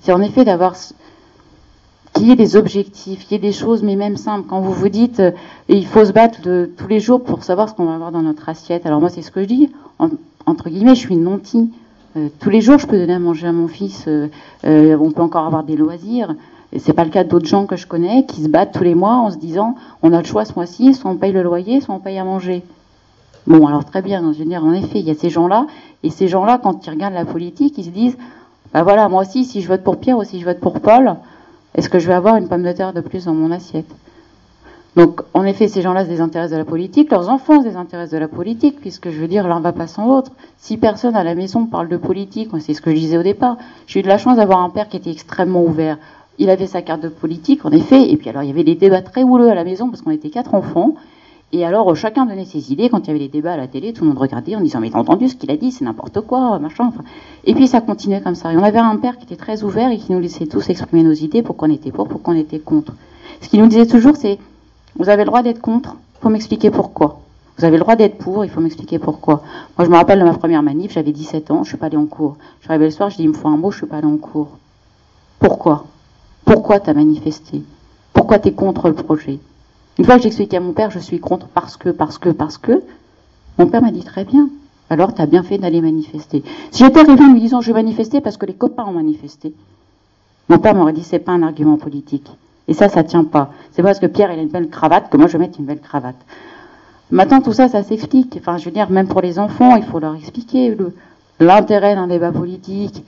[0.00, 0.74] c'est en effet d'avoir
[2.14, 4.46] qu'il y ait des objectifs, qu'il y ait des choses, mais même simples.
[4.48, 5.30] Quand vous vous dites, euh,
[5.68, 6.38] il faut se battre
[6.76, 8.86] tous les jours pour savoir ce qu'on va avoir dans notre assiette.
[8.86, 9.70] Alors moi, c'est ce que je dis.
[9.98, 10.08] En-
[10.46, 11.70] entre guillemets, je suis une nantie.
[12.16, 14.04] Euh, tous les jours, je peux donner à manger à mon fils.
[14.08, 14.28] euh,
[14.64, 16.34] euh, on peut encore avoir des loisirs.
[16.72, 18.94] Et c'est pas le cas d'autres gens que je connais qui se battent tous les
[18.94, 21.80] mois en se disant, on a le choix ce mois-ci, soit on paye le loyer,
[21.80, 22.62] soit on paye à manger.
[23.46, 25.66] Bon, alors très bien, je veux dire, en effet, il y a ces gens-là,
[26.02, 28.18] et ces gens-là, quand ils regardent la politique, ils se disent,
[28.74, 31.16] bah voilà, moi aussi, si je vote pour Pierre ou si je vote pour Paul,
[31.74, 33.90] est-ce que je vais avoir une pomme de terre de plus dans mon assiette?
[34.96, 38.18] Donc, en effet, ces gens-là se désintéressent de la politique, leurs enfants se désintéressent de
[38.18, 40.32] la politique, puisque je veux dire, l'un va pas sans l'autre.
[40.56, 43.56] Si personne à la maison parle de politique, c'est ce que je disais au départ,
[43.86, 45.98] j'ai eu de la chance d'avoir un père qui était extrêmement ouvert.
[46.38, 48.74] Il avait sa carte de politique, en effet, et puis alors il y avait des
[48.74, 50.94] débats très houleux à la maison, parce qu'on était quatre enfants,
[51.50, 52.90] et alors, chacun donnait ses idées.
[52.90, 54.80] Quand il y avait les débats à la télé, tout le monde regardait en disant
[54.80, 56.86] Mais t'as entendu ce qu'il a dit C'est n'importe quoi, machin.
[56.88, 57.02] Enfin,
[57.44, 58.52] et puis ça continuait comme ça.
[58.52, 61.02] Et on avait un père qui était très ouvert et qui nous laissait tous exprimer
[61.02, 62.92] nos idées, pourquoi on était pour, pourquoi on était contre.
[63.40, 64.38] Ce qu'il nous disait toujours, c'est
[64.96, 67.20] Vous avez le droit d'être contre, il faut m'expliquer pourquoi.
[67.56, 69.42] Vous avez le droit d'être pour, il faut m'expliquer pourquoi.
[69.78, 71.96] Moi, je me rappelle de ma première manif, j'avais 17 ans, je suis pas allée
[71.96, 72.36] en cours.
[72.60, 73.96] Je suis arrivée le soir, je dis Il me faut un mot, je suis pas
[73.96, 74.58] allée en cours.
[75.38, 75.86] Pourquoi?
[76.48, 77.62] Pourquoi t'as manifesté?
[78.14, 79.38] Pourquoi t'es contre le projet?
[79.98, 82.56] Une fois que j'expliquais à mon père, je suis contre parce que, parce que, parce
[82.56, 82.82] que,
[83.58, 84.48] mon père m'a dit très bien.
[84.88, 86.42] Alors, tu as bien fait d'aller manifester.
[86.70, 89.52] Si j'étais arrivée en lui disant je vais manifester parce que les copains ont manifesté,
[90.48, 92.30] mon père m'aurait dit c'est pas un argument politique.
[92.66, 93.52] Et ça, ça tient pas.
[93.72, 95.60] C'est pas parce que Pierre il a une belle cravate que moi je vais mettre
[95.60, 96.16] une belle cravate.
[97.10, 98.38] Maintenant, tout ça, ça s'explique.
[98.40, 100.74] Enfin, je veux dire, même pour les enfants, il faut leur expliquer
[101.40, 103.04] l'intérêt d'un débat politique.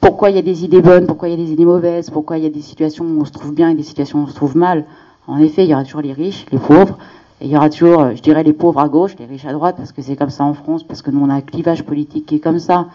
[0.00, 2.38] Pourquoi il y a des idées bonnes, pourquoi il y a des idées mauvaises, pourquoi
[2.38, 4.26] il y a des situations où on se trouve bien et des situations où on
[4.26, 4.84] se trouve mal.
[5.26, 6.96] En effet, il y aura toujours les riches, les pauvres,
[7.40, 9.52] et il y aura toujours, euh, je dirais, les pauvres à gauche, les riches à
[9.52, 11.84] droite, parce que c'est comme ça en France, parce que nous on a un clivage
[11.84, 12.86] politique qui est comme ça.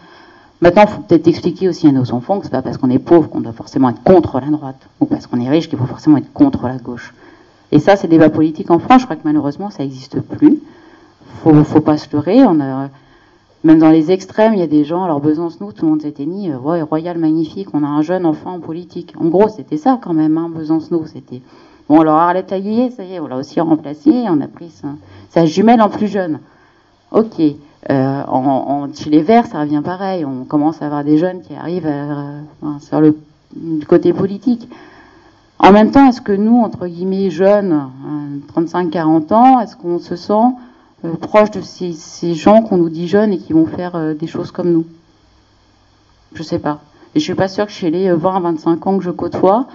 [0.62, 3.00] Maintenant, il faut peut-être expliquer aussi à nos enfants que c'est pas parce qu'on est
[3.00, 5.86] pauvre qu'on doit forcément être contre la droite, ou parce qu'on est riche qu'il faut
[5.86, 7.14] forcément être contre la gauche.
[7.72, 9.02] Et ça, c'est débat politique en France.
[9.02, 10.60] Je crois que malheureusement, ça n'existe plus.
[11.42, 12.40] Faut, faut pas se leurrer.
[13.64, 16.26] Même dans les extrêmes, il y a des gens, alors Besançon, tout le monde s'était
[16.26, 19.14] dit, euh, ouais, Royal magnifique, on a un jeune enfant en politique.
[19.20, 21.42] En gros, c'était ça quand même, hein, Besançon, c'était.
[21.90, 24.72] Bon, alors Arlette Aguillet, ça y est, on l'a aussi remplacé, on a pris
[25.30, 26.40] sa, jumelle en plus jeune.
[27.12, 27.40] Ok.
[27.90, 30.24] Euh, en, en- chez les Verts, ça revient pareil.
[30.24, 32.40] On commence à avoir des jeunes qui arrivent euh,
[32.80, 33.18] sur le
[33.88, 34.70] côté politique.
[35.60, 37.82] En même temps, est-ce que nous, entre guillemets, jeunes,
[38.56, 40.34] 35-40 ans, est-ce qu'on se sent
[41.12, 44.52] proche de ces, gens qu'on nous dit jeunes et qui vont faire euh, des choses
[44.52, 44.86] comme nous
[46.34, 46.82] Je sais pas.
[47.16, 49.68] Et je suis pas sûre que chez les 20-25 ans que je côtoie,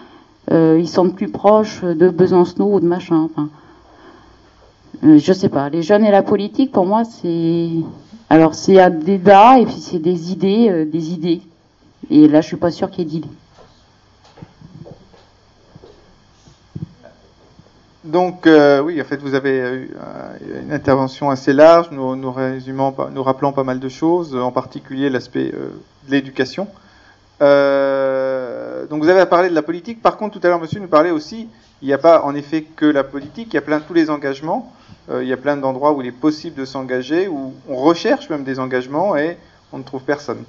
[0.51, 3.29] euh, ils sont plus proches de Besancenot ou de machin.
[5.05, 5.69] Euh, je sais pas.
[5.69, 7.71] Les jeunes et la politique, pour moi, c'est
[8.31, 11.43] alors c'est un débat et puis c'est des idées, des idées.
[12.11, 13.29] Et là, je suis pas sûre qu'il y ait d'idées.
[18.05, 22.31] Donc, euh, oui, en fait, vous avez eu euh, une intervention assez large, nous, nous,
[22.33, 25.71] résumant, pas- nous rappelant pas mal de choses, en particulier l'aspect euh,
[26.07, 26.69] de l'éducation.
[27.41, 30.01] Donc, vous avez parlé de la politique.
[30.01, 31.49] Par contre, tout à l'heure, monsieur nous parlait aussi,
[31.83, 34.11] il n'y a pas en effet que la politique, il y a plein tous les
[34.11, 34.73] engagements.
[35.11, 38.45] Il y a plein d'endroits où il est possible de s'engager, où on recherche même
[38.45, 39.39] des engagements et
[39.73, 40.45] on ne trouve personne.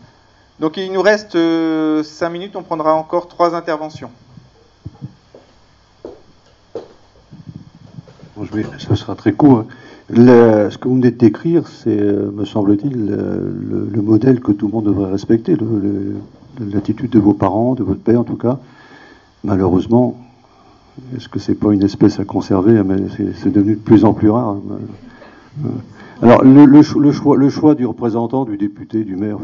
[0.60, 4.12] Donc, il nous reste euh, cinq minutes, on prendra encore trois interventions.
[8.40, 8.46] Bon,
[8.96, 9.66] sera très court.
[10.10, 13.16] Le- ce que vous venez de décrire, c'est, euh, me semble-t-il, le,
[13.70, 15.58] le- le modèle que tout le monde devrait respecter,
[16.74, 18.60] l'attitude de vos parents, de votre père en tout cas.
[19.44, 20.18] Malheureusement,
[21.16, 22.96] est-ce que c'est pas une espèce à conserver Ah, mais
[23.36, 24.56] C'est devenu de plus en plus rare.
[25.66, 25.68] Euh,
[26.22, 29.38] Alors, le, le cho- le choix, du représentant, du député, du maire,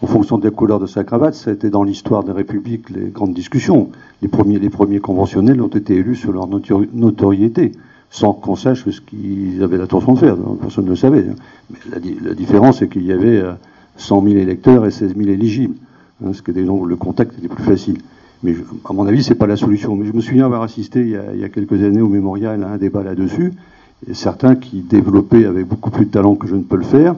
[0.00, 2.34] en fonction de la couleur de sa cravate, ça a été dans l'histoire de la
[2.34, 3.90] République les grandes discussions.
[4.22, 4.58] Les premiers,
[5.00, 7.72] conventionnels ont été élus sur leur notori- notoriété,
[8.10, 10.36] sans qu'on sache ce qu'ils avaient l'intention de faire.
[10.60, 11.26] Personne ne le savait.
[11.30, 11.34] hein.
[11.70, 13.52] Mais la, di- la différence, c'est qu'il y avait euh,
[13.96, 15.74] 100 000 électeurs et 16 000 éligibles.
[16.24, 17.98] hein, ce qui était donc le contact était plus facile.
[18.42, 18.54] Mais
[18.88, 19.94] à mon avis, c'est pas la solution.
[19.96, 21.00] Mais je me souviens avoir assisté
[21.34, 23.52] il y a, quelques années au mémorial à un débat là-dessus.
[24.12, 27.16] Certains qui développaient avec beaucoup plus de talent que je ne peux le faire,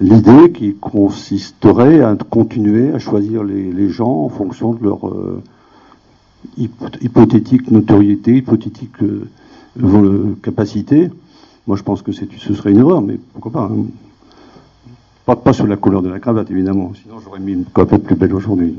[0.00, 5.42] l'idée qui consisterait à continuer à choisir les, gens en fonction de leur euh,
[6.58, 9.28] hypo- hypothétique notoriété, hypothétique euh,
[9.76, 11.10] vol- capacité.
[11.66, 13.84] Moi, je pense que c'est- ce serait une erreur, mais pourquoi pas hein.
[15.26, 16.92] pas, pas sur la couleur de la cravate, évidemment.
[17.00, 18.74] Sinon, j'aurais mis une cravate plus belle aujourd'hui.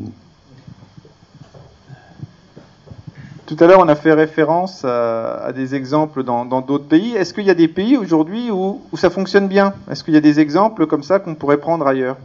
[3.46, 7.14] Tout à l'heure, on a fait référence à, à des exemples dans dans d'autres pays.
[7.16, 9.74] Est-ce qu'il y a des pays aujourd'hui où, où ça fonctionne bien?
[9.92, 12.18] Est-ce qu'il y a des exemples comme ça qu'on pourrait prendre ailleurs?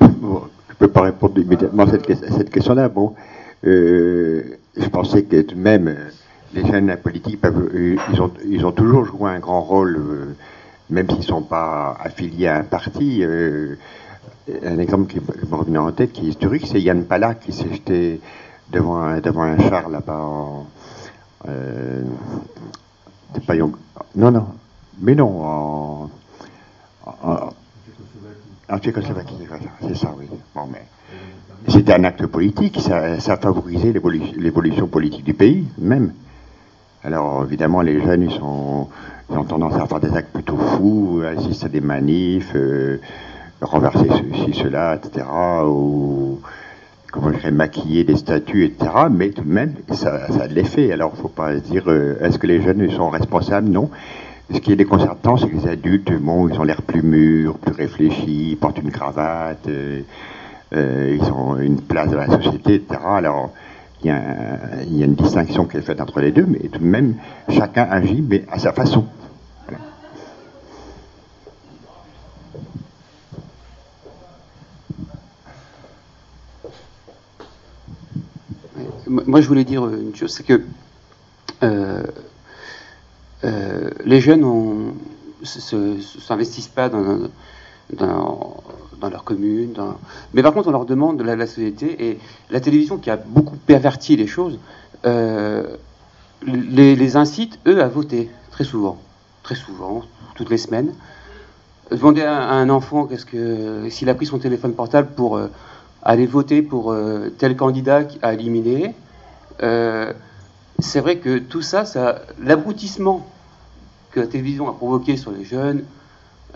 [0.00, 2.88] Bon, je ne peux pas répondre immédiatement à cette, que- à cette question-là.
[2.88, 3.14] Bon,
[3.66, 4.42] euh,
[4.78, 6.10] je pensais que même, euh,
[6.54, 9.60] les jeunes de la politique, peuvent- euh, ils, ont, ils ont toujours joué un grand
[9.60, 10.34] rôle, euh,
[10.90, 13.22] même s'ils ne sont pas affiliés à un parti.
[14.64, 17.68] un exemple qui me revient en tête, qui est historique, c'est Yann Palak qui s'est
[17.70, 18.20] jeté
[18.72, 20.66] devant un, char là-bas en.
[21.48, 22.02] Euh,
[23.46, 23.76] pas Yong-
[24.16, 24.46] Non, non.
[25.00, 26.10] Mais non, en.
[27.06, 27.50] en-
[28.70, 29.34] en Tchécoslovaquie,
[29.82, 30.26] c'est ça, oui.
[30.54, 30.84] Bon, mais
[31.66, 36.12] c'était un acte politique, ça, ça l'évolu- l'évolution politique du pays, même.
[37.04, 38.88] Alors, évidemment, les jeunes, ils, sont,
[39.30, 42.98] ils ont tendance à faire des actes plutôt fous, assister à des manifs, euh,
[43.60, 45.26] renverser ceci, cela, etc.,
[45.66, 46.40] ou,
[47.12, 50.54] comment je dirais, maquiller des statues, etc., mais tout de même, ça, ça a de
[50.54, 50.92] l'effet.
[50.92, 53.68] Alors, faut pas dire, euh, est-ce que les jeunes sont responsables?
[53.68, 53.90] Non.
[54.52, 57.74] Ce qui est déconcertant, c'est que les adultes, bon, ils ont l'air plus mûrs, plus
[57.74, 60.00] réfléchis, portent une cravate, euh,
[60.72, 63.00] ils ont une place dans la société, etc.
[63.04, 63.52] Alors,
[64.04, 67.16] il y, a une distinction qui est faite entre les deux, mais tout de même,
[67.48, 69.06] chacun agit, mais à sa façon.
[79.08, 80.62] Moi, je voulais dire une chose, c'est que
[81.62, 82.02] euh,
[83.42, 87.28] euh, les jeunes ne s'investissent pas dans, dans,
[87.94, 89.96] dans leur commune, dans-
[90.34, 92.18] mais par contre, on leur demande de la, la société et
[92.50, 94.58] la télévision qui a beaucoup perverti les choses
[95.06, 95.76] euh,
[96.46, 98.98] les, incite, eux, à voter, très souvent,
[99.42, 100.02] très souvent,
[100.34, 100.92] toutes les semaines.
[101.90, 105.48] Demandez à, à un enfant qu'est-ce que s'il a pris son téléphone portable pour euh,
[106.02, 108.94] aller voter pour euh, tel candidat éliminé.
[109.62, 110.12] euh,
[110.80, 113.26] c'est vrai que tout ça, ça l'abrutissement
[114.12, 115.82] que la télévision a provoqué sur les jeunes,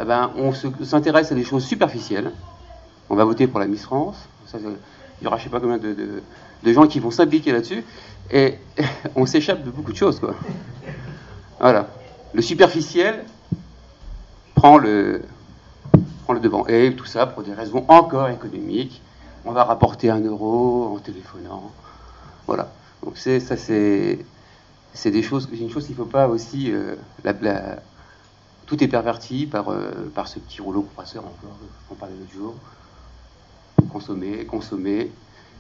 [0.01, 2.33] eh ben, on se- s'intéresse à des choses superficielles.
[3.11, 4.17] On va voter pour la Miss France.
[4.55, 6.23] Il y aura je sais pas combien de,
[6.65, 7.85] gens qui vont s'impliquer là-dessus.
[8.31, 8.59] Et
[9.17, 10.21] on s'échappe de beaucoup de choses.
[11.61, 11.89] Voilà.
[12.33, 13.25] Le superficiel
[14.55, 15.23] prend le,
[16.41, 16.67] devant.
[16.67, 19.03] Et tout ça pour des raisons encore économiques.
[19.45, 21.71] On va rapporter un euro en téléphonant.
[22.47, 22.73] Voilà.
[23.05, 23.41] Donc c'est
[25.11, 26.95] des choses, une chose qu'il ne faut pas aussi euh,
[28.67, 31.25] tout est perverti par, euh, par ce petit rouleau compresseur,
[31.91, 32.55] on parlait l'autre jour.
[33.93, 35.11] Consommer, consommer.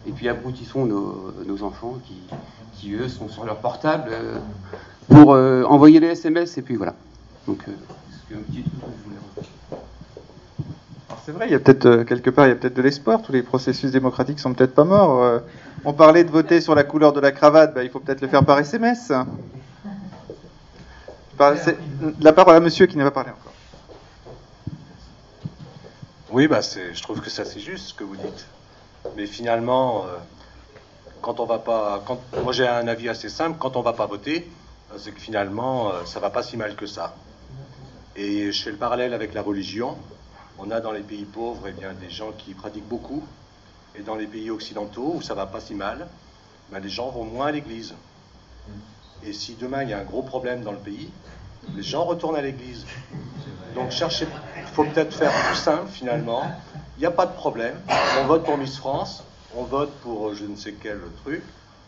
[0.07, 2.17] Et puis aboutissons nos, nos enfants qui,
[2.75, 4.39] qui, eux, sont sur leur portable euh,
[5.09, 6.95] pour euh, envoyer les SMS, et puis voilà.
[7.47, 8.37] Donc, c'est
[11.25, 13.23] c'est vrai, il y a peut-être quelque part, il y a peut-être de l'espoir.
[13.23, 15.41] Tous les processus démocratiques sont peut-être pas morts.
[15.85, 18.29] on parlait de voter sur la couleur de la cravate, bah, il faut peut-être le
[18.29, 19.13] faire par SMS.
[21.39, 23.53] La parole à monsieur qui n'a pas parlé encore.
[26.31, 28.47] Oui, bah je trouve que ça c'est juste ce que vous dites.
[29.17, 30.17] Mais finalement, euh,
[31.21, 34.07] quand on va pas, quand, moi j'ai un avis assez simple, quand on va pas
[34.07, 34.51] voter,
[34.93, 37.15] euh, c'est que finalement euh, ça va pas si mal que ça.
[38.17, 39.97] Et je fais le parallèle avec la religion.
[40.59, 43.25] On a dans les pays pauvres eh bien, des gens qui pratiquent beaucoup,
[43.95, 46.07] et dans les pays occidentaux où ça va pas si mal,
[46.71, 47.95] ben, les gens vont moins à l'église.
[49.27, 51.11] Et si demain il y a un gros problème dans le pays,
[51.75, 52.87] les gens retournent à l'église.
[53.75, 54.27] Donc cherchez,
[54.57, 56.43] il faut peut-être faire plus simple finalement.
[56.97, 57.77] Il n'y a pas de problème.
[58.21, 59.25] On vote pour Miss France,
[59.57, 61.43] on vote pour euh, je ne sais quel truc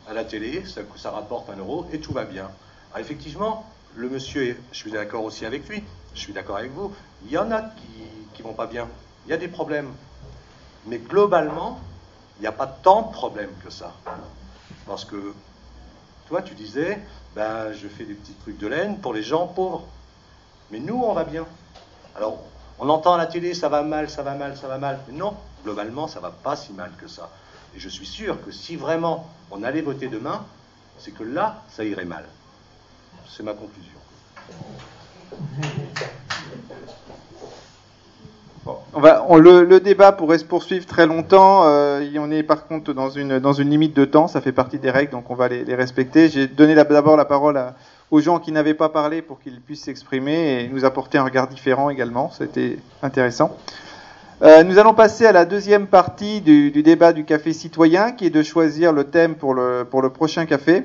[0.08, 2.50] à la télé, ça, ça rapporte un euro et tout va bien.
[2.92, 3.66] Alors effectivement,
[3.96, 5.82] le monsieur, je suis d'accord aussi avec lui,
[6.14, 6.92] je suis d'accord avec vous,
[7.24, 8.88] il y en a qui ne vont pas bien.
[9.26, 9.92] Il y a des problèmes.
[10.86, 11.80] Mais globalement,
[12.38, 13.94] il n'y a pas tant de problèmes que ça.
[14.86, 15.34] Parce que,
[16.28, 17.00] toi, tu disais,
[17.34, 19.86] ben, je fais des petits trucs de laine pour les gens pauvres.
[20.70, 21.46] Mais nous, on va bien.
[22.16, 22.42] Alors,
[22.78, 25.00] on entend à la télé, ça va mal, ça va mal, ça va mal.
[25.06, 27.30] Mais non, globalement, ça va pas si mal que ça.
[27.76, 30.44] Et je suis sûr que si vraiment on allait voter demain,
[30.98, 32.24] c'est que là, ça irait mal.
[33.28, 33.98] C'est ma conclusion.
[39.04, 41.62] Le, débat pourrait se poursuivre très longtemps.
[41.66, 44.78] Euh, on est par contre dans une, dans une limite de temps, ça fait partie
[44.78, 46.28] des règles, donc on va les, respecter.
[46.28, 47.60] J'ai donné d'abord la parole
[48.10, 51.48] aux gens qui n'avaient pas parlé pour qu'ils puissent s'exprimer et nous apporter un regard
[51.48, 52.30] différent également.
[52.32, 53.56] C'était intéressant.
[54.42, 58.30] Euh, nous allons passer à la deuxième partie du, débat du café citoyen, qui est
[58.30, 60.82] de choisir le thème pour le, pour le prochain café.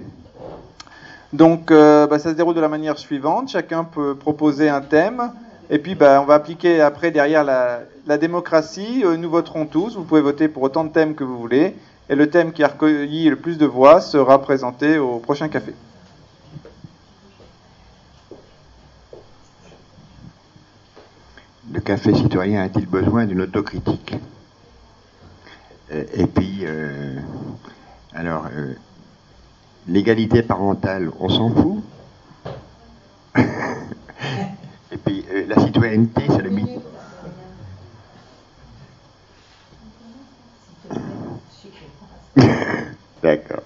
[1.34, 3.50] Donc, euh, bah, ça se déroule de la manière suivante.
[3.50, 5.32] Chacun peut proposer un thème.
[5.72, 9.04] Et puis, bah, on va appliquer après derrière la, démocratie.
[9.06, 9.96] Euh, nous voterons tous.
[9.96, 11.76] Vous pouvez voter pour autant de thèmes que vous voulez.
[12.10, 15.76] Et le thème qui a recueilli le plus de voix sera présenté au prochain café.
[21.72, 24.16] Le café citoyen a-t-il besoin d'une autocritique?
[25.92, 27.20] Euh, Et puis, euh,
[28.16, 28.48] alors,
[29.88, 31.84] l'égalité parentale, on s'en fout?
[34.92, 36.82] Et puis euh, la citoyenneté, c'est le mythe.
[43.24, 43.64] D'accord.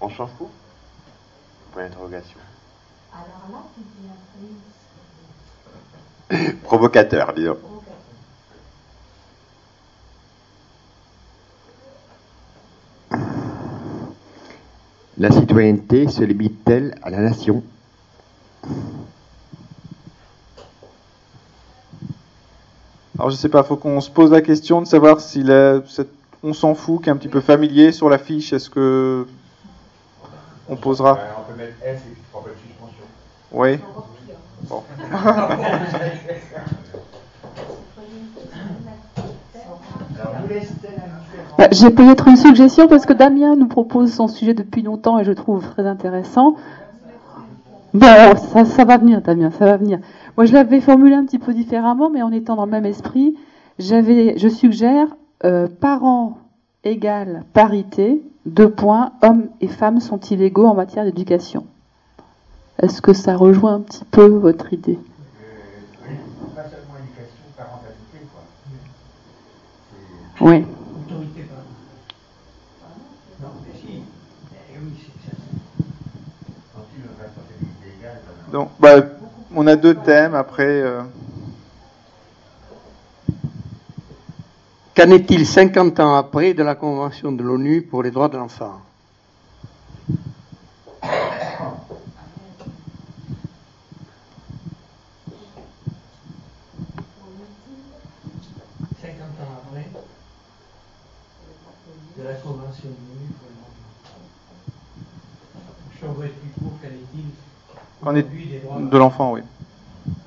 [0.00, 0.48] On s'en fout
[1.72, 2.38] Point d'interrogation.
[6.64, 7.58] Provocateur, disons.
[15.18, 17.62] La citoyenneté se limite-t-elle à la nation
[23.18, 25.44] Alors je sais pas, faut qu'on se pose la question de savoir si
[26.42, 29.26] on s'en fout, qui est un petit peu familier sur la fiche, est-ce que
[30.68, 31.18] on posera?
[31.38, 33.04] On peut mettre F et puis de suspension.
[33.52, 33.78] Oui.
[34.68, 34.82] Bon.
[41.58, 45.24] Bah, j'ai peut-être une suggestion parce que Damien nous propose son sujet depuis longtemps et
[45.24, 46.56] je trouve très intéressant.
[47.94, 49.98] Bon, ça, ça va venir, Damien, ça va venir.
[50.36, 53.36] Moi, je l'avais formulé un petit peu différemment, mais en étant dans le même esprit,
[53.78, 55.08] j'avais, je suggère
[55.44, 56.38] euh, parents
[56.84, 58.22] égale parité.
[58.44, 59.12] Deux points.
[59.22, 61.64] Hommes et femmes sont-ils égaux en matière d'éducation?
[62.80, 64.98] Est-ce que ça rejoint un petit peu votre idée?
[70.40, 70.64] Oui.
[78.52, 78.96] Donc, bah,
[79.54, 80.82] on a deux thèmes après.
[80.82, 81.00] Euh.
[84.94, 88.82] Qu'en est-il 50 ans après de la Convention de l'ONU pour les droits de l'enfant?
[91.02, 91.12] 50
[99.40, 99.88] ans après
[102.18, 104.20] de la Convention de l'ONU pour les droits de l'enfant.
[105.94, 107.30] Je t'envoie plus court, qu'en est-il
[108.02, 108.26] Qu'en est
[108.74, 109.42] de l'enfant, oui.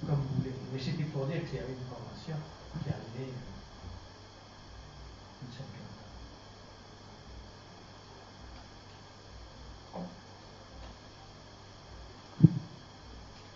[0.07, 0.53] Comme vous voulez.
[0.73, 2.35] Mais c'était pour dire qu'il y avait une convention
[2.83, 3.33] qui arrivait
[5.41, 5.75] une cinquantaine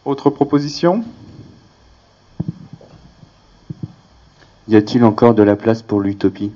[0.03, 1.05] Autre proposition?
[4.67, 6.51] Y a-t-il encore de la place pour l'utopie?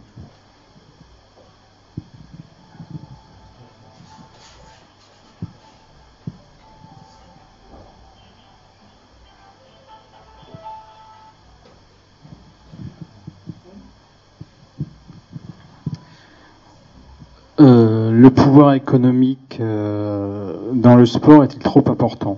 [18.23, 22.37] Le pouvoir économique euh, dans le sport est-il trop important?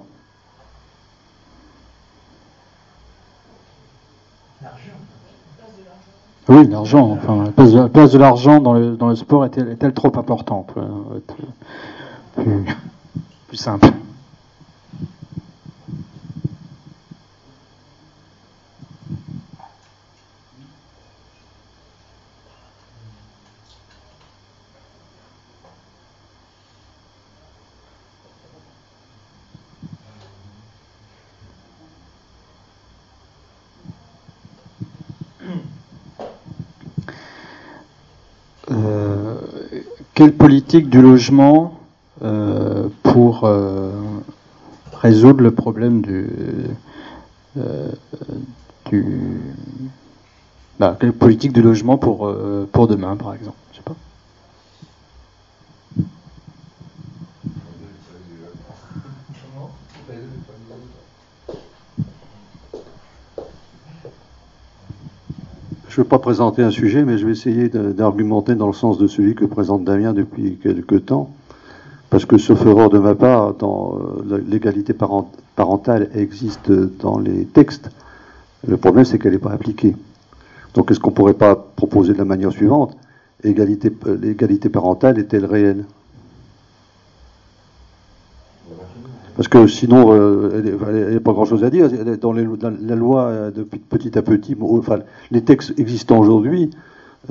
[6.48, 7.12] Oui, l'argent.
[7.12, 9.94] Enfin, la place de, la place de l'argent dans le, dans le sport est-elle, est-elle
[9.94, 10.74] trop importante?
[12.36, 12.66] Plus,
[13.48, 13.88] plus simple.
[40.46, 41.74] Politique du logement
[43.02, 43.50] pour
[45.02, 46.30] résoudre le problème du,
[48.86, 49.04] du
[51.18, 52.32] politique du logement pour
[52.72, 53.58] pour demain par exemple
[65.96, 68.98] je ne veux pas présenter un sujet, mais je vais essayer d'argumenter dans le sens
[68.98, 71.30] de celui que présente Damien depuis quelque temps.
[72.10, 76.70] Parce que, sauf erreur de ma part, euh, l'égalité parent- parentale existe
[77.00, 77.90] dans les textes.
[78.68, 79.96] Le problème, c'est qu'elle n'est pas appliquée.
[80.74, 82.98] Donc, est-ce qu'on ne pourrait pas proposer de la manière suivante?
[83.46, 85.86] Euh, L'égalité parentale est-elle réelle?
[89.36, 91.90] Parce que sinon, euh, il n'y a pas grand-chose à dire.
[92.22, 92.48] Dans, les-
[92.82, 95.00] la loi, euh, depuis petit à petit, bon, enfin,
[95.32, 96.70] les textes existants aujourd'hui,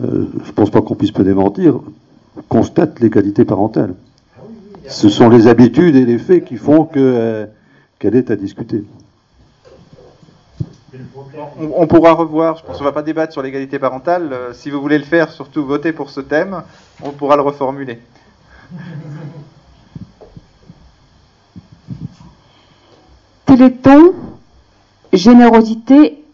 [0.02, 1.80] euh, je ne pense pas qu'on puisse me démentir,
[2.48, 3.94] constatent l'égalité parentale.
[4.86, 7.46] Ce sont les habitudes et les faits qui font que, euh,
[7.98, 8.84] qu'elle est à discuter.
[11.58, 14.28] on, pourra revoir, je pense qu'on ne va pas débattre sur l'égalité parentale.
[14.32, 16.62] Euh, si vous voulez le faire, surtout votez pour ce thème,
[17.02, 17.98] on pourra le reformuler.
[23.56, 24.14] Téléthon,
[25.12, 26.24] générosité,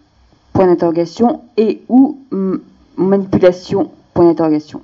[0.55, 2.19] point d'interrogation, et ou
[2.97, 4.81] manipulation, point d'interrogation.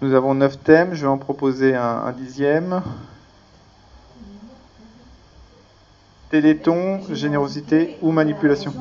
[0.00, 2.80] Nous avons neuf thèmes, je vais en proposer un, un dixième.
[6.30, 8.72] Téléthon, générosité ou manipulation?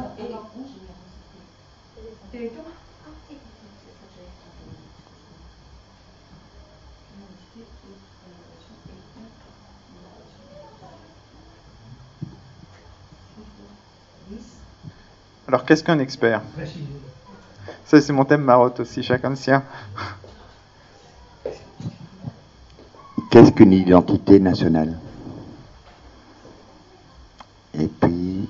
[15.49, 16.43] Alors qu'est-ce qu'un expert?
[17.83, 19.63] Ça c'est mon thème marotte aussi, chacun le sien.
[23.31, 24.99] Qu'est-ce qu'une identité nationale?
[27.73, 28.47] Et puis,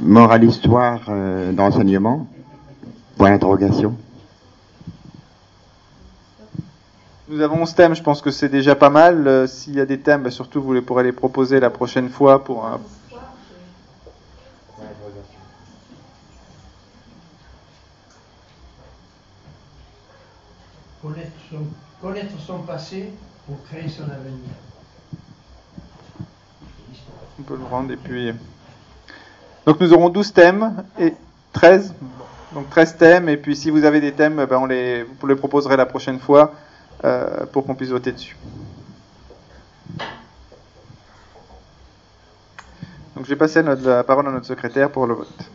[0.00, 2.26] morale histoire euh, d'enseignement?
[3.16, 3.96] Point d'interrogation.
[7.28, 9.26] Nous avons 11 thèmes, je pense que c'est déjà pas mal.
[9.26, 12.10] Euh, S'il y a des thèmes, bah, surtout vous les pourrez les proposer la prochaine
[12.10, 12.80] fois pour un...
[21.02, 21.66] Connaître son,
[22.06, 23.10] connaître son passé
[23.46, 24.50] pour créer son avenir.
[27.38, 28.32] On peut le rendre et puis...
[29.66, 31.14] Donc nous aurons 12 thèmes et
[31.52, 31.94] 13.
[32.52, 35.34] Donc 13 thèmes et puis si vous avez des thèmes, ben, on les, vous les
[35.36, 36.52] proposerez la prochaine fois
[37.04, 38.36] euh, pour qu'on puisse voter dessus.
[43.16, 45.50] Donc je vais passer la parole à notre secrétaire pour le vote.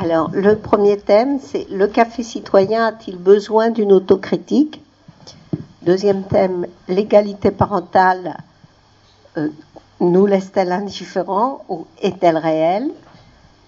[0.00, 4.80] Alors, le premier thème, c'est le café citoyen a-t-il besoin d'une autocritique?
[5.82, 8.36] Deuxième thème, l'égalité parentale
[9.36, 9.48] euh,
[9.98, 12.92] nous laisse-t-elle indifférents ou est-elle réelle?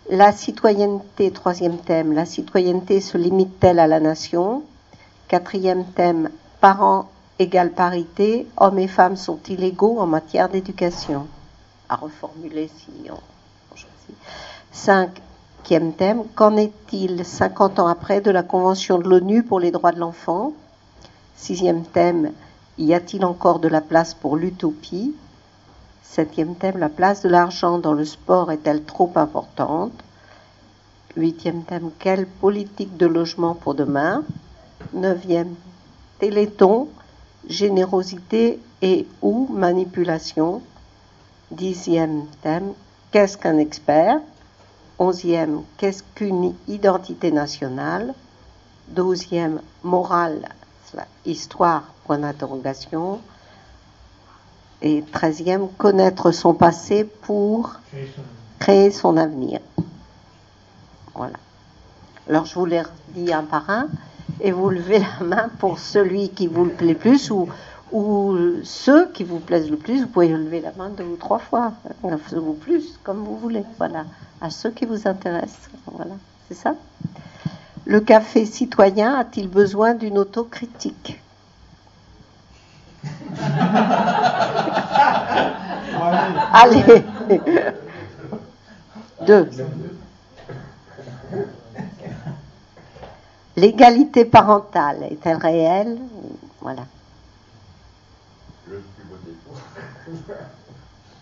[0.08, 4.62] La citoyenneté, troisième thème, la citoyenneté se limite-t-elle à la nation?
[5.26, 6.30] Quatrième thème,
[6.60, 11.26] parents égale parité, hommes et femmes sont-ils égaux en matière d'éducation
[11.88, 14.16] À reformuler si on, choisit.
[15.60, 19.92] Cinquième thème, qu'en est-il 50 ans après de la Convention de l'ONU pour les droits
[19.92, 20.54] de l'enfant?
[21.36, 22.32] Sixième thème,
[22.78, 25.14] y a-t-il encore de la place pour l'utopie?
[26.02, 29.92] Septième thème, la place de l'argent dans le sport est-elle trop importante?
[31.14, 34.24] Huitième thème, quelle politique de logement pour demain?
[34.94, 35.54] Neuvième
[36.18, 36.88] Téléthon,
[37.48, 40.62] générosité et ou manipulation?
[41.50, 42.72] Dixième thème,
[43.12, 44.20] qu'est-ce qu'un expert?
[45.00, 48.12] Onzième, qu'est-ce qu'une identité nationale?
[48.88, 50.46] Douzième, morale,
[51.24, 53.18] histoire, point d'interrogation.
[54.82, 57.76] Et treizième, connaître son passé pour
[58.58, 59.60] créer son avenir.
[61.14, 61.38] Voilà.
[62.28, 63.86] Alors je vous les redis un par un
[64.42, 67.48] et vous levez la main pour celui qui vous le plaît plus ou,
[67.92, 70.02] ou ceux qui vous plaisent le plus.
[70.02, 71.72] Vous pouvez lever la main deux ou trois fois,
[72.02, 73.64] ou plus, comme vous voulez.
[73.78, 74.04] Voilà,
[74.40, 75.70] à ceux qui vous intéressent.
[75.86, 76.14] Voilà,
[76.48, 76.74] c'est ça.
[77.86, 81.20] Le café citoyen a-t-il besoin d'une autocritique?
[86.52, 87.04] Allez.
[89.26, 89.50] Deux.
[93.56, 95.98] L'égalité parentale est-elle réelle?
[96.60, 96.82] Voilà.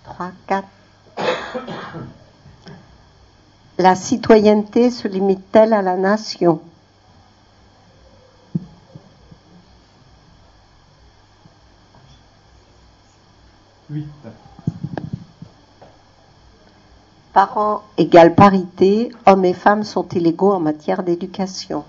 [0.05, 0.69] Trois, quatre.
[3.79, 6.61] La citoyenneté se limite-t-elle à la nation?
[13.91, 14.07] Huit.
[17.33, 21.85] Parents égale parité, hommes et femmes sont-ils égaux en matière d'éducation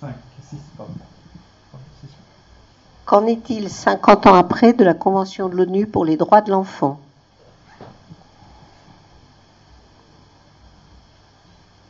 [0.00, 0.14] 5,
[0.50, 0.92] 6, pardon.
[3.06, 6.98] Qu'en est-il 50 ans après de la Convention de l'ONU pour les droits de l'enfant?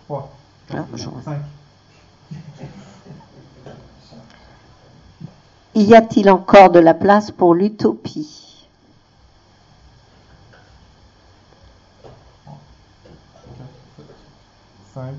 [0.07, 0.31] 3,
[0.75, 1.39] Ah, 5,
[5.75, 8.69] Y a-t-il encore de la place pour l'utopie?
[14.95, 15.15] 5,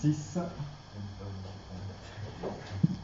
[0.00, 0.38] 6,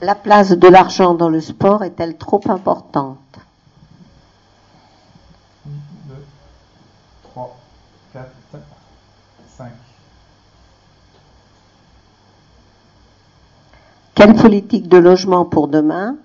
[0.01, 3.19] La place de l'argent dans le sport est-elle trop importante?
[5.65, 5.73] 2,
[7.23, 7.57] 3,
[8.12, 8.31] 4,
[9.57, 9.71] 5.
[14.15, 16.16] Quelle politique de logement pour demain?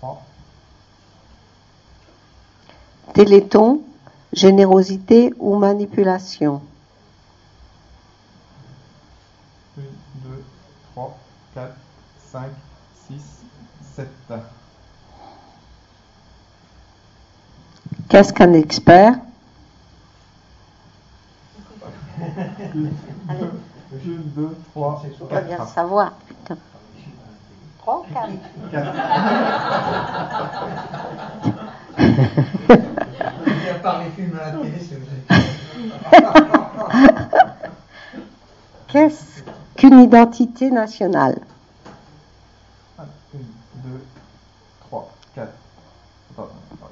[0.00, 0.22] 3,
[3.14, 3.82] Téléthon,
[4.32, 6.62] générosité ou manipulation
[9.76, 9.82] 1,
[10.28, 10.44] 2,
[10.94, 11.18] 3,
[11.54, 11.72] 4,
[12.32, 12.42] 5,
[13.08, 13.22] 6,
[13.96, 14.08] 7.
[18.08, 19.14] Qu'est-ce qu'un expert?
[22.20, 22.24] 1,
[23.98, 25.68] 2, 3, On va bien 4.
[25.68, 26.12] savoir.
[26.28, 26.56] Putain.
[27.78, 28.28] 3 4
[32.68, 35.18] Et à part les films à la télé, c'est vrai.
[38.88, 39.29] Qu'est-ce
[40.02, 41.38] identité nationale
[42.98, 43.38] 1,
[43.84, 43.90] 2,
[44.88, 45.52] 3, 4.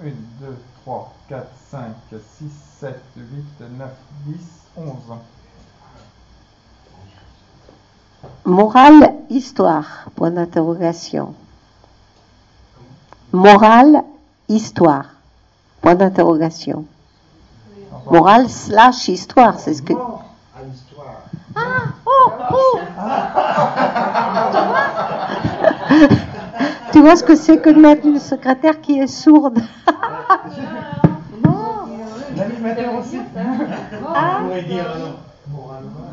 [0.02, 0.10] 1,
[0.40, 1.80] 2, 3, 4, 5,
[2.10, 3.90] 6, 7, 8, 9,
[4.26, 4.34] 10,
[4.76, 4.94] 11.
[8.44, 11.34] Morale, histoire, point d'interrogation.
[13.32, 14.04] Morale,
[14.48, 15.06] histoire,
[15.80, 16.84] point d'interrogation.
[18.10, 21.22] Morale slash histoire, c'est ce que l'histoire.
[21.54, 22.78] Ah, oh, oh
[26.92, 29.58] Tu vois ce que c'est que de mettre une secrétaire qui est sourde?
[32.36, 33.18] L'animateur aussi.
[34.14, 34.38] Ah.
[34.40, 35.14] On pourrait dire euh, non.
[35.50, 36.08] Moralement.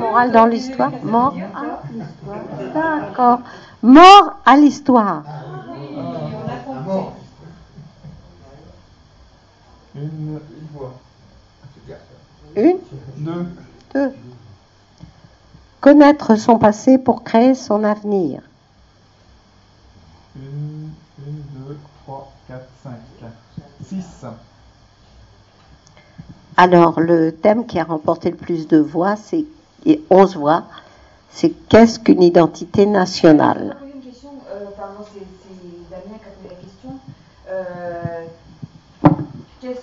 [0.00, 2.38] Morale dans l'histoire Mort à l'histoire.
[2.74, 3.40] D'accord.
[3.82, 5.22] Mort à l'histoire.
[6.86, 7.12] Mort.
[9.94, 10.40] Une, une
[10.74, 10.94] voix.
[12.56, 12.78] Une,
[13.18, 13.46] Deux.
[13.94, 14.12] deux.
[15.80, 18.42] Connaître son passé pour créer son avenir.
[20.36, 20.90] Une,
[21.26, 22.98] une, deux, trois, quatre, cinq.
[23.86, 24.26] Six.
[26.56, 29.46] Alors, le thème qui a remporté le plus de voix, c'est
[29.86, 30.64] et 11 voix,
[31.30, 33.76] c'est qu'est-ce qu'une identité nationale?
[33.80, 36.90] Je vais poser une question, euh, pardon, c'est c'est Damien qui a posé la question.
[37.48, 38.26] Euh,
[39.62, 39.80] qu'est-ce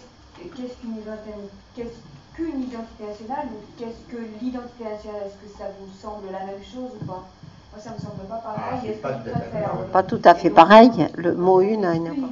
[0.55, 1.31] qu'est-ce qu'une identité,
[1.75, 2.06] qu'est-ce
[2.37, 6.61] qu'une identité nationale ou qu'est-ce que l'identité nationale Est-ce que ça vous semble la même
[6.61, 7.25] chose ou pas?
[7.73, 8.93] Moi, ça me semble pas pareil.
[9.03, 9.87] Ah, pas tout à fait pareil.
[9.91, 11.07] Pas tout à fait pareil.
[11.17, 12.05] Le mot une a une.
[12.05, 12.27] identité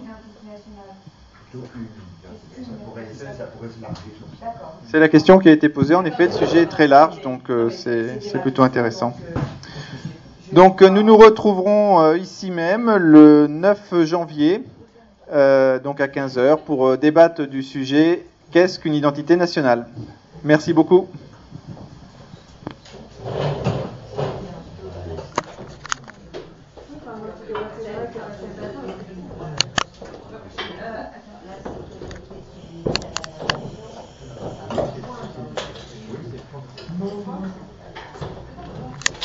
[0.45, 0.95] nationale
[1.52, 1.65] Plutôt.
[4.88, 5.95] C'est la question qui a été posée.
[5.95, 9.15] En effet, le sujet est très large, donc euh, c'est c'est plutôt intéressant.
[10.52, 14.64] Donc euh, nous nous retrouverons euh, ici même le 9 janvier
[15.34, 19.88] euh, donc à 15h, pour euh, débattre du sujet Qu'est-ce qu'une identité nationale?
[20.44, 21.08] Merci beaucoup.